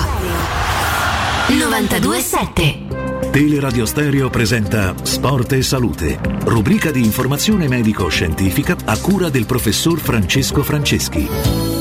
[1.48, 10.00] 927 Teleradio Stereo presenta Sport e Salute, rubrica di informazione medico-scientifica a cura del professor
[10.00, 11.79] Francesco Franceschi.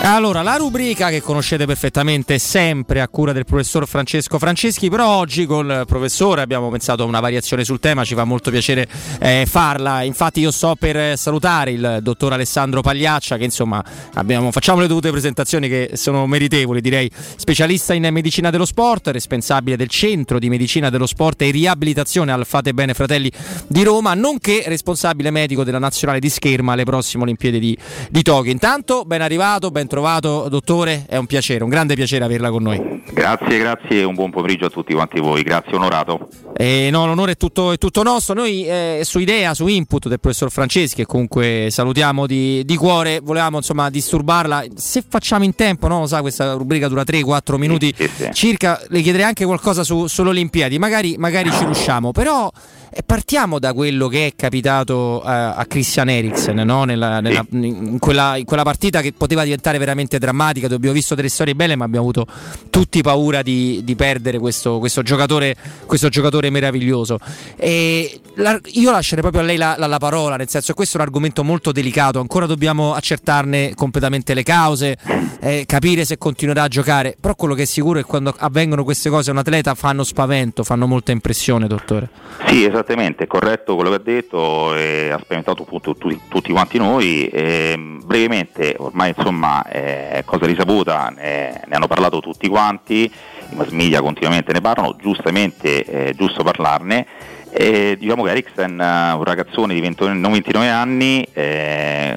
[0.00, 5.44] Allora, la rubrica che conoscete perfettamente sempre a cura del professor Francesco Franceschi, però oggi
[5.44, 8.88] col professore abbiamo pensato a una variazione sul tema, ci fa molto piacere
[9.18, 10.02] eh, farla.
[10.02, 13.84] Infatti io sto per salutare il dottor Alessandro Pagliaccia che insomma
[14.14, 19.76] abbiamo- facciamo le dovute presentazioni che sono meritevoli, direi specialista in medicina dello sport, responsabile
[19.76, 23.30] del centro di medicina dello sport e riabilitazione al Fate Bene Fratelli
[23.66, 28.50] di Roma, nonché responsabile medico della nazionale di scherma alle prossime Olimpiadi di, di Tokyo.
[28.52, 33.02] Intanto ben arrivato, ben trovato dottore, è un piacere, un grande piacere averla con noi.
[33.10, 36.28] Grazie, grazie e un buon pomeriggio a tutti quanti voi, grazie onorato.
[36.56, 38.34] Eh, no, l'onore è tutto, è tutto nostro.
[38.34, 43.20] Noi eh, su idea, su input del professor Franceschi, che comunque salutiamo di, di cuore,
[43.20, 44.64] volevamo insomma disturbarla.
[44.74, 46.06] Se facciamo in tempo, no?
[46.06, 47.94] Sa, questa rubrica dura 3-4 minuti
[48.32, 52.50] circa, le chiederei anche qualcosa su, sulle Olimpiadi, magari, magari ci riusciamo, però
[52.90, 56.84] eh, partiamo da quello che è capitato eh, a Christian Eriksen no?
[56.84, 61.14] Nella- nella- in, quella, in quella partita che poteva diventare veramente drammatica, dove abbiamo visto
[61.14, 62.26] delle storie belle, ma abbiamo avuto
[62.70, 65.54] tutti paura di, di perdere questo, questo giocatore,
[65.86, 67.18] questo giocatore meraviglioso.
[67.56, 70.96] E la- io lascerei proprio a lei la, la- la parola, nel senso che questo
[70.96, 74.96] è un argomento molto delicato, ancora dobbiamo accertarne completamente le cause,
[75.40, 78.84] eh, capire se continuerà a giocare, però quello che è sicuro è che quando avvengono
[78.84, 82.08] queste cose a un atleta fanno spavento, fanno molta impressione, dottore.
[82.46, 86.78] Sì, esattamente, è corretto quello che ha detto, e ha spaventato appunto tu- tutti quanti
[86.78, 87.28] noi.
[87.32, 93.10] Ehm, brevemente, ormai insomma è cosa risaputa, ne, hanno parlato tutti quanti,
[93.50, 97.06] i mass media continuamente ne parlano, giustamente è giusto parlarne.
[97.50, 102.16] E diciamo che Eriksen, eh, un ragazzone di 20 non 29 anni, eh,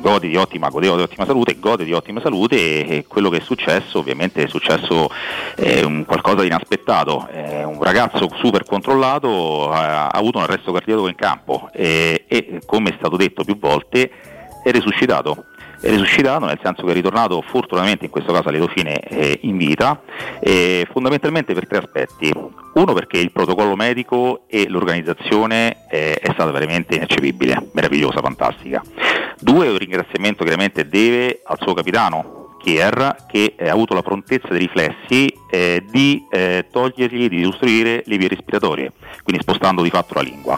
[0.00, 3.38] gode di ottima, godeva di ottima salute, gode di ottima salute e, e quello che
[3.38, 5.08] è successo ovviamente è successo
[5.56, 7.26] eh, qualcosa di inaspettato.
[7.32, 12.60] Eh, un ragazzo super controllato eh, ha avuto un arresto cardiaco in campo e, e,
[12.66, 14.10] come è stato detto più volte
[14.62, 15.46] è resuscitato.
[15.80, 19.56] È resuscitato nel senso che è ritornato fortunatamente in questo caso alle fine eh, in
[19.56, 20.00] vita,
[20.40, 22.32] eh, fondamentalmente per tre aspetti.
[22.74, 28.82] Uno perché il protocollo medico e l'organizzazione eh, è stata veramente ineccepibile, meravigliosa, fantastica.
[29.38, 34.48] Due, un ringraziamento chiaramente deve al suo capitano, Kier, che eh, ha avuto la prontezza
[34.48, 38.92] dei riflessi eh, di eh, togliergli, di ostruire le vie respiratorie,
[39.22, 40.56] quindi spostando di fatto la lingua.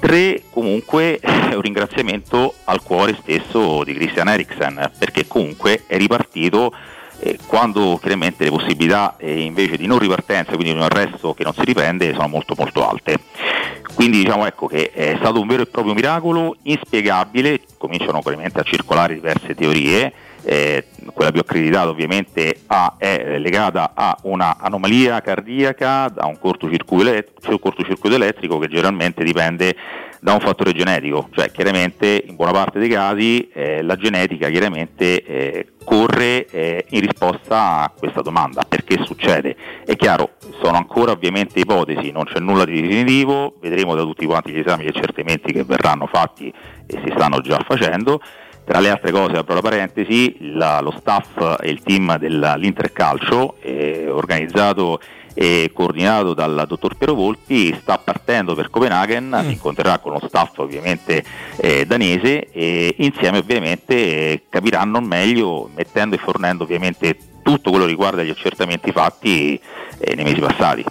[0.00, 6.72] Tre, comunque, è un ringraziamento al cuore stesso di Christian Eriksen, perché comunque è ripartito
[7.18, 11.42] eh, quando chiaramente le possibilità eh, invece di non ripartenza, quindi di un arresto che
[11.42, 13.18] non si riprende, sono molto molto alte.
[13.94, 18.62] Quindi diciamo ecco che è stato un vero e proprio miracolo, inspiegabile, cominciano ovviamente a
[18.62, 20.12] circolare diverse teorie,
[20.44, 27.46] eh, quella più accreditata ovviamente ha- è legata a un'anomalia cardiaca, da un cortocircuito, elet-
[27.48, 29.74] un cortocircuito elettrico che generalmente dipende
[30.20, 35.22] da un fattore genetico, cioè chiaramente in buona parte dei casi eh, la genetica chiaramente
[35.22, 39.56] eh, corre eh, in risposta a questa domanda, perché succede.
[39.84, 44.52] È chiaro, sono ancora ovviamente ipotesi, non c'è nulla di definitivo, vedremo da tutti quanti
[44.52, 46.52] gli esami e accertamenti che verranno fatti
[46.86, 48.20] e si stanno già facendo.
[48.68, 54.10] Tra le altre cose, apro la parentesi, la, lo staff e il team dell'Intercalcio eh,
[54.10, 55.00] organizzato
[55.32, 59.48] e coordinato dal dottor Piero Volpi sta partendo per Copenaghen, mm.
[59.48, 61.24] incontrerà con lo staff ovviamente
[61.56, 67.92] eh, danese e insieme ovviamente eh, capiranno meglio mettendo e fornendo ovviamente tutto quello che
[67.92, 69.58] riguarda gli accertamenti fatti
[69.98, 70.84] eh, nei mesi passati.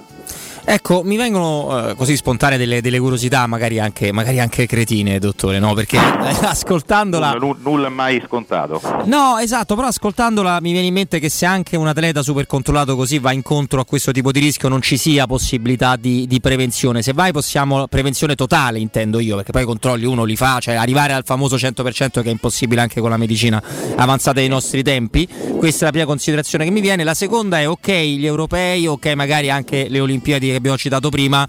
[0.69, 5.59] Ecco, mi vengono eh, così spontanee delle, delle curiosità, magari anche, magari anche, cretine, dottore,
[5.59, 5.73] no?
[5.73, 5.97] Perché
[6.43, 7.35] ascoltandola.
[7.35, 8.81] Nulla, nulla è mai scontato.
[9.05, 12.97] No, esatto, però ascoltandola mi viene in mente che se anche un atleta super controllato
[12.97, 17.01] così va incontro a questo tipo di rischio, non ci sia possibilità di, di prevenzione.
[17.01, 17.87] Se vai, possiamo.
[17.87, 21.55] Prevenzione totale, intendo io, perché poi i controlli uno li fa, cioè arrivare al famoso
[21.55, 23.63] 100% che è impossibile anche con la medicina
[23.95, 25.25] avanzata dei nostri tempi.
[25.57, 27.05] Questa è la prima considerazione che mi viene.
[27.05, 31.47] La seconda è ok, gli europei, ok, magari anche le Olimpiadi che abbiamo citato prima,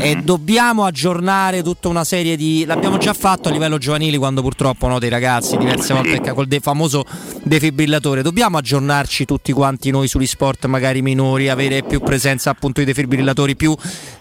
[0.00, 2.64] e dobbiamo aggiornare tutta una serie di.
[2.66, 6.60] L'abbiamo già fatto a livello giovanili quando purtroppo no, dei ragazzi diverse volte col de-
[6.60, 7.04] famoso
[7.42, 8.22] defibrillatore.
[8.22, 13.56] Dobbiamo aggiornarci tutti quanti noi sugli sport magari minori, avere più presenza appunto di defibrillatori,
[13.56, 13.74] più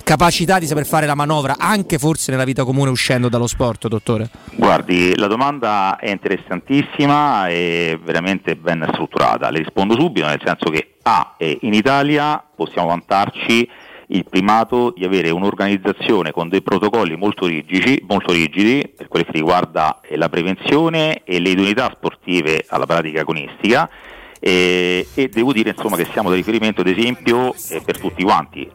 [0.03, 4.29] capacità di saper fare la manovra, anche forse nella vita comune uscendo dallo sport, dottore?
[4.55, 9.49] Guardi, la domanda è interessantissima e veramente ben strutturata.
[9.51, 13.69] Le rispondo subito, nel senso che A, in Italia possiamo vantarci
[14.11, 19.33] il primato di avere un'organizzazione con dei protocolli molto rigidi, molto rigidi per quello che
[19.33, 23.89] riguarda eh, la prevenzione e le idoneità sportive alla pratica agonistica
[24.39, 28.69] e, e devo dire insomma, che siamo da riferimento ad esempio eh, per tutti quanti.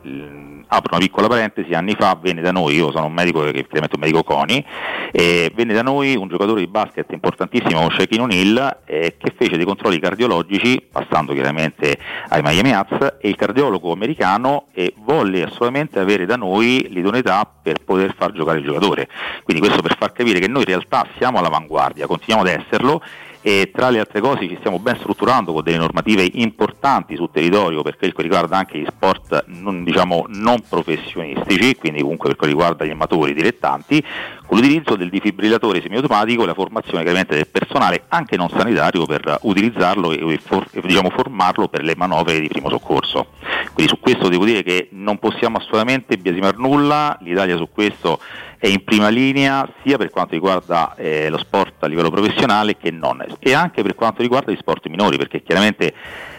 [0.67, 4.01] apro una piccola parentesi, anni fa venne da noi, io sono un medico, chiaramente un
[4.01, 4.65] medico CONI,
[5.13, 9.65] eh, venne da noi un giocatore di basket importantissimo, Shaquille O'Neal, eh, che fece dei
[9.65, 11.97] controlli cardiologici, passando chiaramente
[12.29, 17.79] ai Miami Hats, e il cardiologo americano eh, volle assolutamente avere da noi l'idoneità per
[17.85, 19.09] poter far giocare il giocatore.
[19.45, 23.01] Quindi questo per far capire che noi in realtà siamo all'avanguardia, continuiamo ad esserlo
[23.47, 27.83] e tra le altre cose ci stiamo ben strutturando con delle normative importanti sul territorio
[27.83, 32.49] per quel che riguarda anche gli sport non, diciamo, non professionistici, quindi comunque per quel
[32.49, 34.03] che riguarda gli amatori, dilettanti,
[34.47, 39.41] con l'utilizzo del defibrillatore semiautomatico e la formazione chiaramente del personale anche non sanitario per
[39.43, 43.27] utilizzarlo e for, diciamo, formarlo per le manovre di primo soccorso.
[43.75, 48.19] Quindi su questo devo dire che non possiamo assolutamente biasimare nulla, l'Italia su questo
[48.65, 52.91] è in prima linea sia per quanto riguarda eh, lo sport a livello professionale che
[52.91, 55.93] non e anche per quanto riguarda gli sport minori perché chiaramente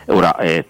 [0.08, 0.66] ora eh,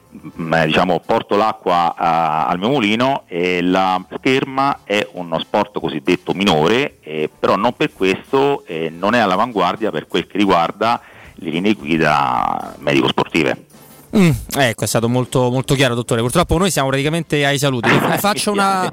[0.66, 6.98] diciamo, porto l'acqua a, al mio mulino e la scherma è uno sport cosiddetto minore
[7.00, 11.00] eh, però non per questo eh, non è all'avanguardia per quel che riguarda
[11.36, 13.75] le linee guida medico-sportive.
[14.18, 16.22] Mm, ecco, è stato molto, molto, chiaro, dottore.
[16.22, 17.90] Purtroppo noi siamo praticamente ai saluti.
[17.90, 18.90] Le faccio una,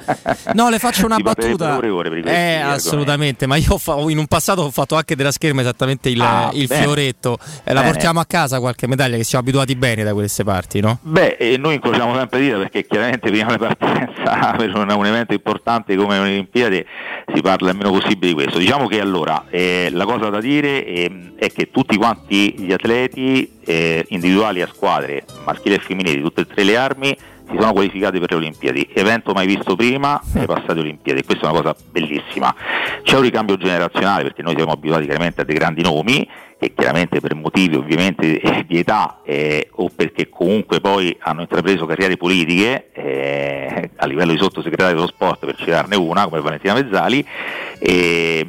[0.55, 1.77] no, le faccio una battuta.
[1.77, 3.47] Ore, ore per eh, assolutamente.
[3.47, 6.67] Ma io fa, in un passato ho fatto anche della scherma esattamente il, ah, il
[6.67, 7.39] fioretto.
[7.63, 10.99] Eh, la portiamo a casa qualche medaglia che siamo abituati bene da queste parti, no?
[11.03, 15.35] Beh, e noi incrociamo sempre dire perché chiaramente prima di partenza per un, un, evento
[15.35, 16.85] importante come le Olimpiadi
[17.33, 18.59] si parla il meno possibile di questo.
[18.59, 23.61] Diciamo che allora eh, la cosa da dire è, è che tutti quanti gli atleti
[23.65, 27.17] eh, individuali a squadre maschili e femminili di tutte e tre le armi
[27.53, 31.51] si sono qualificati per le Olimpiadi, evento mai visto prima nelle passate Olimpiadi, questa è
[31.51, 32.55] una cosa bellissima.
[33.03, 36.27] C'è un ricambio generazionale perché noi siamo abituati chiaramente a dei grandi nomi
[36.59, 42.17] che chiaramente per motivi ovviamente di età eh, o perché comunque poi hanno intrapreso carriere
[42.17, 47.27] politiche eh, a livello di sottosegretario dello sport per citarne una come Valentina Mezzali.
[47.79, 48.47] Eh,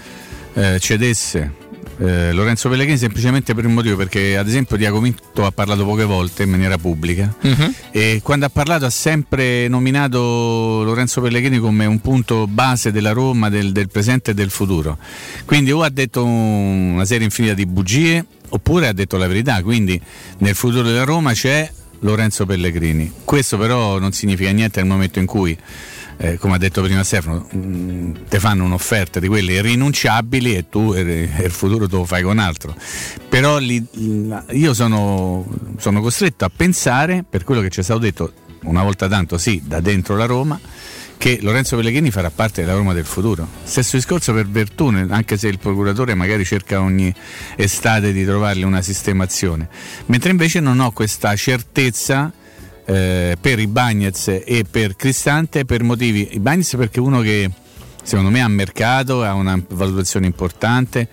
[0.55, 1.65] eh, cedesse.
[1.99, 6.43] Eh, Lorenzo Pellegrini semplicemente per un motivo perché ad esempio Diacominto ha parlato poche volte
[6.43, 7.75] in maniera pubblica Mhm.
[7.91, 13.49] e quando ha parlato ha sempre nominato Lorenzo Pellegrini come un punto base della Roma,
[13.49, 14.99] del, del presente e del futuro.
[15.45, 19.63] Quindi o ha detto un- una serie infinita di bugie oppure ha detto la verità.
[19.63, 20.01] Quindi
[20.39, 21.71] nel futuro della Roma c'è
[22.01, 23.11] Lorenzo Pellegrini.
[23.25, 25.57] Questo però non significa niente nel momento in cui,
[26.19, 31.29] eh, come ha detto prima Stefano, ti fanno un'offerta di quelle irrinunciabili e tu e,
[31.37, 32.75] e il futuro te lo fai con altro.
[33.29, 33.87] Però lì-
[34.53, 35.47] io sono,
[35.79, 38.33] sono costretto a pensare, per quello che ci è stato detto
[38.63, 40.59] una volta tanto, sì, da dentro la Roma,
[41.19, 43.47] che Lorenzo Pellegrini farà parte della Roma del futuro.
[43.65, 47.13] Stesso discorso per Bertone, anche se il procuratore magari cerca ogni
[47.57, 49.69] estate di trovargli una sistemazione,
[50.07, 52.33] mentre invece non ho questa certezza
[52.87, 56.29] eh, per i Bagnets e per Cristante per motivi.
[56.33, 57.51] I Bagnets perché è uno che
[58.03, 61.09] secondo me ha mercato, ha una valutazione importante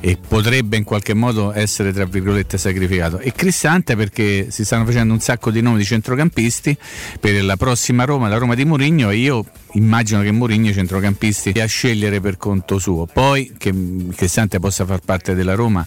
[0.00, 5.12] e potrebbe in qualche modo essere tra virgolette sacrificato e Cristante perché si stanno facendo
[5.12, 6.76] un sacco di nomi di centrocampisti
[7.20, 11.50] per la prossima Roma, la Roma di Mourinho e io immagino che Mourinho i centrocampisti
[11.60, 13.74] a scegliere per conto suo poi che
[14.16, 15.86] Cristante possa far parte della Roma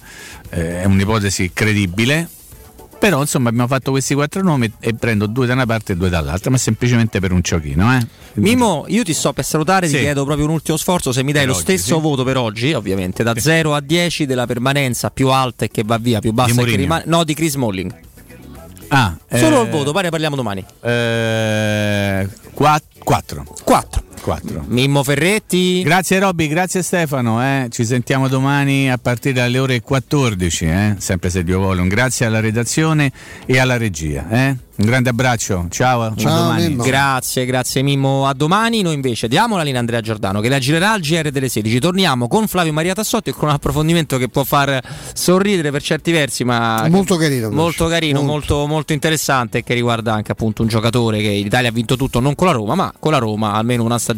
[0.50, 2.30] eh, è un'ipotesi credibile
[3.04, 6.08] però insomma abbiamo fatto questi quattro nomi e prendo due da una parte e due
[6.08, 8.08] dall'altra ma semplicemente per un giochino eh?
[8.36, 9.96] Mimo, io ti sto per salutare, Sì.
[9.96, 12.02] ti chiedo proprio un ultimo sforzo, se mi dai Per lo oggi, stesso sì.
[12.02, 15.98] voto per oggi, ovviamente, da 0 a 10 della permanenza più alta e che va
[15.98, 17.04] via, più bassa e che rimane.
[17.08, 17.94] No, di Chris Molling.
[18.88, 20.66] ah, Solo eh, il voto, pare ne parliamo domani.
[20.82, 24.04] eh, quatt- quattro 4.
[24.24, 24.64] 4.
[24.68, 25.82] Mimmo Ferretti.
[25.84, 27.68] Grazie Robby, grazie Stefano, eh.
[27.70, 30.96] ci sentiamo domani a partire dalle ore 14, eh.
[30.98, 31.82] sempre se Dio vuole.
[31.82, 33.12] Un grazie alla redazione
[33.46, 34.26] e alla regia.
[34.30, 34.56] eh.
[34.76, 36.76] Un grande abbraccio, ciao, a domani.
[36.78, 38.26] Grazie, grazie Mimmo.
[38.26, 38.82] A domani.
[38.82, 41.78] Noi invece diamo la linea a Andrea Giordano che la girerà al GR delle 16.
[41.78, 44.82] Torniamo con Flavio Maria Tassotti e con un approfondimento che può far
[45.14, 50.12] sorridere per certi versi, ma Molto carino, molto carino, molto, molto interessante e che riguarda
[50.12, 52.92] anche appunto un giocatore che in Italia ha vinto tutto non con la Roma, ma
[52.98, 54.13] con la Roma almeno una stagione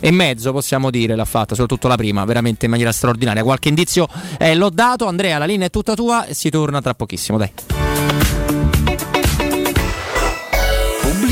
[0.00, 3.42] e mezzo possiamo dire l'ha fatta, soprattutto la prima, veramente in maniera straordinaria.
[3.42, 4.08] Qualche indizio
[4.38, 7.79] eh, l'ho dato, Andrea, la linea è tutta tua e si torna tra pochissimo, dai.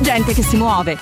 [0.00, 0.98] gente che si muove.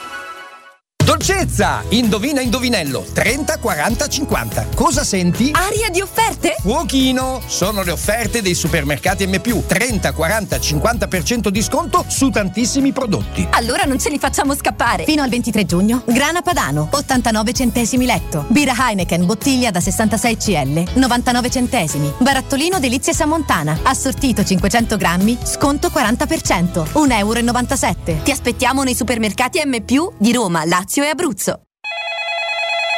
[1.08, 1.84] Dolcezza!
[1.88, 4.66] Indovina indovinello 30 40 50.
[4.74, 5.50] Cosa senti?
[5.54, 6.56] Aria di offerte?
[6.60, 7.40] Fuochino!
[7.46, 13.48] Sono le offerte dei supermercati M+, 30 40 50% di sconto su tantissimi prodotti.
[13.52, 15.04] Allora non ce li facciamo scappare.
[15.04, 18.44] Fino al 23 giugno, grana padano, 89 centesimi letto.
[18.48, 22.12] Birra Heineken, bottiglia da 66 CL, 99 centesimi.
[22.18, 28.22] Barattolino Delizie Samontana, assortito 500 grammi, sconto 40%, 1,97 euro.
[28.24, 29.78] Ti aspettiamo nei supermercati M+,
[30.18, 31.67] di Roma, Lazio e Abruzzo.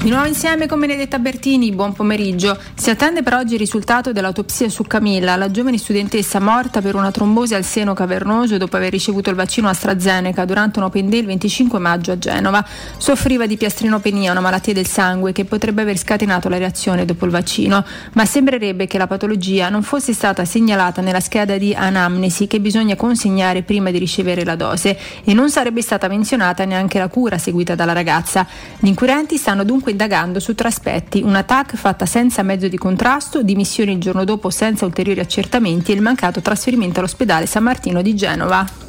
[0.00, 2.56] Di nuovo insieme con Benedetta Bertini, buon pomeriggio.
[2.76, 7.10] Si attende per oggi il risultato dell'autopsia su Camilla, la giovane studentessa morta per una
[7.10, 11.26] trombosi al seno cavernoso dopo aver ricevuto il vaccino AstraZeneca durante un Open Day il
[11.26, 12.64] 25 maggio a Genova.
[12.96, 17.32] Soffriva di piastrinopenia, una malattia del sangue che potrebbe aver scatenato la reazione dopo il
[17.32, 22.60] vaccino, ma sembrerebbe che la patologia non fosse stata segnalata nella scheda di anamnesi che
[22.60, 27.36] bisogna consegnare prima di ricevere la dose e non sarebbe stata menzionata neanche la cura
[27.36, 28.46] seguita dalla ragazza.
[28.78, 33.42] Gli inquirenti stanno dunque indagando su tre aspetti, una TAC fatta senza mezzo di contrasto,
[33.42, 38.14] dimissioni il giorno dopo senza ulteriori accertamenti e il mancato trasferimento all'ospedale San Martino di
[38.14, 38.87] Genova.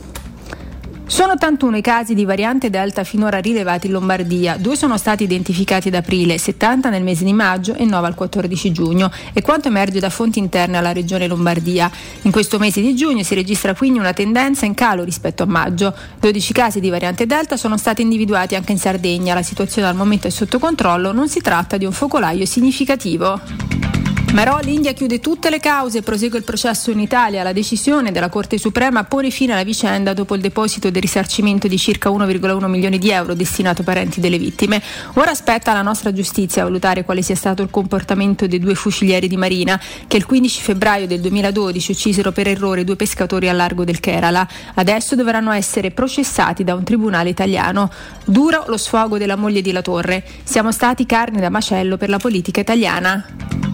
[1.10, 5.88] Sono 81 i casi di variante Delta finora rilevati in Lombardia, due sono stati identificati
[5.88, 10.00] ad aprile, 70 nel mese di maggio e 9 al 14 giugno, e quanto emerge
[10.00, 11.90] da fonti interne alla regione Lombardia.
[12.22, 15.96] In questo mese di giugno si registra quindi una tendenza in calo rispetto a maggio.
[16.20, 20.28] 12 casi di variante Delta sono stati individuati anche in Sardegna, la situazione al momento
[20.28, 24.09] è sotto controllo, non si tratta di un focolaio significativo.
[24.32, 27.42] Marò l'India chiude tutte le cause e prosegue il processo in Italia.
[27.42, 31.80] La decisione della Corte Suprema pone fine alla vicenda dopo il deposito del risarcimento di
[31.80, 34.82] circa 1,1 milioni di euro destinato ai parenti delle vittime.
[35.16, 39.28] Ora aspetta la nostra giustizia a valutare quale sia stato il comportamento dei due fucilieri
[39.28, 43.84] di Marina che il 15 febbraio del 2012 uccisero per errore due pescatori al largo
[43.84, 44.48] del Kerala.
[44.76, 47.92] Adesso dovranno essere processati da un tribunale italiano.
[48.24, 50.24] Duro lo sfogo della moglie di La Torre.
[50.44, 53.69] Siamo stati carne da macello per la politica italiana.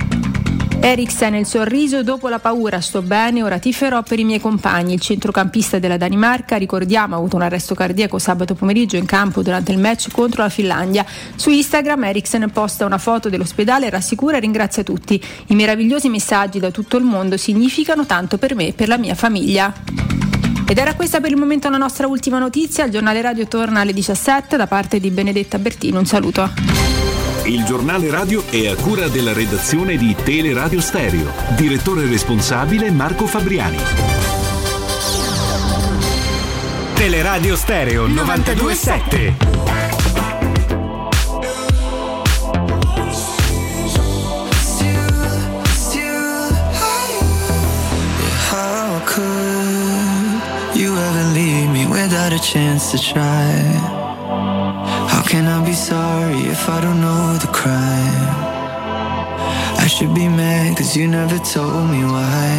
[0.85, 4.93] Eriksen il sorriso dopo la paura, sto bene, ora tiferò per i miei compagni.
[4.93, 9.71] Il centrocampista della Danimarca, ricordiamo, ha avuto un arresto cardiaco sabato pomeriggio in campo durante
[9.71, 11.03] il match contro la Finlandia.
[11.35, 15.19] Su Instagram Eriksen posta una foto dell'ospedale, rassicura e ringrazia tutti.
[15.47, 19.15] I meravigliosi messaggi da tutto il mondo significano tanto per me e per la mia
[19.15, 19.73] famiglia.
[20.67, 22.85] Ed era questa per il momento la nostra ultima notizia.
[22.85, 25.97] Il giornale radio torna alle 17 da parte di Benedetta Bertino.
[25.97, 27.04] Un saluto.
[27.45, 31.31] Il giornale radio è a cura della redazione di Teleradio Stereo.
[31.55, 33.77] Direttore responsabile Marco Fabriani.
[36.95, 39.37] Teleradio Stereo 927.
[48.49, 53.94] How could you ever leave me without a chance to try?
[55.35, 58.29] Can I be sorry if I don't know the crime?
[59.83, 62.51] I should be mad cause you never told me why.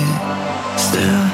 [0.77, 1.25] Still,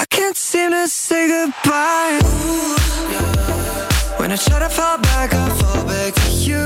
[0.00, 2.18] I can't seem to say goodbye.
[2.24, 2.76] Ooh,
[3.12, 4.18] yeah.
[4.18, 6.64] When I try to fall back, I fall back to you.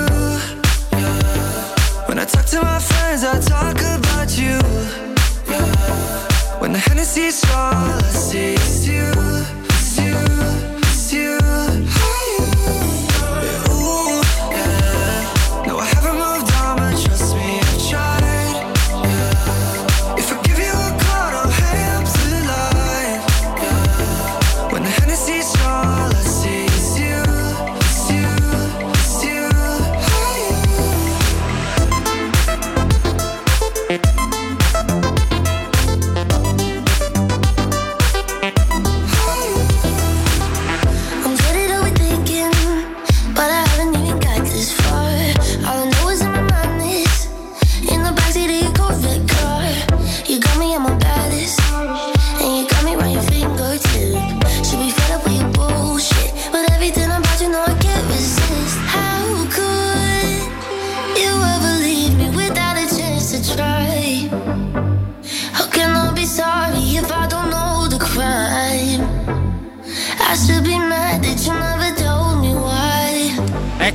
[0.92, 2.06] Yeah.
[2.06, 4.56] When I talk to my friends, I talk about you.
[5.50, 6.60] Yeah.
[6.60, 8.54] When the Hennessy's all I see
[8.86, 9.10] you,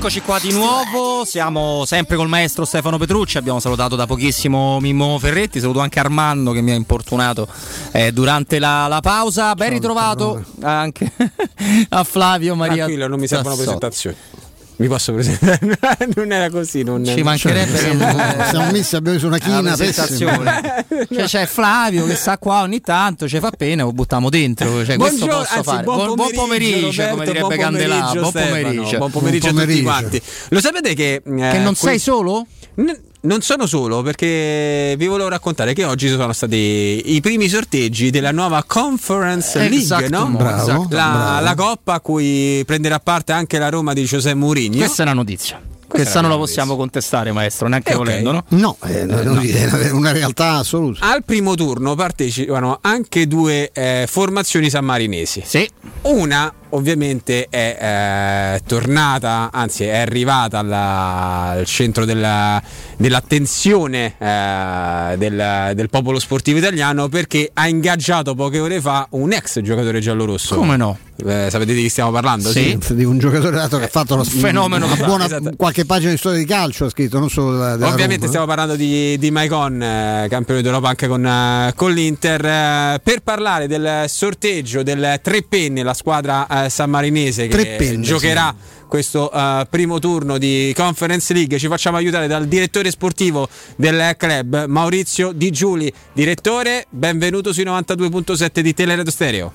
[0.06, 5.18] Eccoci qua di nuovo, siamo sempre col maestro Stefano Petrucci, abbiamo salutato da pochissimo Mimmo
[5.18, 7.48] Ferretti, saluto anche Armando che mi ha importunato
[7.92, 11.12] eh, durante la, la pausa, ben ritrovato anche
[11.90, 12.84] a Flavio Maria.
[12.84, 14.16] Tranquillo, non mi servono presentazioni.
[14.78, 15.60] Mi posso presentare?
[16.16, 16.84] non era così.
[16.84, 17.06] Non...
[17.06, 20.86] Ci mancherebbe che Siamo- siamo messi, abbiamo messo una china presentazione.
[21.16, 24.84] Cioè, c'è Flavio che sta qua ogni tanto, ci fa pena, lo buttiamo dentro.
[24.86, 25.84] Cioè, posso anzi, fare.
[25.84, 27.96] buon buon pomeriggio, pomeriggio, come Roberto, direbbe buon Candelà.
[28.00, 28.98] pomeriggio, Buon pomeriggio.
[28.98, 30.22] buon pomeriggio a tutti quanti.
[30.50, 31.14] Lo sapete che.
[31.26, 32.46] eh, Che non sei solo?
[33.26, 38.32] Non sono solo perché vi volevo raccontare che oggi sono stati i primi sorteggi della
[38.32, 40.28] nuova Conference League, Esatto, no?
[40.30, 41.44] bravo, la, bravo.
[41.44, 44.78] la coppa a cui prenderà parte anche la Roma di José Mourinho.
[44.78, 45.62] Questa è una notizia.
[45.88, 48.44] Questa non la possiamo contestare, maestro, neanche Eh, volendo, no?
[48.50, 49.40] No, eh, no, no.
[49.40, 51.10] è una realtà assoluta.
[51.10, 55.44] Al primo turno partecipano anche due eh, formazioni sammarinesi.
[56.02, 57.78] Una ovviamente è
[58.56, 62.62] eh, tornata, anzi è arrivata alla- al centro della-
[62.98, 69.62] dell'attenzione eh, del, del popolo sportivo italiano perché ha ingaggiato poche ore fa un ex
[69.62, 70.56] giocatore giallorosso.
[70.56, 70.98] Come no?
[71.26, 72.50] Eh, sapete di chi stiamo parlando?
[72.50, 75.52] Sì, di un giocatore dato che ha fatto una, fenomeno una che- buona Esatto.
[75.56, 78.28] qualche pagina di storia di calcio ha scritto, non solo della, della Ovviamente Roma.
[78.28, 83.22] stiamo parlando di, di Maicon, eh, campione d'Europa anche con, eh, con l'Inter, eh, per
[83.22, 88.54] parlare del sorteggio del Tre Penne, la squadra eh, sammarinese che Penne, giocherà
[88.88, 91.58] questo eh, primo turno di Conference League.
[91.58, 95.92] Ci facciamo aiutare dal direttore sportivo del club, Maurizio Di Giuli.
[96.14, 99.54] Direttore, benvenuto sui 92.7 di Teleradio Stereo.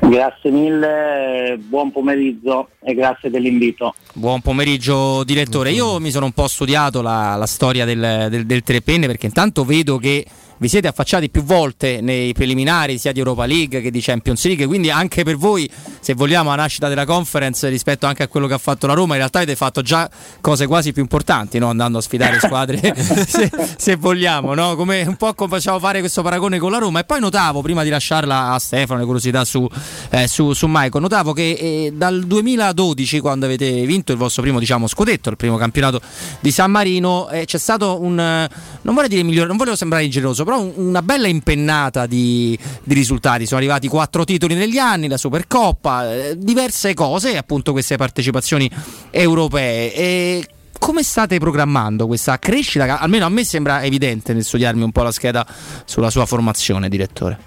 [0.00, 3.94] Grazie mille, buon pomeriggio e grazie dell'invito.
[4.14, 8.62] Buon pomeriggio direttore, io mi sono un po' studiato la, la storia del, del, del
[8.62, 10.24] Tre Penne perché intanto vedo che
[10.58, 14.66] vi siete affacciati più volte nei preliminari sia di Europa League che di Champions League,
[14.66, 15.70] quindi anche per voi,
[16.00, 19.12] se vogliamo, la nascita della conference rispetto anche a quello che ha fatto la Roma,
[19.12, 20.08] in realtà avete fatto già
[20.40, 21.68] cose quasi più importanti, no?
[21.68, 22.94] andando a sfidare squadre,
[23.26, 24.74] se, se vogliamo, no?
[24.76, 27.00] come un po' come facciamo fare questo paragone con la Roma.
[27.00, 29.66] E poi notavo, prima di lasciarla a Stefano, le curiosità su,
[30.10, 34.58] eh, su, su Michael, notavo che eh, dal 2012, quando avete vinto il vostro primo
[34.58, 36.00] diciamo, scudetto, il primo campionato
[36.40, 38.48] di San Marino, eh, c'è stato un, eh,
[38.82, 42.94] non vorrei dire migliore, non volevo sembrare ingeneroso, però un- una bella impennata di, di
[42.94, 43.44] risultati.
[43.44, 48.70] Sono arrivati quattro titoli negli anni, la Supercoppa, eh, diverse cose, appunto queste partecipazioni
[49.10, 49.92] europee.
[49.94, 50.46] E
[50.78, 52.98] come state programmando questa crescita?
[52.98, 55.46] Almeno a me sembra evidente nel studiarmi un po' la scheda
[55.84, 57.38] sulla sua formazione, direttore.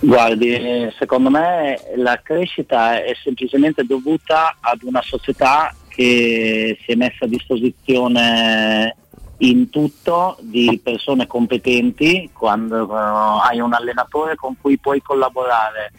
[0.00, 6.94] Guardi, eh, secondo me la crescita è semplicemente dovuta ad una società che si è
[6.94, 8.94] messa a disposizione
[9.38, 15.92] in tutto di persone competenti, quando uh, hai un allenatore con cui puoi collaborare,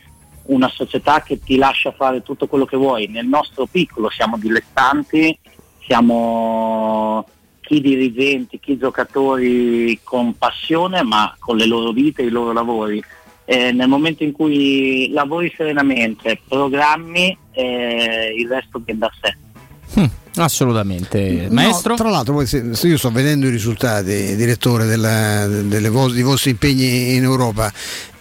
[0.46, 3.08] una società che ti lascia fare tutto quello che vuoi.
[3.08, 5.38] Nel nostro piccolo siamo dilettanti,
[5.86, 7.26] siamo
[7.62, 13.02] chi dirigenti, chi giocatori con passione, ma con le loro vite i loro lavori.
[13.46, 20.18] Eh, nel momento in cui lavori serenamente, programmi, eh, il resto viene da sé.
[20.36, 21.92] Assolutamente, maestro.
[21.92, 26.22] No, tra l'altro, poi se, se io sto vedendo i risultati, direttore, della, delle dei
[26.22, 27.72] vostri impegni in Europa.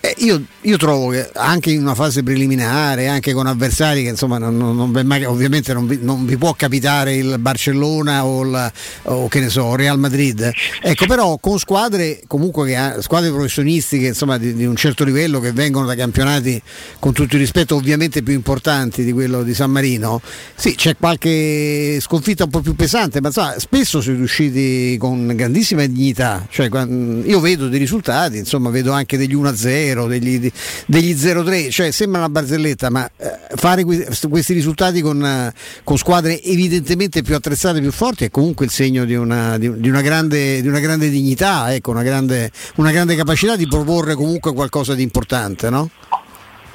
[0.01, 4.39] Eh, io, io trovo che anche in una fase preliminare, anche con avversari che insomma
[4.39, 8.73] non, non- non mai- ovviamente non vi, non vi può capitare il Barcellona o, il,
[9.05, 10.51] o che ne so, Real Madrid,
[10.83, 15.53] ecco però con squadre comunque che squadre professionistiche insomma di, di un certo livello che
[15.53, 16.61] vengono da campionati
[16.99, 20.21] con tutto il rispetto ovviamente più importanti di quello di San Marino,
[20.55, 25.85] sì c'è qualche sconfitta un po' più pesante, ma insomma, spesso siete riusciti con grandissima
[25.87, 30.53] dignità, cioè, io vedo dei risultati, insomma vedo anche degli 1-0, degli, di-
[30.87, 35.53] degli 0-3, cioè sembra una barzelletta, ma eh, fare que- questi risultati con, eh,
[35.85, 39.89] con squadre evidentemente più attrezzate, più forti è comunque il segno di una, di- di
[39.89, 44.53] una grande, di una grande dignità, ecco, una, grande, una grande capacità di proporre comunque
[44.53, 45.91] qualcosa di importante, no?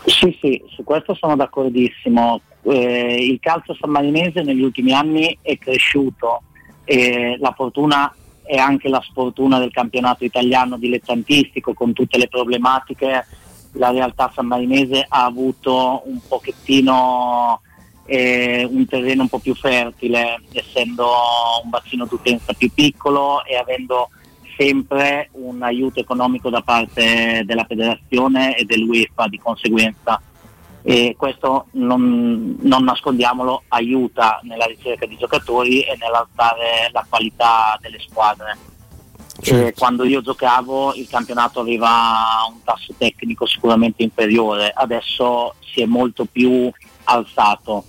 [0.06, 2.42] Sì, sì, su questo sono d'accordissimo.
[2.66, 6.44] Eh, il calcio sammarinese negli ultimi anni è cresciuto
[6.86, 8.14] e la fortuna
[8.44, 13.26] è anche la sfortuna del campionato italiano dilettantistico con tutte le problematiche.
[13.74, 17.62] La realtà sammarinese ha avuto un pochettino
[18.06, 21.10] eh, un terreno un po' più fertile, essendo
[21.64, 24.10] un bacino d'utenza più piccolo e avendo
[24.58, 30.22] sempre un aiuto economico da parte della federazione e dell'UEFA di conseguenza.
[30.86, 38.00] E questo non, non nascondiamolo aiuta nella ricerca di giocatori e nell'alzare la qualità delle
[38.00, 38.58] squadre.
[39.42, 45.86] E quando io giocavo il campionato aveva un tasso tecnico sicuramente inferiore, adesso si è
[45.86, 46.70] molto più
[47.06, 47.86] alzato.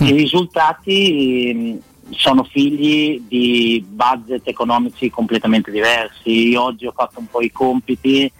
[0.00, 1.80] I risultati
[2.10, 6.48] mh, sono figli di budget economici completamente diversi.
[6.48, 8.30] Io oggi ho fatto un po' i compiti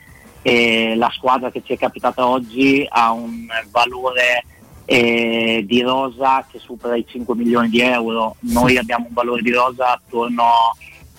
[0.46, 4.44] e la squadra che ci è capitata oggi ha un valore
[4.84, 8.36] eh, di rosa che supera i 5 milioni di euro.
[8.40, 10.44] Noi abbiamo un valore di rosa attorno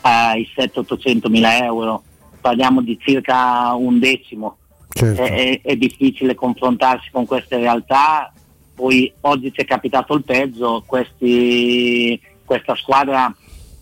[0.01, 2.03] ai 700-800 mila euro.
[2.39, 4.57] Parliamo di circa un decimo.
[4.89, 5.23] Certo.
[5.23, 8.31] È, è- è difficile confrontarsi con queste realtà.
[8.75, 13.35] Poi oggi ci è capitato il peggio, questi- questa squadra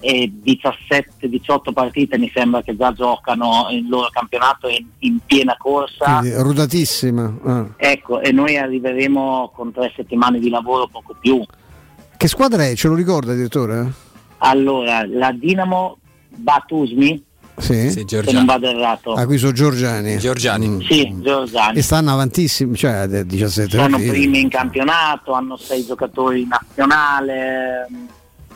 [0.03, 6.17] è 17-18 partite mi sembra che già giocano il loro campionato in, in piena corsa.
[6.19, 7.33] Quindi, rodatissima.
[7.45, 7.67] ah.
[7.77, 11.41] Ecco, e noi arriveremo con tre settimane di lavoro, poco più.
[12.17, 12.75] Che squadra è?
[12.75, 13.91] Ce lo ricorda, direttore?
[14.39, 15.97] Allora, la Dinamo
[16.35, 17.23] Batusmi,
[17.57, 17.89] Sì.
[17.91, 19.13] se non vado errato.
[19.13, 20.17] Ah, qui sono Giorgiani.
[20.17, 20.83] Giorgiani.
[20.85, 21.77] Sì, Giorgiani.
[21.77, 27.87] E stanno avantissimi, cioè a 17 Sono primi in campionato, hanno sei giocatori in nazionale,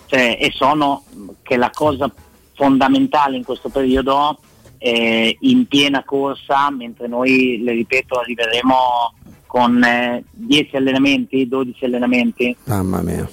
[0.08, 1.04] cioè, e sono
[1.44, 2.12] che la cosa
[2.56, 4.40] fondamentale in questo periodo
[4.78, 9.14] è in piena corsa, mentre noi, le ripeto, arriveremo
[9.46, 12.56] con eh, 10 allenamenti, 12 allenamenti.
[12.66, 13.28] Mamma mia.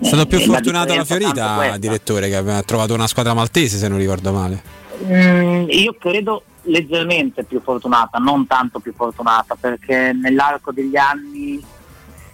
[0.00, 3.34] È stato più Eh, la fortunato la tanto Fiorita, direttore, che aveva trovato una squadra
[3.34, 4.62] maltese, se non ricordo male.
[5.04, 11.62] Mm, io credo leggermente più fortunata, non tanto più fortunata, perché nell'arco degli anni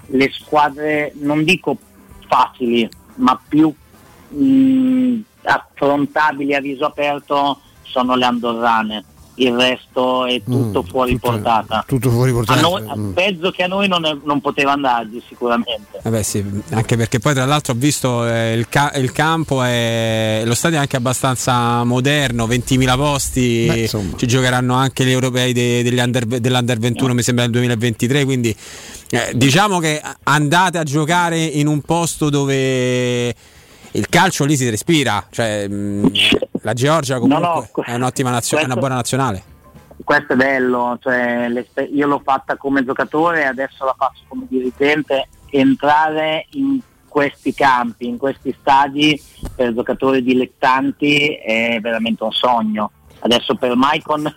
[0.06, 1.76] le squadre, non dico
[2.26, 2.88] facili,
[3.20, 3.72] ma più
[4.34, 9.04] mm, affrontabili a viso aperto sono le andorrane.
[9.40, 11.82] Il resto è tutto Mm, fuori tutto- portata.
[11.86, 12.60] Tutto fuori A portata.
[12.60, 13.12] noi, Mm.
[13.12, 15.98] peggio che a noi non, è- non poteva andarci sicuramente.
[16.02, 19.64] Eh beh, sì, anche perché poi tra l'altro ho visto eh, il, ca- il campo
[19.64, 25.54] e lo stadio è anche abbastanza moderno, 20.000 posti, Beh, ci giocheranno anche gli europei
[25.54, 28.54] de- degli under- dell'Under 21 mi sembra nel 2023, quindi
[29.10, 33.34] eh, diciamo che andate a giocare in un posto dove
[33.92, 36.10] il calcio lì si respira, cioè mh,
[36.62, 39.42] la Georgia comunque No, no, è un'ottima nazionale, è una buona nazionale.
[40.04, 41.50] questo è bello, cioè,
[41.92, 48.06] io l'ho fatta come giocatore e adesso la faccio come dirigente, entrare in questi campi,
[48.06, 49.20] in questi stadi
[49.56, 52.92] per giocatori dilettanti è veramente un sogno.
[53.18, 54.22] Adesso per Maicon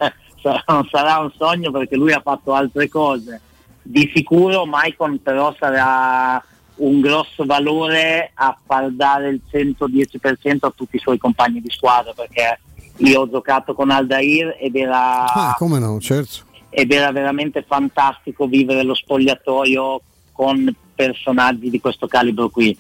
[0.67, 3.39] non sarà un sogno perché lui ha fatto altre cose.
[3.81, 6.43] Di sicuro Maicon però sarà
[6.83, 12.11] un grosso valore a far dare il 110% a tutti i suoi compagni di squadra
[12.13, 12.59] perché
[12.97, 16.39] io ho giocato con Aldair ed era, Ah, come no, certo.
[16.69, 20.01] ed era veramente fantastico vivere lo spogliatoio
[20.33, 22.77] con personaggi di questo calibro qui.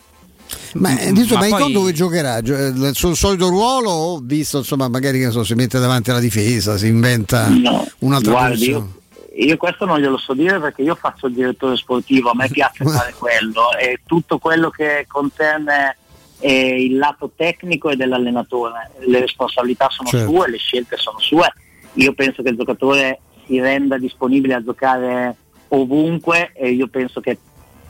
[0.73, 2.41] Ma, eh, dico, Ma ma poi- dove giocherà?
[2.41, 5.79] Gio- eh, Il suo solito ruolo o visto insomma magari che ne so, si mette
[5.79, 8.85] davanti alla difesa, si inventa No, un'altra guardi, posizione?
[8.85, 9.01] io,
[9.35, 12.83] io questo non glielo so dire perché io faccio il direttore sportivo, a me piace
[12.85, 15.97] fare quello e tutto quello che concerne
[16.39, 20.29] eh, il lato tecnico è dell'allenatore, le responsabilità sono Certo.
[20.29, 21.51] sue, le scelte sono sue,
[21.93, 25.35] io penso che il giocatore si renda disponibile a giocare
[25.69, 27.37] ovunque e io penso che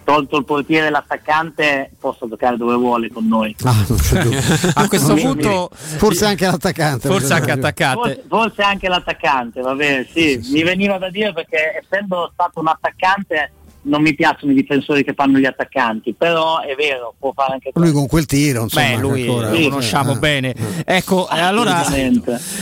[0.03, 3.55] tolto il portiere e l'attaccante possa giocare dove vuole con noi.
[3.63, 3.71] Ah.
[4.75, 7.07] A questo punto forse anche l'attaccante.
[7.07, 7.99] Forse anche attaccante.
[7.99, 12.67] Forse, forse anche l'attaccante, va bene, sì, mi veniva da dire perché essendo stato un
[12.67, 13.51] attaccante
[13.85, 17.71] non mi piacciono i difensori che fanno gli attaccanti, però è vero, può fare anche
[17.73, 20.17] Lui con quel tiro, insomma, Beh, lui ancora- lo conosciamo eh.
[20.19, 20.55] bene.
[20.85, 21.85] Ecco, eh, allora,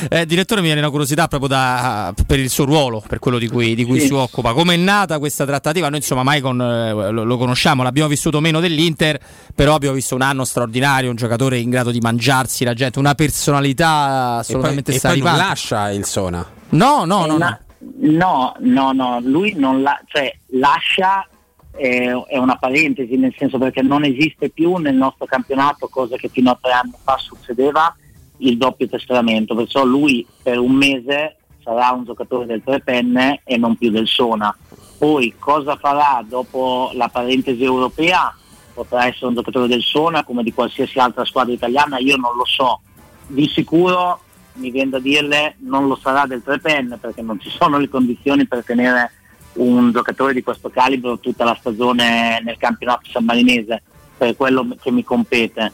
[0.10, 3.48] eh, direttore, mi viene una curiosità proprio da- per il suo ruolo, per quello di
[3.48, 4.08] cui, di cui Sì.
[4.08, 4.54] si occupa.
[4.54, 5.90] Come è nata questa trattativa?
[5.90, 9.20] Noi, insomma, Maicon eh, lo, lo conosciamo, l'abbiamo vissuto meno dell'Inter,
[9.54, 13.14] però abbiamo visto un anno straordinario, un giocatore in grado di mangiarsi la gente, una
[13.16, 15.38] personalità assolutamente e poi non straripante.
[15.50, 16.46] lascia il Sona.
[16.70, 17.60] No, no, no, no.
[17.82, 21.28] No, no, no, lui non la, cioè, lascia
[21.76, 26.28] eh, è una parentesi, nel senso perché non esiste più nel nostro campionato, cosa che
[26.28, 27.96] fino a tre anni fa succedeva,
[28.38, 33.58] il doppio testamento, perciò lui per un mese sarà un giocatore del tre penne e
[33.58, 34.56] non più del Sona.
[34.98, 38.36] Poi cosa farà dopo la parentesi europea?
[38.74, 42.46] Potrà essere un giocatore del Sona come di qualsiasi altra squadra italiana, io non lo
[42.46, 42.82] so.
[43.28, 44.22] Di sicuro
[44.54, 47.90] mi viene da dirle non lo sarà del tre penne perché non ci sono le
[47.90, 49.12] condizioni per tenere
[49.54, 53.82] un giocatore di questo calibro tutta la stagione nel campionato sammarinese
[54.18, 55.74] per quello che mi compete.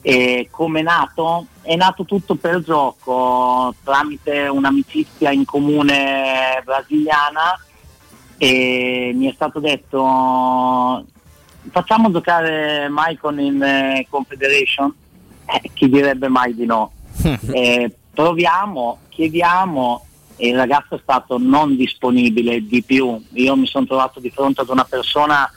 [0.00, 1.46] E come è nato?
[1.60, 7.58] È nato tutto per gioco tramite un'amicizia in comune brasiliana
[8.36, 11.04] e mi è stato detto
[11.70, 14.94] facciamo giocare Maicon in eh, Confederation?
[15.46, 16.92] Eh, chi direbbe mai di no?
[17.50, 20.04] Eh, proviamo, chiediamo
[20.34, 23.16] e il ragazzo è stato non disponibile di più.
[23.34, 25.48] Io mi sono trovato di fronte ad una persona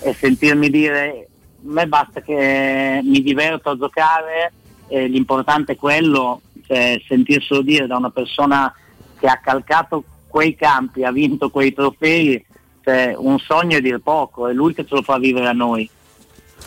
[0.00, 1.26] e sentirmi dire
[1.66, 4.52] a me basta che mi diverto a giocare,
[4.86, 8.72] eh, l'importante è quello, cioè, sentirselo dire da una persona
[9.18, 12.40] che ha calcato quei campi, ha vinto quei trofei,
[12.84, 15.90] cioè, un sogno è dir poco, è lui che ce lo fa vivere a noi.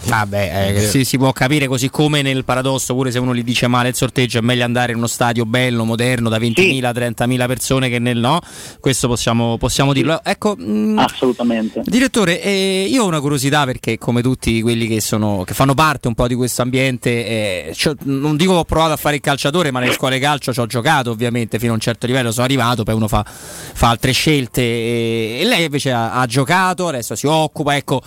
[0.05, 3.67] Vabbè, eh, si, si può capire così come nel paradosso, pure se uno gli dice
[3.67, 7.89] male il sorteggio, è meglio andare in uno stadio bello, moderno, da 20.000, 30.000 persone
[7.89, 8.39] che nel no.
[8.79, 10.21] Questo possiamo, possiamo dirlo.
[10.23, 11.81] Ecco, mm, Assolutamente.
[11.83, 16.07] Direttore, eh, io ho una curiosità perché come tutti quelli che, sono, che fanno parte
[16.07, 19.21] un po' di questo ambiente, eh, c'ho- non dico che ho provato a fare il
[19.21, 22.45] calciatore, ma nelle scuole calcio ci ho giocato ovviamente fino a un certo livello, sono
[22.45, 27.15] arrivato, poi uno fa, fa altre scelte e, e lei invece ha, ha giocato, adesso
[27.15, 28.01] si occupa, ecco.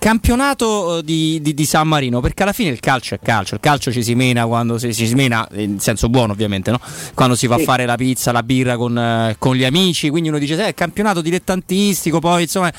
[0.00, 3.60] Campionato eh, di, di- di San Marino, perché alla fine il calcio è calcio, il
[3.60, 6.80] calcio ci si mena quando si, si smena, in senso buono ovviamente, no?
[7.14, 7.60] quando si va Sì.
[7.62, 10.68] a fare la pizza, la birra con, eh, con gli amici, quindi uno dice, sai,
[10.70, 12.72] è campionato dilettantistico, poi insomma...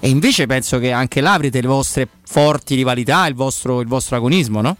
[0.00, 4.14] E invece penso che anche là avrete le vostre forti rivalità, il vostro, il vostro
[4.14, 4.76] agonismo, no?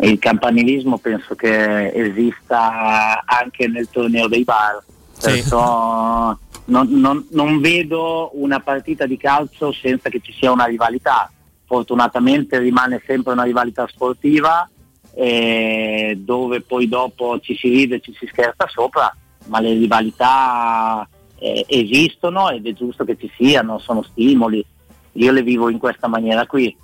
[0.00, 4.82] Il campanilismo penso che esista anche nel torneo dei bar,
[5.18, 6.36] perciò
[6.66, 11.30] non, non- non vedo una partita di calcio senza che ci sia una rivalità.
[11.64, 14.68] Fortunatamente rimane sempre una rivalità sportiva
[15.14, 19.14] eh, dove poi dopo ci si ride e ci si scherza sopra,
[19.46, 21.06] ma le rivalità
[21.38, 24.64] eh, esistono ed è giusto che ci siano, sono stimoli.
[25.12, 26.74] Io le vivo in questa maniera qui.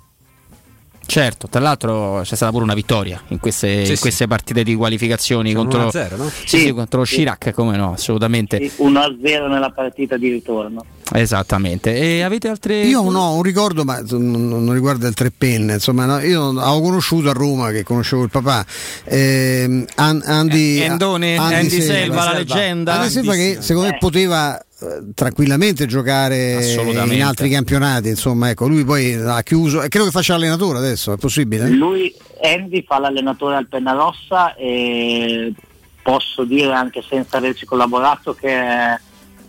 [1.09, 4.01] Certo, tra l'altro c'è stata pure una vittoria in queste, Sì, in sì.
[4.01, 6.29] queste partite di qualificazioni contro, 1-0, no?
[6.29, 7.15] Sì, sì, Sì, contro sì.
[7.15, 8.59] Chirac, come no, assolutamente.
[8.59, 10.85] 1-0 nella partita di ritorno.
[11.11, 11.95] Esattamente.
[11.95, 16.19] E avete altre Io no, un ricordo, ma non, riguarda il tre penne, insomma, no,
[16.19, 18.65] io avevo conosciuto a Roma, che conoscevo il papà,
[19.05, 22.99] ehm, An- Andy, Eh, Endone, Andy Selva, la leggenda.
[22.99, 23.99] Andy Selva che secondo me Eh.
[23.99, 24.65] poteva eh,
[25.13, 26.63] tranquillamente giocare
[27.09, 31.11] in altri campionati, insomma, ecco, lui poi ha chiuso e credo che faccia allenatore adesso,
[31.13, 31.67] è possibile?
[31.69, 35.53] Lui, Andy, fa l'allenatore al Pennarossa e
[36.01, 38.99] posso dire anche senza averci collaborato che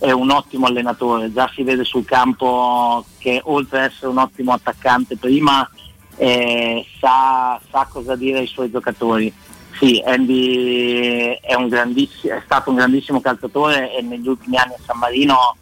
[0.01, 4.52] è un ottimo allenatore, già si vede sul campo che oltre ad essere un ottimo
[4.52, 5.68] attaccante prima
[6.16, 9.32] eh, sa, sa cosa dire ai suoi giocatori.
[9.78, 14.82] Sì, Andy è, un grandiss- è stato un grandissimo calciatore e negli ultimi anni a
[14.85, 15.56] San Marino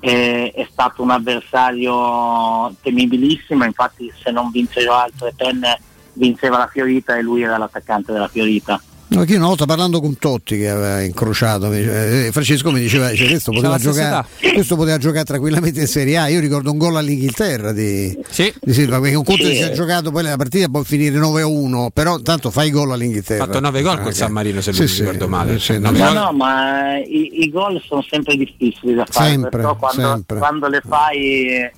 [0.00, 5.80] è, è stato un avversario temibilissimo, infatti se non vinceva altre penne
[6.18, 8.80] vinceva la Fiorita e lui era l'attaccante della Fiorita.
[9.10, 13.26] Io una volta parlando con Totti che aveva incrociato, mi eh, Francesco mi diceva dice,
[13.26, 16.28] questo, questo poteva giocare tranquillamente in Serie A.
[16.28, 18.14] Io ricordo un gol all'Inghilterra di,
[18.60, 19.48] di Silva, perché un conto Sì.
[19.48, 23.44] che si è giocato poi la partita può finire 9-1, però tanto fai gol all'Inghilterra.
[23.44, 25.28] Ha fatto 9 gol Ah, col che- San Marino se sì, non sì, mi ricordo
[25.28, 25.58] male.
[25.58, 29.74] sì, No, gol- no, ma i, i gol sono sempre difficili da fare, Sempre, però
[29.76, 30.38] quando, sempre.
[30.38, 31.70] quando le fai,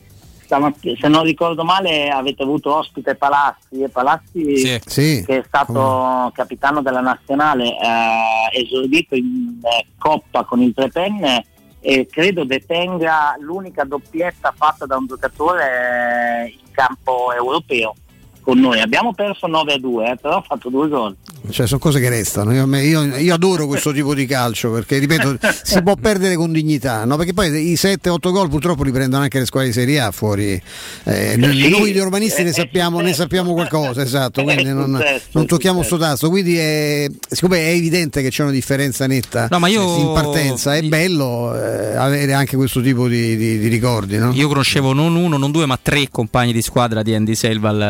[0.51, 4.81] stamattina- se non ricordo male, avete avuto ospite Palazzi, e Palazzi Sì.
[4.85, 10.89] Sì, che è stato capitano della nazionale, ha esordito in eh, Coppa con il tre
[10.89, 11.45] penne
[11.81, 17.95] e credo detenga l'unica doppietta fatta da un giocatore eh, in campo europeo
[18.43, 18.81] con noi.
[18.81, 21.15] Abbiamo perso 9 a 2, eh, però ha fatto due gol.
[21.51, 22.53] Cioè, sono cose che restano.
[22.53, 27.05] Io, io- io adoro questo tipo di calcio perché, ripeto, si può perdere con dignità,
[27.05, 27.17] no?
[27.17, 30.61] perché poi i 7-8 gol purtroppo li prendono anche le squadre di Serie A fuori.
[31.05, 34.73] Eh, noi- Sì, noi di urbanisti ne è sappiamo, ne sappiamo qualcosa, esatto, quindi È
[34.73, 35.03] non,
[35.33, 36.29] non tocchiamo sto tasto.
[36.29, 40.77] Quindi è, siccome è evidente che c'è una differenza netta No, ma io- in partenza,
[40.77, 44.19] è bello eh, avere anche questo tipo di, di- di ricordi.
[44.19, 44.31] No?
[44.35, 47.81] Io conoscevo non uno, non due, ma tre compagni di squadra di Andy Selva al,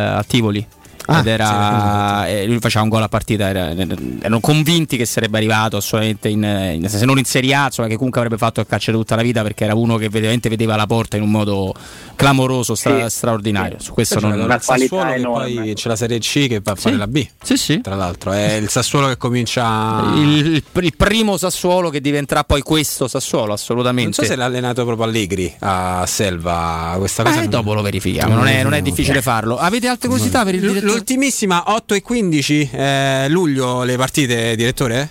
[0.51, 0.80] a Tivoli.
[1.07, 5.39] Ah, Ed era, eh, lui faceva un gol a partita, era- erano convinti che sarebbe
[5.39, 6.43] arrivato assolutamente in,
[6.75, 9.23] in- se non in Serie A, insomma, che comunque avrebbe fatto il calcio tutta la
[9.23, 11.75] vita perché era uno che veramente vedeva la porta in un modo
[12.15, 13.17] clamoroso, stra- Sì.
[13.17, 13.77] straordinario.
[13.81, 16.73] Su questo Poi c'è non il Sassuolo che poi c'è la Serie C che va
[16.73, 17.27] a fare la B.
[17.43, 17.81] Sì, sì.
[17.81, 23.09] Tra l'altro è il Sassuolo che comincia il, il- primo Sassuolo che diventerà poi questo
[23.09, 24.13] Sassuolo, Non assolutamente.
[24.13, 27.43] so se l'ha allenato proprio Allegri a Selva questa cosa.
[27.43, 29.57] Eh, dopo lo verifichiamo, non è, non è difficile farlo.
[29.57, 30.90] Avete altre curiosità per il direttore?
[30.91, 35.09] L'ultimissima 8 e 15 eh, luglio le partite, direttore?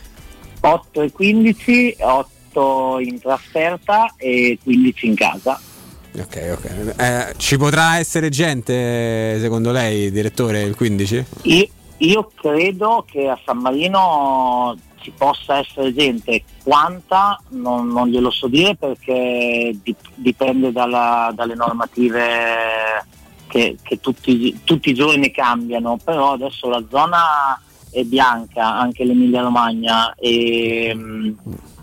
[0.61, 5.60] 8 e 15, 8 in trasferta e 15 in casa.
[6.18, 6.93] Ok, ok.
[6.97, 11.26] Eh, ci potrà essere gente, secondo lei, direttore, il 15?
[11.43, 18.31] Io, io credo che a San Marino ci possa essere gente, quanta non, non glielo
[18.31, 23.06] so dire perché dip- dipende dalla- dalle normative
[23.49, 27.59] che, che tutti, tutti i giorni cambiano, però adesso la zona
[27.91, 31.31] è bianca, anche l'Emilia Romagna e mm,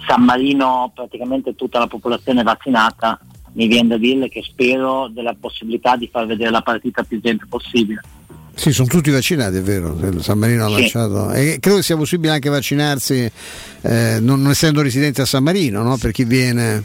[0.07, 3.19] San Marino praticamente tutta la popolazione è vaccinata,
[3.55, 7.45] mi viene da dirle che spero della possibilità di far vedere la partita più gente
[7.49, 8.01] possibile.
[8.55, 9.95] Sì, sono tutti vaccinati, è vero.
[10.21, 10.81] San Marino ha Sì.
[10.81, 11.31] lanciato.
[11.33, 13.31] E credo che sia possibile anche vaccinarsi
[13.83, 15.97] eh, non, non essendo residenti a San Marino, no?
[15.99, 16.83] Per chi viene.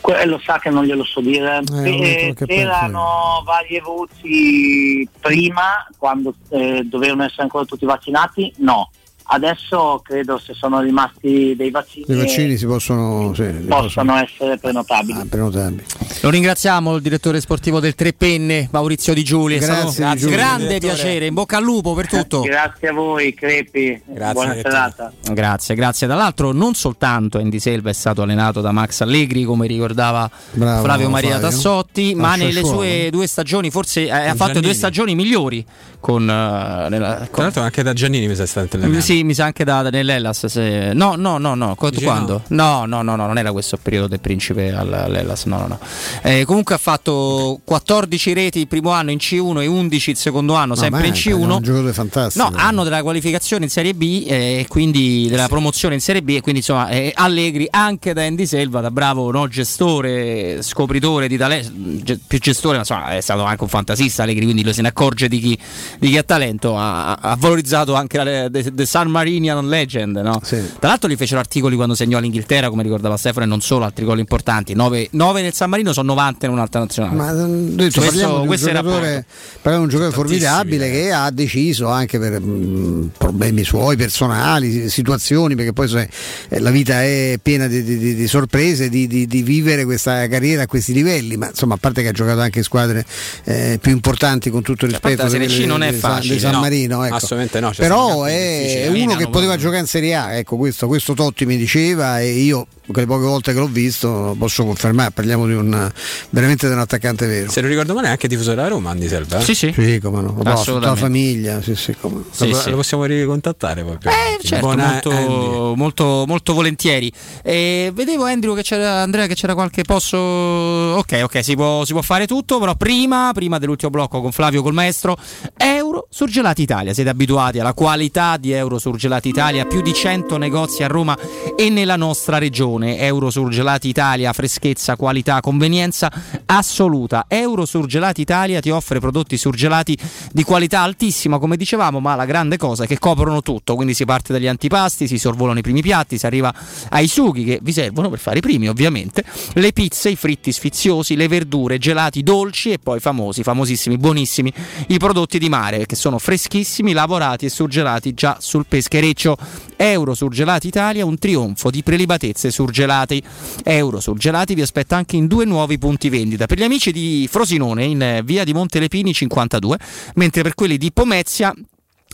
[0.00, 1.62] Quello sa che non glielo so dire.
[1.84, 8.90] Eh, che c'erano varie voci prima, quando eh, dovevano essere ancora tutti vaccinati, no.
[9.28, 13.34] Adesso credo se sono rimasti dei vaccini, I vaccini si possono.
[13.34, 15.18] Sì, li possono essere prenotabili.
[15.18, 15.82] Ah, prenotabili.
[16.22, 19.56] Lo ringraziamo il direttore sportivo del Tre Penne, Maurizio Di Giuli.
[19.56, 20.32] È Grazie, stato Di Giuli.
[20.32, 20.92] grande Direttore.
[20.94, 22.40] piacere, in bocca al lupo per tutto.
[22.42, 24.00] Grazie a voi, Crepi.
[24.04, 24.60] Buona direttore.
[24.62, 25.12] serata.
[25.32, 26.06] Grazie, grazie.
[26.06, 31.08] Dall'altro non soltanto Andy Selva è stato allenato da Max Allegri, come ricordava Bravo, Flavio
[31.10, 31.48] Maria Flavio.
[31.48, 34.60] Tassotti, Ah, ma nelle sue due stagioni forse eh, ha fatto Giannini.
[34.60, 35.64] due stagioni migliori
[35.98, 39.00] con, eh, nella, Tra con- l'altro anche da Giannini mi sa stato allenato.
[39.00, 40.46] Sì, mi sa anche da nell'Ellas.
[40.46, 41.74] se- No, no, no, no.
[41.74, 42.42] Quando?
[42.48, 45.44] No, no, no, no, non era questo il periodo del principe all- all'Ellas.
[45.44, 45.78] No, no, no.
[46.22, 50.54] Eh, comunque ha fatto 14 reti il primo anno in C1 e 11 il secondo
[50.54, 51.60] anno, No, sempre ma in è un C1.
[51.60, 52.48] giocatore fantastico.
[52.48, 56.30] No, hanno della qualificazione in Serie B eh, e quindi della promozione in Serie B
[56.30, 61.36] e quindi insomma eh, Allegri anche da Andy Selva, da bravo no, gestore, scopritore di
[61.36, 61.70] talento,
[62.04, 64.88] ge- più gestore, ma insomma è stato anche un fantasista Allegri, quindi lo se ne
[64.88, 65.58] accorge di chi,
[65.98, 70.40] di chi ha talento, ha, ha valorizzato anche la the, the San Marinian Legend, no?
[70.40, 74.04] Tra l'altro gli fecero articoli quando segnò l'Inghilterra, come ricordava Stefano, e non solo, altri
[74.04, 77.14] gol importanti, 9, nel San Marino sono 90 in un'altra nazionale.
[77.16, 79.26] Ma mm, detto, Questo- un questo è giocatore, rapporto.
[79.62, 85.54] parliamo di un giocatore formidabile che ha deciso anche per mm, problemi suoi personali, situazioni,
[85.54, 86.08] perché poi sai,
[86.48, 90.26] eh, la vita è piena di, di- di- di sorprese, di, di- di vivere questa
[90.28, 93.04] carriera a questi livelli, ma insomma a parte che ha giocato anche in squadre
[93.44, 96.34] eh, più importanti con tutto parte rispetto la Serie C non è di San- facile,
[96.34, 97.04] di San no, Marino.
[97.04, 97.14] ecco.
[97.14, 98.95] assolutamente no, cioè, Però è difficili.
[99.02, 102.66] Uno che poteva giocare in Serie A, ecco questo, questo Totti mi diceva e io
[102.86, 105.92] quelle poche volte che l'ho visto posso confermare, parliamo di un
[106.30, 107.50] veramente di un attaccante vero.
[107.50, 109.38] Se non ricordo male è anche tifoso della Roma, Andy Selva.
[109.38, 109.42] eh?
[109.42, 109.72] Sì, sì.
[109.76, 110.34] Sì, come no.
[110.34, 111.00] Tutta la Assolutamente.
[111.00, 112.24] famiglia, sì, sì, come no.
[112.30, 112.70] Sì, lo, sì.
[112.70, 114.10] lo possiamo ricontattare proprio.
[114.10, 117.10] Eh, certo, molto, molto, molto volentieri.
[117.42, 120.16] Eh, vedevo Andrew che c'era Andrea che c'era qualche posto.
[120.16, 124.62] Ok, ok, si può, si può fare tutto, però prima, prima dell'ultimo blocco con Flavio
[124.62, 125.16] col maestro,
[125.56, 126.92] euro Euro Surgelati Italia.
[126.92, 131.16] Siete abituati alla qualità di Euro Surgelati Italia, più di 100 negozi a Roma
[131.56, 132.75] e nella nostra regione.
[132.82, 136.12] Euro Surgelati Italia, freschezza, qualità, convenienza
[136.46, 137.26] assoluta.
[137.28, 139.96] Euro Surgelati Italia ti offre prodotti surgelati
[140.32, 144.04] di qualità altissima, come dicevamo, ma la grande cosa è che coprono tutto, quindi si
[144.04, 146.54] parte dagli antipasti, si sorvolano i primi piatti, si arriva
[146.90, 149.24] ai sughi che vi servono per fare i primi, ovviamente,
[149.54, 154.52] le pizze, i fritti sfiziosi, le verdure, gelati dolci e poi famosi, famosissimi, buonissimi
[154.88, 159.36] i prodotti di mare che sono freschissimi, lavorati e surgelati già sul peschereccio.
[159.76, 163.22] Euro Surgelati Italia, un trionfo di prelibatezze surgelati.
[163.64, 166.46] Euro Surgelati vi aspetta anche in due nuovi punti vendita.
[166.46, 169.78] Per gli amici di Frosinone in via di Montelepini 52,
[170.14, 171.54] mentre per quelli di Pomezia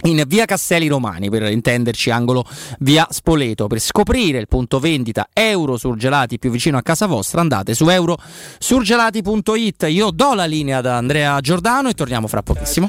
[0.04, 2.44] in via Castelli Romani, per intenderci, angolo
[2.80, 3.66] via Spoleto.
[3.66, 9.86] Per scoprire il punto vendita Euro Surgelati più vicino a casa vostra, andate su eurosurgelati.it.
[9.88, 12.88] Io do la linea ad Andrea Giordano e torniamo fra pochissimo.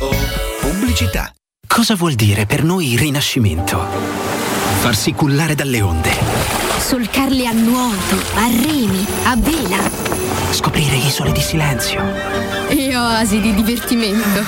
[0.00, 0.10] Oh.
[0.60, 1.32] Pubblicità.
[1.66, 4.57] Cosa vuol dire per noi il rinascimento?
[4.78, 6.10] Farsi cullare dalle onde.
[6.78, 9.90] Solcarle a nuoto, a remi, a vela.
[10.50, 12.00] Scoprire isole di silenzio.
[12.68, 14.42] E oasi di divertimento.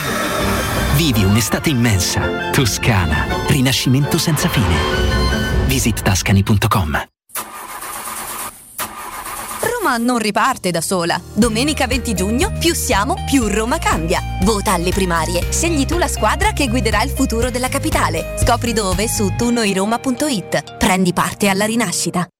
[0.94, 2.50] Vivi un'estate immensa.
[2.52, 3.26] Toscana.
[3.48, 4.76] Rinascimento senza fine.
[5.66, 7.19] Visit tascani.com.
[9.80, 11.18] Roma non riparte da sola.
[11.32, 14.20] Domenica 20 giugno, più siamo, più Roma cambia.
[14.42, 15.50] Vota alle primarie.
[15.50, 18.36] Scegli tu la squadra che guiderà il futuro della capitale.
[18.38, 20.76] Scopri dove su tunoiroma.it.
[20.76, 22.28] Prendi parte alla rinascita.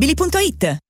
[0.00, 0.89] automobili.it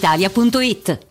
[0.01, 1.10] brispalitalia.it.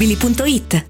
[0.00, 0.89] Mobili.it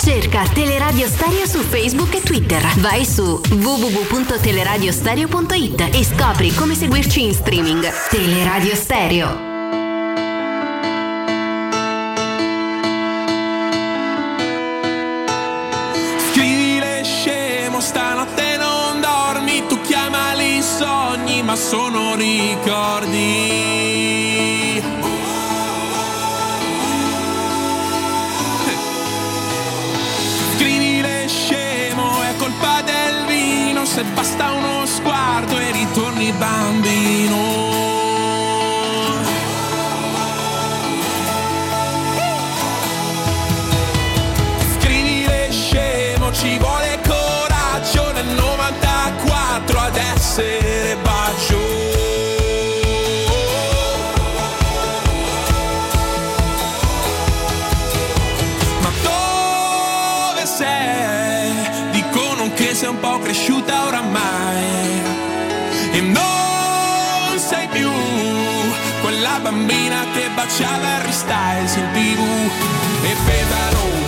[0.00, 2.62] Cerca Teleradio Stereo su Facebook e Twitter.
[2.76, 7.86] Vai su www.teleradiostereo.it e scopri come seguirci in streaming.
[8.08, 9.46] Teleradio Stereo.
[16.30, 23.77] Scrivile scemo, stanotte non dormi, tu chiamali sogni, ma sono ricordi.
[34.18, 34.57] bastão.
[70.38, 72.22] Baciava Harry Styles in tv
[73.02, 74.06] E pedano,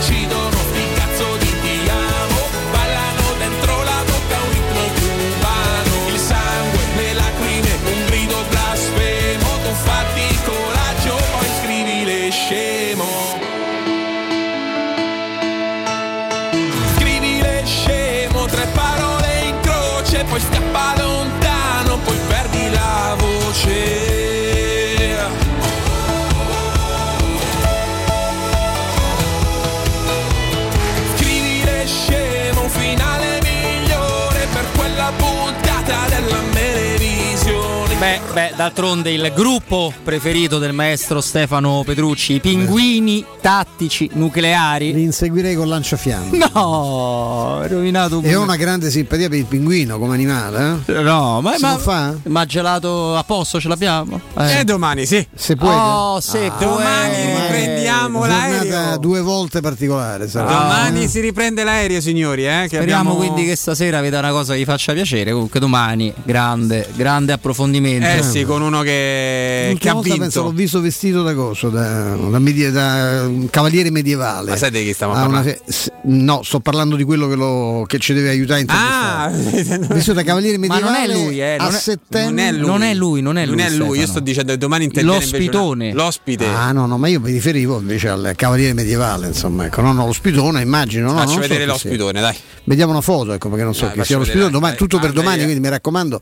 [38.32, 44.92] Beh, beh, d'altronde il gruppo preferito del maestro Stefano Petrucci, i pinguini tattici nucleari.
[44.92, 46.38] Li inseguirei con lanciafiamme.
[46.60, 50.80] No, hai rovinato E ho una grande simpatia per il pinguino come animale.
[50.86, 51.00] Eh?
[51.00, 52.14] No, ma, ma, fa?
[52.24, 54.20] ma gelato a posto ce l'abbiamo?
[54.36, 55.24] E domani sì.
[55.34, 55.72] Se puoi.
[55.74, 57.40] Oh, se domani puoi.
[57.40, 58.98] riprendiamo Giornata l'aereo.
[58.98, 60.28] due volte particolare.
[60.28, 60.50] sarà.
[60.50, 62.46] Domani si riprende l'aereo, signori.
[62.46, 63.14] Eh, che Speriamo abbiamo...
[63.32, 65.32] quindi che stasera veda una cosa che vi faccia piacere.
[65.32, 68.06] Comunque domani grande, grande approfondimento.
[68.22, 70.22] Sì, con uno che, che L'ultima ha volta vinto.
[70.22, 74.50] penso l'ho visto vestito da coso, da, da medi- da un cavaliere medievale.
[74.50, 75.48] Ma sai di chi stiamo una parlando?
[75.50, 79.28] fe- no, sto parlando di quello che, lo- che ci deve aiutare a Ah.
[79.92, 82.50] Visto da cavaliere Ma non medievale è lui, eh, a non è- settembre.
[82.52, 83.56] Non è lui, non è lui.
[83.56, 85.90] Non è lui, io sto dicendo che domani invece L'ospitone.
[85.92, 86.46] una- L'ospite.
[86.46, 90.12] Ah no, no, ma io mi riferivo invece al cavaliere medievale, insomma, ecco, non lo
[90.12, 91.06] spitone, immagino.
[91.12, 91.72] No, Faccio non so vedere sia.
[91.72, 92.36] l'ospitone, dai.
[92.64, 94.50] Vediamo una foto, ecco, perché non so Dai, chi sia l'ospitone.
[94.50, 94.78] Domani, dai.
[94.86, 96.20] tutto per domani, quindi mi raccomando,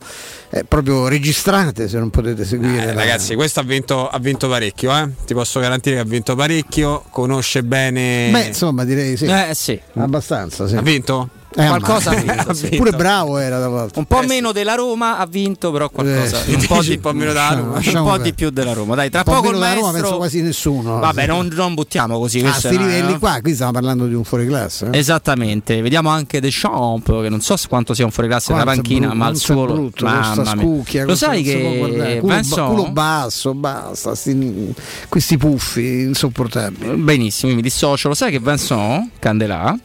[0.51, 2.83] eh, proprio registrate se non potete seguire.
[2.83, 5.09] Eh, la- ragazzi, questo ha vinto, ha vinto parecchio, eh?
[5.27, 8.29] Ti posso garantire che ha vinto parecchio, conosce bene.
[8.31, 9.25] Beh, insomma, direi sì.
[9.27, 9.81] Eh sì.
[9.95, 10.77] Abbastanza, sì.
[10.77, 11.31] Ha vinto?
[11.57, 12.13] Eh, qualcosa.
[12.77, 13.87] Pure bravo era da.
[13.95, 16.45] Un po' meno della Roma ha vinto, però qualcosa.
[16.45, 17.81] Eh, un, po di, un po' meno della Roma.
[17.83, 18.95] un po' di più della Roma.
[18.95, 20.03] Dai, tra po' poco il della Roma maestro.
[20.03, 20.99] penso quasi nessuno.
[20.99, 22.41] Vabbè, non, non buttiamo così.
[22.41, 24.91] a questo sti è una- livelli qua, qui stiamo parlando di un fuoriclasse.
[24.93, 24.99] eh.
[24.99, 28.85] Esattamente, vediamo anche De Champ, che non so quanto sia un fuoriclasse della Quanto è
[28.85, 31.79] panchina, ma al quanto è suo brutto, mamma scucchia, Lo sai che
[32.21, 34.75] culo, Vincent- culo basso, basta, sti-
[35.09, 36.95] questi puffi insopportabili.
[36.97, 38.09] Benissimo, mi dissocio.
[38.09, 39.77] Lo sai che Vincent Candelà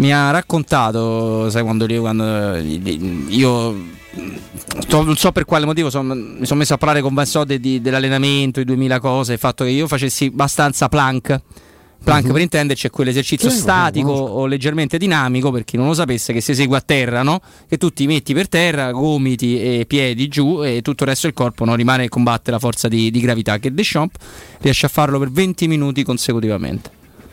[0.00, 2.56] mi ha raccontato, sai quando io, quando
[3.28, 3.76] io
[4.88, 8.60] non so per quale motivo son- mi sono messo a parlare con Vincent de- dell'allenamento,
[8.60, 11.40] di 2000 cose, il fatto che io facessi abbastanza plank.
[12.02, 12.32] Plank Mhm.
[12.32, 16.40] per intenderci è quell'esercizio Sì, statico o leggermente dinamico per chi non lo sapesse che
[16.40, 17.42] si esegue a terra, no?
[17.68, 21.36] Che tu ti metti per terra, gomiti e piedi giù e tutto il resto del
[21.36, 24.16] corpo non rimane e combatte la forza di, di gravità che Deschamps
[24.62, 26.90] riesce a farlo per 20 minuti consecutivamente.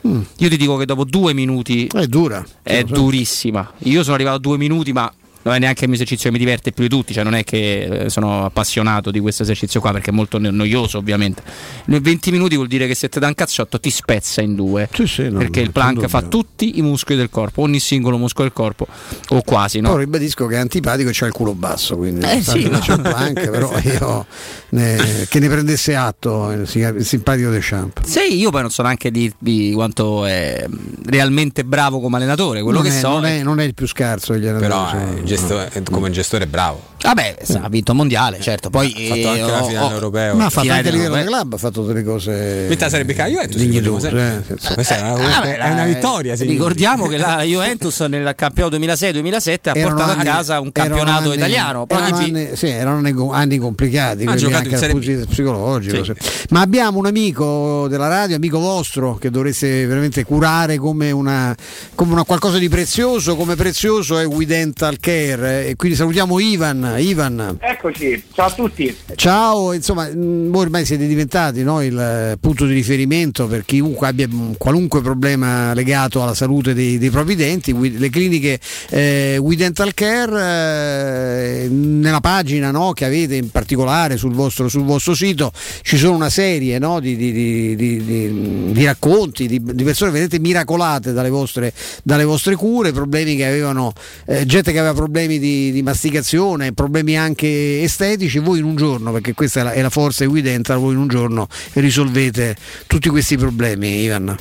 [0.07, 0.21] Mm.
[0.37, 2.45] Io ti dico che dopo due minuti È dura.
[2.63, 3.73] è durissima.
[3.79, 5.11] Io sono arrivato a due minuti, ma
[5.47, 7.43] non è neanche il mio esercizio che mi diverte più di tutti, cioè non è
[7.43, 11.41] che eh, sono appassionato di questo esercizio qua perché è molto no- noioso ovviamente.
[11.85, 14.89] Nei 20 minuti vuol dire che se ti dà un cazzotto ti spezza in due.
[15.29, 18.87] no, perché il plank fa tutti i muscoli del corpo, ogni singolo muscolo del corpo,
[19.29, 19.89] o quasi, no?
[19.91, 22.79] Poi ribadisco che è antipatico e c'ha il culo basso, quindi Eh, sì, no.
[22.79, 24.25] c'è il plank, però io
[24.69, 28.03] ne- che ne prendesse atto il, il simpatico De Champ.
[28.03, 30.65] Sì, io poi non so neanche dirvi quanto è
[31.05, 33.87] realmente bravo come allenatore, quello non che è, so non, è- non è il più
[33.87, 34.97] scarso degli allenatori.
[34.97, 36.95] Però eh, gestore- eh, come gestore è bravo.
[36.99, 38.69] Vabbè, ha vinto il mondiale, certo.
[38.71, 40.35] Poi Ha fatto anche la eh, finale oh, europeo.
[40.35, 42.63] Ma ha fatto anche a livello club, ha fatto delle cose.
[42.65, 44.09] Questa sarebbe che la Juventus dignitose.
[44.09, 44.73] eh.
[44.73, 46.35] Questa è una, Vabbè, è una vittoria.
[46.35, 46.45] sì.
[46.47, 51.27] Ricordiamo che la Juventus nel campionato 2006-2007 ha Erano portato a anni- casa un campionato
[51.29, 51.85] anni- italiano.
[51.85, 55.13] Poi erano, anni, sì, erano anni, anni complicati, Ha anche in dal Serie punto di
[55.13, 56.03] vista psicologico.
[56.03, 56.13] Sì.
[56.49, 61.55] Ma abbiamo un amico della radio, amico vostro, che dovreste veramente curare come, una,
[61.93, 65.26] come una qualcosa di prezioso, come prezioso è We Dental Care.
[65.33, 66.95] E quindi salutiamo Ivan.
[66.97, 67.57] Ivan.
[67.59, 68.95] Eccoci, ciao a tutti.
[69.15, 74.07] Ciao, insomma, mh, voi ormai siete diventati no, il eh, punto di riferimento per chiunque
[74.07, 77.75] abbia qualunque problema legato alla salute dei, dei propri denti.
[77.97, 84.33] Le cliniche eh, We Dental Care, eh, nella pagina no, che avete in particolare sul
[84.33, 89.61] vostro, sul vostro sito, ci sono una serie no, di, di- di- di- racconti di,
[89.61, 91.73] di persone vedete miracolate dalle vostre,
[92.03, 93.91] dalle vostre cure, problemi che avevano,
[94.25, 99.11] eh, gente che aveva problemi di, di masticazione, problemi anche estetici, voi in un giorno,
[99.11, 102.55] perché questa è la, è la forza di We Dental, voi in un giorno risolvete
[102.87, 104.35] tutti questi problemi, Ivan.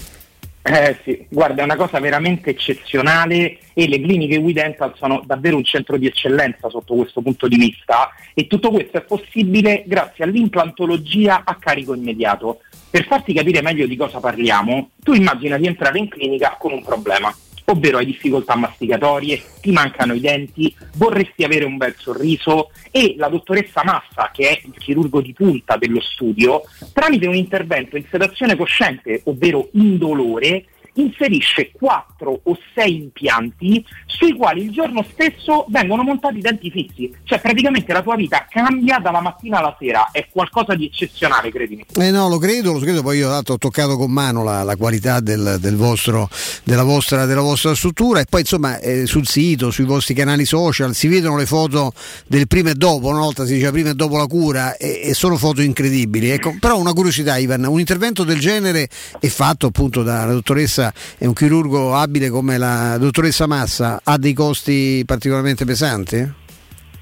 [0.69, 5.57] Eh sì, guarda, è una cosa veramente eccezionale e le cliniche We Dental sono davvero
[5.57, 10.25] un centro di eccellenza sotto questo punto di vista e tutto questo è possibile grazie
[10.25, 12.63] all'implantologia a carico immediato.
[12.91, 16.83] Per farti capire meglio di cosa parliamo, tu immagina di entrare in clinica con un
[16.83, 17.33] problema,
[17.67, 23.29] ovvero hai difficoltà masticatorie, ti mancano i denti, vorresti avere un bel sorriso e la
[23.29, 26.63] dottoressa Massa, che è il chirurgo di punta dello studio,
[26.93, 30.65] tramite un intervento in sedazione cosciente, ovvero indolore,
[30.97, 37.13] inserisce 4 o 6 impianti sui quali il giorno stesso vengono montati i denti fissi.
[37.25, 41.85] Cioè praticamente la tua vita cambia dalla mattina alla sera, è qualcosa di eccezionale, credimi.
[41.95, 45.21] Eh no, lo credo, lo credo, poi io ho toccato con mano la, la qualità
[45.21, 46.29] del, del vostro,
[46.65, 50.95] della, vostra, della vostra struttura e poi insomma eh, sul sito, sui vostri canali social
[50.95, 51.93] si vedono le foto
[52.27, 55.15] del prima e dopo, una volta si diceva prima e dopo la cura e, e
[55.15, 56.31] sono foto incredibili.
[56.31, 58.89] Ecco, però una curiosità Ivan, un intervento del genere
[59.21, 60.86] è fatto appunto dalla dottoressa,
[61.19, 66.45] è un chirurgo abile come la dottoressa Massa, ha dei costi particolarmente pesanti?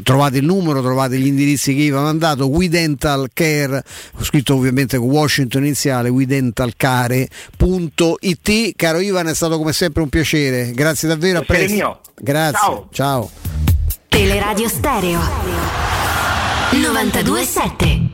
[0.03, 2.49] trovate il numero trovate gli indirizzi che Iva ha mandato.
[2.49, 3.85] We Dental Care
[4.19, 10.73] ho scritto ovviamente con Washington iniziale wedentalcare.it caro Ivan è stato come sempre un piacere.
[10.73, 11.75] Grazie davvero a presto.
[11.75, 12.01] mio.
[12.17, 12.59] grazie.
[12.59, 12.89] Ciao.
[12.91, 13.50] ciao.
[14.11, 15.21] Teleradio Stereo.
[16.73, 18.11] 927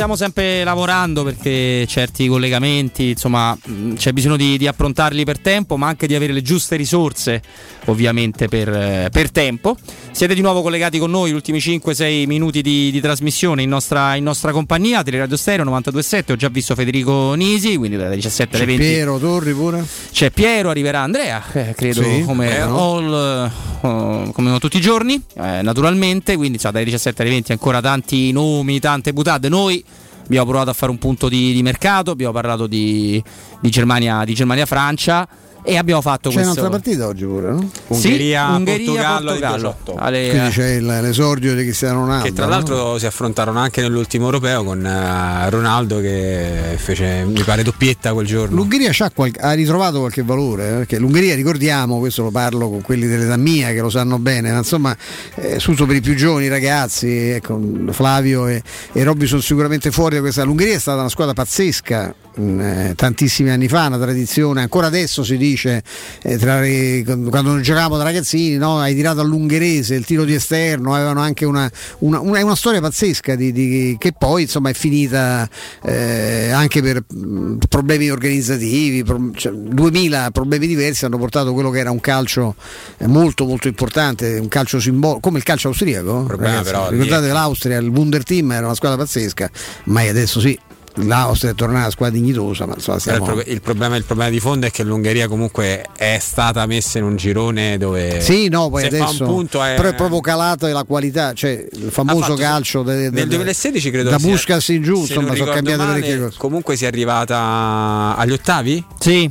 [0.00, 3.54] stiamo sempre lavorando perché certi collegamenti, insomma,
[3.96, 7.42] c'è bisogno di, di approntarli per tempo, ma anche di avere le giuste risorse,
[7.84, 9.76] ovviamente, per, eh, per tempo.
[10.10, 14.14] Siete di nuovo collegati con noi, gli ultimi 5-6 minuti di, di trasmissione in nostra,
[14.14, 18.64] in nostra compagnia, Teleradio Stereo 927, ho già visto Federico Nisi, quindi dalle 17 alle
[18.64, 18.92] C'è 20.
[18.94, 22.78] Piero Torri pure C'è Piero, arriverà Andrea, eh, credo Sì, come, vero.
[22.78, 23.50] all,
[23.82, 28.32] eh, come tutti i giorni, eh, naturalmente, quindi insomma, dalle 17 alle 20 ancora tanti
[28.32, 29.50] nomi, tante butate.
[29.50, 29.84] Noi
[30.30, 33.22] abbiamo provato a fare un punto di, di mercato, abbiamo parlato di,
[33.60, 35.28] di Germania, di Germania-Francia
[35.62, 36.52] e abbiamo fatto c'è questo...
[36.52, 37.70] un'altra partita oggi pure no?
[37.88, 40.06] Ungheria, Ungheria, Portogallo, Portogallo, Portogallo.
[40.06, 42.50] Alle- quindi c'è il- l'esordio di Cristiano Ronaldo Che tra no?
[42.50, 48.26] l'altro si affrontarono anche nell'ultimo europeo con eh, Ronaldo che fece, mi pare, doppietta quel
[48.26, 48.56] giorno.
[48.56, 52.80] L'Ungheria c'ha qual- ha ritrovato qualche valore, eh, perché l'Ungheria, ricordiamo, questo lo parlo con
[52.82, 54.96] quelli dell'età mia che lo sanno bene, ma insomma,
[55.36, 60.14] eh, soprattutto per i più giovani ragazzi, ecco, Flavio e, e Robby sono sicuramente fuori
[60.16, 60.42] da questa.
[60.42, 65.22] L'Ungheria è stata una squadra pazzesca mh, eh, tantissimi anni fa, una tradizione, ancora adesso
[65.22, 65.82] si dice,
[66.22, 68.78] eh, tra quando noi giocavamo da ragazzini, no?
[68.78, 73.34] hai tirato all'ungherese il tiro di esterno, avevano anche una, una, una- una storia pazzesca
[73.34, 75.48] di- di- che poi insomma è finita
[75.82, 81.78] eh, anche per mh, problemi organizzativi, pro- cioè, 2000 problemi diversi hanno portato quello che
[81.78, 82.54] era un calcio
[82.98, 86.26] eh, molto molto importante, un calcio simbolico, come il calcio austriaco.
[86.28, 86.62] Ragazzi.
[86.64, 87.32] però Ricordate niente.
[87.32, 89.50] l'Austria, il Wunder Team era una squadra pazzesca,
[89.84, 90.58] ma adesso sì.
[90.94, 93.40] L'Austria è tornata una squadra dignitosa, ma insomma Però il, stiamo...
[93.42, 97.04] pro- il problema, il problema di fondo è che l'Ungheria comunque è stata messa in
[97.04, 99.74] un girone dove Sì, no, poi adesso punto è...
[99.76, 103.36] però è proprio calata la qualità, cioè il famoso fatto- calcio de- de- nel de-
[103.36, 106.36] 2016 credo da sia- Puskas in giù, insomma, sono cambiate male, parecchie cose.
[106.38, 108.84] Comunque si è arrivata agli ottavi?
[108.98, 109.30] Sì.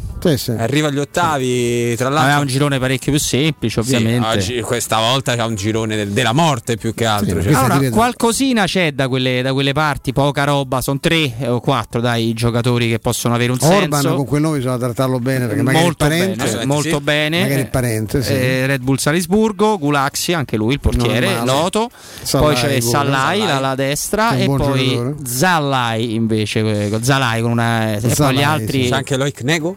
[0.57, 2.25] Arriva agli ottavi, tra l'altro.
[2.25, 4.27] Aveva un girone parecchio più semplice, Sì, ovviamente.
[4.27, 7.41] oggi- questa volta c'è un girone del- della morte più che altro.
[7.41, 7.53] cioè.
[7.53, 12.33] Allora, qualcosina c'è da quelle, da quelle parti, poca roba, sono tre o quattro dai
[12.33, 14.15] giocatori che possono avere un Orban senso.
[14.15, 17.41] con quel nome bisogna trattarlo bene perché magari molto il parente, bene, molto bene.
[17.41, 18.33] magari il parente, sì.
[18.33, 21.43] Eh, Red Bull Salisburgo, Gulaxi, anche lui il portiere.
[21.43, 21.89] Loto,
[22.21, 22.81] Sallai poi c'è pure.
[22.81, 25.15] Sallai, la, la destra è e poi giocatore.
[25.25, 28.89] Zalai invece, eh, Zalai con una e poi gli altri sì.
[28.89, 29.75] C'è anche Loic Nego?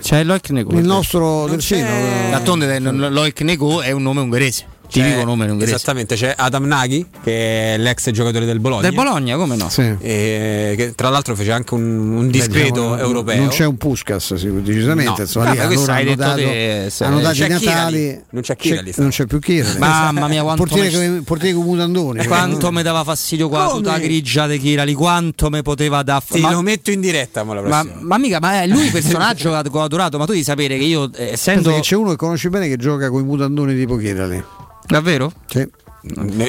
[0.00, 0.72] C'è Loic Nego.
[0.72, 1.88] il nostro terzino
[2.30, 5.74] D'altronde Loic Nego è un nome ungherese, tipico C'è- nome ungherese.
[5.76, 8.82] Esattamente, c'è Adam Nagy, che è l'ex giocatore del Bologna.
[8.82, 9.68] Del Bologna, come no?
[10.00, 11.82] E che tra l'altro fece anche un,
[12.16, 13.36] un discreto Beh, diciamo, europeo.
[13.36, 15.10] Non c'è un Puskas, sì, decisamente.
[15.10, 15.16] No.
[15.20, 18.20] insomma, Vabbè, lì questo allora hai hanno detto dato, te, se- hanno dato i Natali.
[18.30, 19.78] Non c'è C'è- non c'è più Chiellini.
[19.78, 22.26] Mamma mia, quanto portiere, me- con, portiere con mutandoni.
[22.26, 23.82] Quanto mi dava fastidio qua Come?
[23.82, 27.54] tutta grigia di Kirali, quanto mi poteva da Ti ma, lo metto in diretta ma,
[27.54, 27.84] prossima.
[28.00, 30.84] ma mica, ma è lui il personaggio che ho adorato, ma tu devi sapere che
[30.84, 33.96] io eh, essendo che c'è uno che conosci bene che gioca con i mutandoni tipo
[33.96, 34.42] Chiellini.
[34.86, 35.32] Davvero?
[35.46, 35.66] Sì.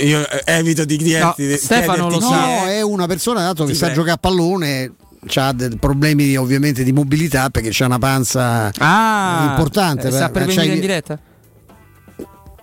[0.04, 2.78] Io evito di dirti No, Stefano lo chiederti chi No, è.
[2.78, 4.02] è una persona dato che Ti sa prego.
[4.02, 4.92] giocare a pallone.
[5.36, 10.10] ha problemi ovviamente di mobilità perché c'ha una panza ah, importante.
[10.10, 11.18] Eh, sta per venire in diretta?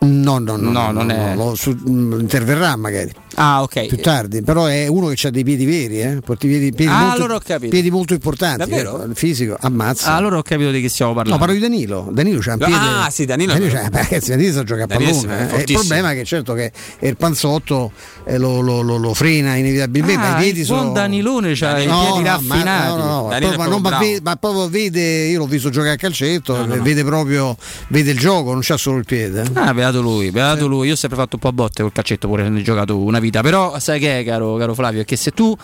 [0.05, 1.35] No, no, no, no, non è...
[1.37, 3.13] Lo, su, interverrà magari.
[3.35, 3.87] Ah, ok.
[3.87, 6.21] Più tardi, però è uno che ha dei piedi veri, eh?
[6.39, 7.71] piedi, piedi, ah, molto, allora ho capito.
[7.71, 8.59] piedi molto importanti.
[8.59, 9.05] Davvero?
[9.05, 10.13] Eh, fisico, ammazza.
[10.13, 11.39] Ah, allora ho capito di chi stiamo parlando.
[11.39, 12.09] No, parlo di Danilo.
[12.13, 12.75] Danilo c'ha un piede.
[12.75, 13.53] Ah, sì, Danilo.
[13.53, 15.53] Danilo c'ha, ragazzi, Danilo sa giocare a pallone.
[15.53, 15.65] Eh.
[15.67, 17.93] Il problema è che certo che il panzotto
[18.25, 20.27] eh, lo, lo, lo, lo, frena inevitabilmente.
[20.27, 20.81] Ah, ma i piedi sono.
[20.83, 22.65] buon Danilone c'ha i no, piedi no, raffinati.
[22.65, 25.95] Ma, no, no, proprio, ma, non, ma, vede, ma, proprio vede, io l'ho visto giocare
[25.95, 27.57] a calcetto, vede proprio
[27.89, 29.45] vede il gioco, non c'ha solo il piede.
[29.55, 30.87] Ah, beato lui, beato lui.
[30.87, 32.97] Io ho sempre fatto un po' a botte col calcetto pure se ne ho giocato
[32.97, 33.43] una vita.
[33.43, 35.57] Però sai che è, caro, caro Flavio, è che se tu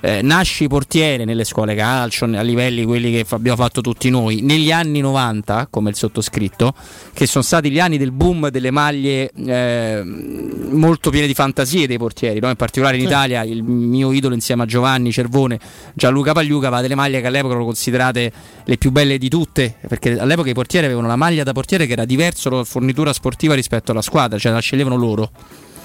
[0.00, 4.72] eh, nasci portiere nelle scuole calcio a livelli quelli che abbiamo fatto tutti noi negli
[4.72, 6.74] anni 90 come il sottoscritto
[7.12, 11.98] che sono stati gli anni del boom delle maglie eh, molto piene di fantasie dei
[11.98, 12.48] portieri no?
[12.48, 13.08] in particolare in.
[13.10, 15.58] Italia il mio idolo insieme a Giovanni Cervone
[15.94, 18.32] Gianluca Pagliuca aveva delle maglie che all'epoca erano considerate
[18.64, 21.92] le più belle di tutte perché all'epoca i portieri avevano la maglia da portiere che
[21.92, 25.30] era diverso la fornitura sportiva rispetto alla squadra cioè la sceglievano loro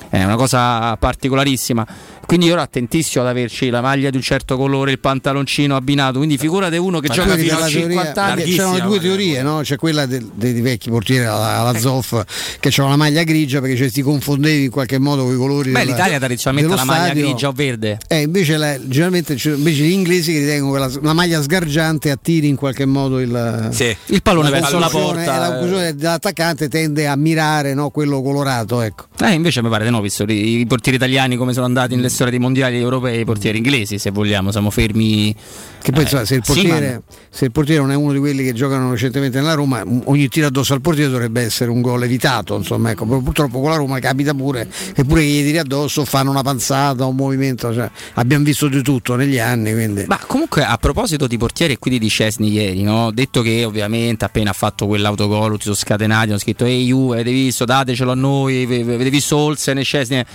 [0.09, 1.85] è una cosa particolarissima.
[2.25, 6.17] Quindi io ero attentissimo ad averci la maglia di un certo colore, il pantaloncino abbinato.
[6.17, 8.43] Quindi figurate uno che Ma gioca fino a 50 teoria, anni.
[8.43, 9.59] C'erano due teorie, no?
[9.61, 12.13] C'è quella dei, dei vecchi portieri alla, alla Zoff
[12.59, 15.71] che c'era la maglia grigia perché cioè, ti confondevi in qualche modo con i colori.
[15.71, 17.23] Beh, della, l'Italia tradizionalmente la maglia stadio.
[17.23, 17.97] grigia o verde.
[18.07, 22.47] Eh, invece, la, generalmente invece gli inglesi che ritengono che la, la, maglia sgargiante attiri
[22.47, 23.95] in qualche modo il, sì.
[24.07, 25.35] il pallone verso la porta.
[25.35, 28.81] E la conclusione dell'attaccante tende a mirare no, quello colorato.
[28.81, 29.05] Ecco.
[29.19, 32.31] Eh, invece mi pare di no, visto i portieri italiani come sono andati nelle storie
[32.31, 35.35] dei mondiali europei, i portieri inglesi, se vogliamo, siamo fermi.
[35.85, 38.43] Che poi eh, se, il portiere, sì, se il portiere non è uno di quelli
[38.43, 42.55] che giocano recentemente nella Roma, ogni tiro addosso al portiere dovrebbe essere un gol evitato.
[42.55, 46.41] Insomma, ecco, purtroppo con la Roma capita pure, eppure che gli tiri addosso fanno una
[46.41, 47.71] panzata, un movimento.
[47.71, 49.73] Cioè, abbiamo visto di tutto negli anni.
[49.73, 50.05] Quindi.
[50.07, 53.11] Ma comunque a proposito di portieri e quindi di Cesni ieri, no?
[53.11, 57.31] detto che ovviamente appena ha fatto quell'autogol, tutti sono scatenati, hanno scritto ehi you, avete
[57.31, 60.25] visto, datecelo a noi, avete visto Olsen e Cesni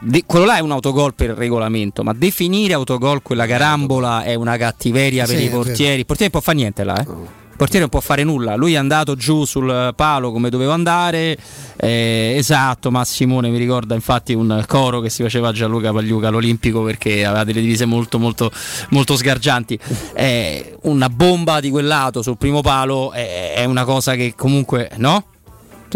[0.00, 4.56] De, quello là è un autogol per regolamento, ma definire autogol quella carambola è una
[4.56, 6.00] cattiveria per sì, i portieri.
[6.00, 7.32] Il portiere non può fare niente là, eh.
[7.54, 11.38] Il portiere non può fare nulla, lui è andato giù sul palo come doveva andare,
[11.76, 16.28] eh, esatto, ma Simone mi ricorda infatti un coro che si faceva a Gianluca Pagliuca
[16.28, 18.50] all'Olimpico perché aveva delle divise molto molto
[18.90, 19.78] molto sgargianti.
[20.14, 24.90] Eh, una bomba di quel lato sul primo palo è, è una cosa che comunque,
[24.96, 25.26] no?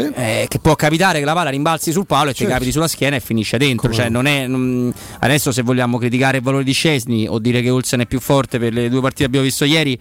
[0.02, 0.12] Sì.
[0.15, 2.44] eh, che può capitare che la palla rimbalzi sul palo e certo.
[2.44, 3.93] ti capiti sulla schiena e finisce dentro.
[3.93, 4.93] Cioè, non è, non...
[5.20, 8.59] Adesso se vogliamo criticare il valore di Scesni o dire che Olsen è più forte
[8.59, 9.99] per le due partite che abbiamo visto ieri,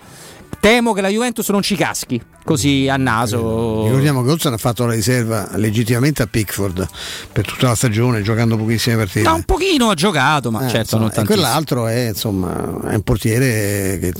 [0.60, 3.84] temo che la Juventus non ci caschi così a naso.
[3.84, 6.88] Ricordiamo che Olsen ha fatto la riserva legittimamente a Pickford
[7.34, 9.24] per tutta la stagione, giocando pochissime partite.
[9.24, 11.40] Da un pochino ha giocato, ma eh, certo insomma, non tantissimo.
[11.40, 14.14] E quell'altro è, insomma, è un portiere che,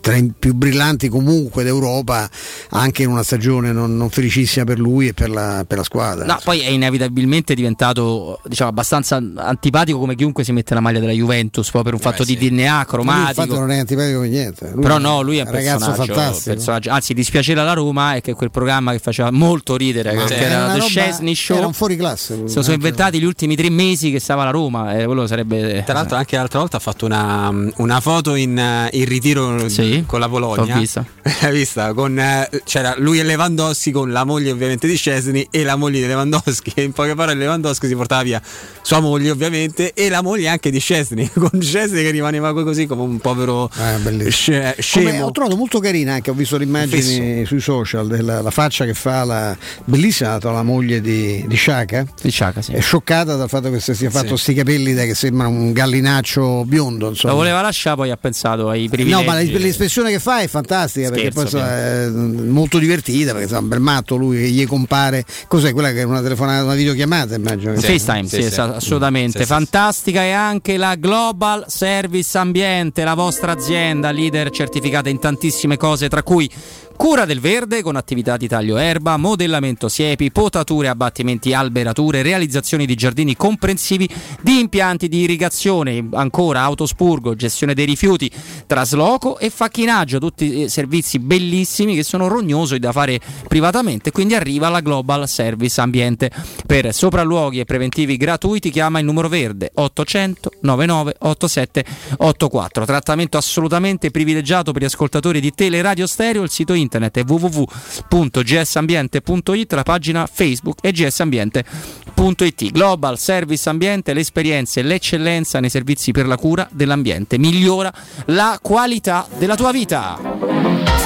[0.00, 2.28] tra i più brillanti comunque d'Europa,
[2.70, 6.24] anche in una stagione non, non felicissima per lui e per la, per la squadra.
[6.24, 11.12] No, poi è inevitabilmente diventato diciamo, abbastanza antipatico come chiunque si mette la maglia della
[11.12, 13.44] Juventus, poi per un fatto eh, di DNA cromatico.
[13.44, 14.70] Lui, non è antipatico per niente.
[14.72, 16.54] Lui Però no, lui è un ragazzo fantastico.
[16.54, 20.34] Personaggio, anzi, di dispiacere alla Roma è che quel programma che faceva molto ridere, che
[20.34, 22.42] era, The Chesney Show, era un fuori classe.
[22.46, 25.82] Se lo sono inventati gli ultimi tre mesi che stava alla Roma, e quello sarebbe.
[25.84, 30.20] Tra l'altro, anche l'altra volta ha fatto una, una foto in, in ritiro sì, con
[30.20, 30.74] la Polonia.
[30.74, 31.04] L'ho vista.
[31.42, 31.92] L'hai vista?
[31.92, 32.20] Con,
[32.64, 36.72] c'era lui e Lewandowski con la moglie ovviamente di Chesney e la moglie di Lewandowski.
[36.82, 38.40] In poche parole, Lewandowski si portava via
[38.82, 43.02] sua moglie ovviamente e la moglie anche di Chesney, con Chesney che rimaneva così come
[43.02, 45.10] un povero eh, scemo.
[45.10, 48.84] Come, ho trovato molto carina anche, ho visto le immagini sui social della la faccia
[48.84, 52.06] che fa la bellissima la moglie di, di Shaka.
[52.20, 52.72] Di Shaka sì.
[52.72, 54.58] È scioccata dal fatto che si sia fatto questi sì.
[54.58, 57.08] capelli che sembra un gallinaccio biondo.
[57.08, 57.32] Insomma.
[57.32, 59.24] Lo voleva lasciare, poi ha pensato ai privilegi.
[59.24, 63.62] No, ma l'espressione che fa è fantastica Scherzo, perché poi è molto divertita perché insomma,
[63.62, 65.24] un bel matto lui che gli compare.
[65.48, 67.74] Cos'è quella che è una telefonata, una videochiamata immagino?
[67.76, 67.98] Sì.
[67.98, 69.44] FaceTime, sì, sì, assolutamente.
[69.44, 76.08] Fantastica e anche la Global Service Ambiente, la vostra azienda leader certificata in tantissime cose,
[76.08, 76.50] tra cui
[76.96, 82.94] Cura del verde con attività di taglio erba, modellamento siepi, potature, abbattimenti, alberature, realizzazioni di
[82.94, 84.08] giardini comprensivi
[84.40, 88.30] di impianti di irrigazione, ancora autospurgo, gestione dei rifiuti,
[88.66, 94.70] trasloco e facchinaggio, tutti eh, servizi bellissimi che sono rognosi da fare privatamente, quindi arriva
[94.70, 96.30] la Global Service Ambiente.
[96.66, 101.84] Per sopralluoghi e preventivi gratuiti chiama il numero verde 800 99 87
[102.16, 102.84] 84.
[102.84, 109.72] Trattamento assolutamente privilegiato per gli ascoltatori di Teleradio Stereo, il sito internet internet è www.gsambiente.it,
[109.72, 112.70] la pagina Facebook è gsambiente.it.
[112.70, 117.92] Global Service Ambiente, le esperienze l'eccellenza nei servizi per la cura dell'ambiente migliora
[118.26, 121.05] la qualità della tua vita.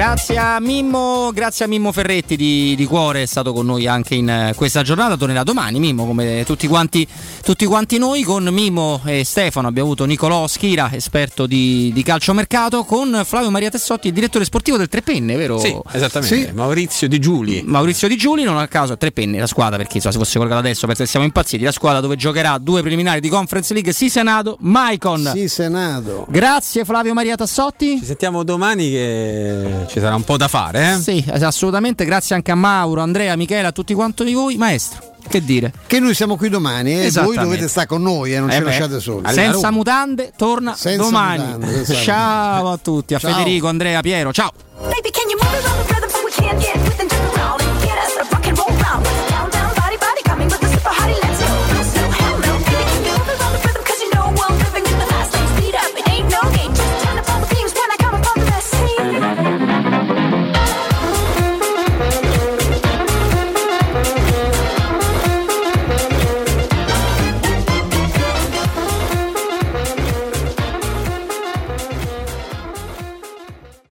[0.00, 4.14] Grazie a Mimmo, grazie a Mimmo Ferretti di, di, cuore, è stato con noi anche
[4.14, 7.06] in eh, questa giornata, tornerà domani Mimmo come tutti quanti,
[7.42, 12.84] tutti quanti noi, con Mimmo e Stefano abbiamo avuto Nicolò Schira, esperto di, di calciomercato,
[12.84, 15.58] con Flavio Maria Tessotti, il direttore sportivo del Tre Penne, vero?
[15.58, 16.50] Sì, esattamente, sì.
[16.54, 17.62] Maurizio Di Giuli.
[17.62, 20.62] Maurizio Di Giuli, non a caso, Tre Penne, la squadra, perché insomma, se fosse collegato
[20.62, 24.08] adesso penso che siamo impazziti, la squadra dove giocherà due preliminari di Conference League, sì
[24.08, 25.32] Senato, Maicon.
[25.34, 26.24] Sì Senato.
[26.30, 27.98] Grazie Flavio Maria Tassotti.
[27.98, 30.98] Ci sentiamo domani che ci sarà un po' da fare, eh?
[30.98, 32.04] Sì, assolutamente.
[32.04, 34.56] Grazie anche a Mauro, Andrea, Michele, a tutti quanti voi.
[34.56, 35.72] Maestro, che dire?
[35.84, 38.52] Che noi siamo qui domani e voi dovete stare con noi e eh, non eh
[38.52, 39.32] ci beh, lasciate soli.
[39.32, 41.42] Senza mutande, torna Senza domani.
[41.42, 43.32] Mutande, ciao a tutti, a ciao.
[43.32, 44.52] Federico, Andrea, Piero, ciao.
[44.80, 45.10] Baby,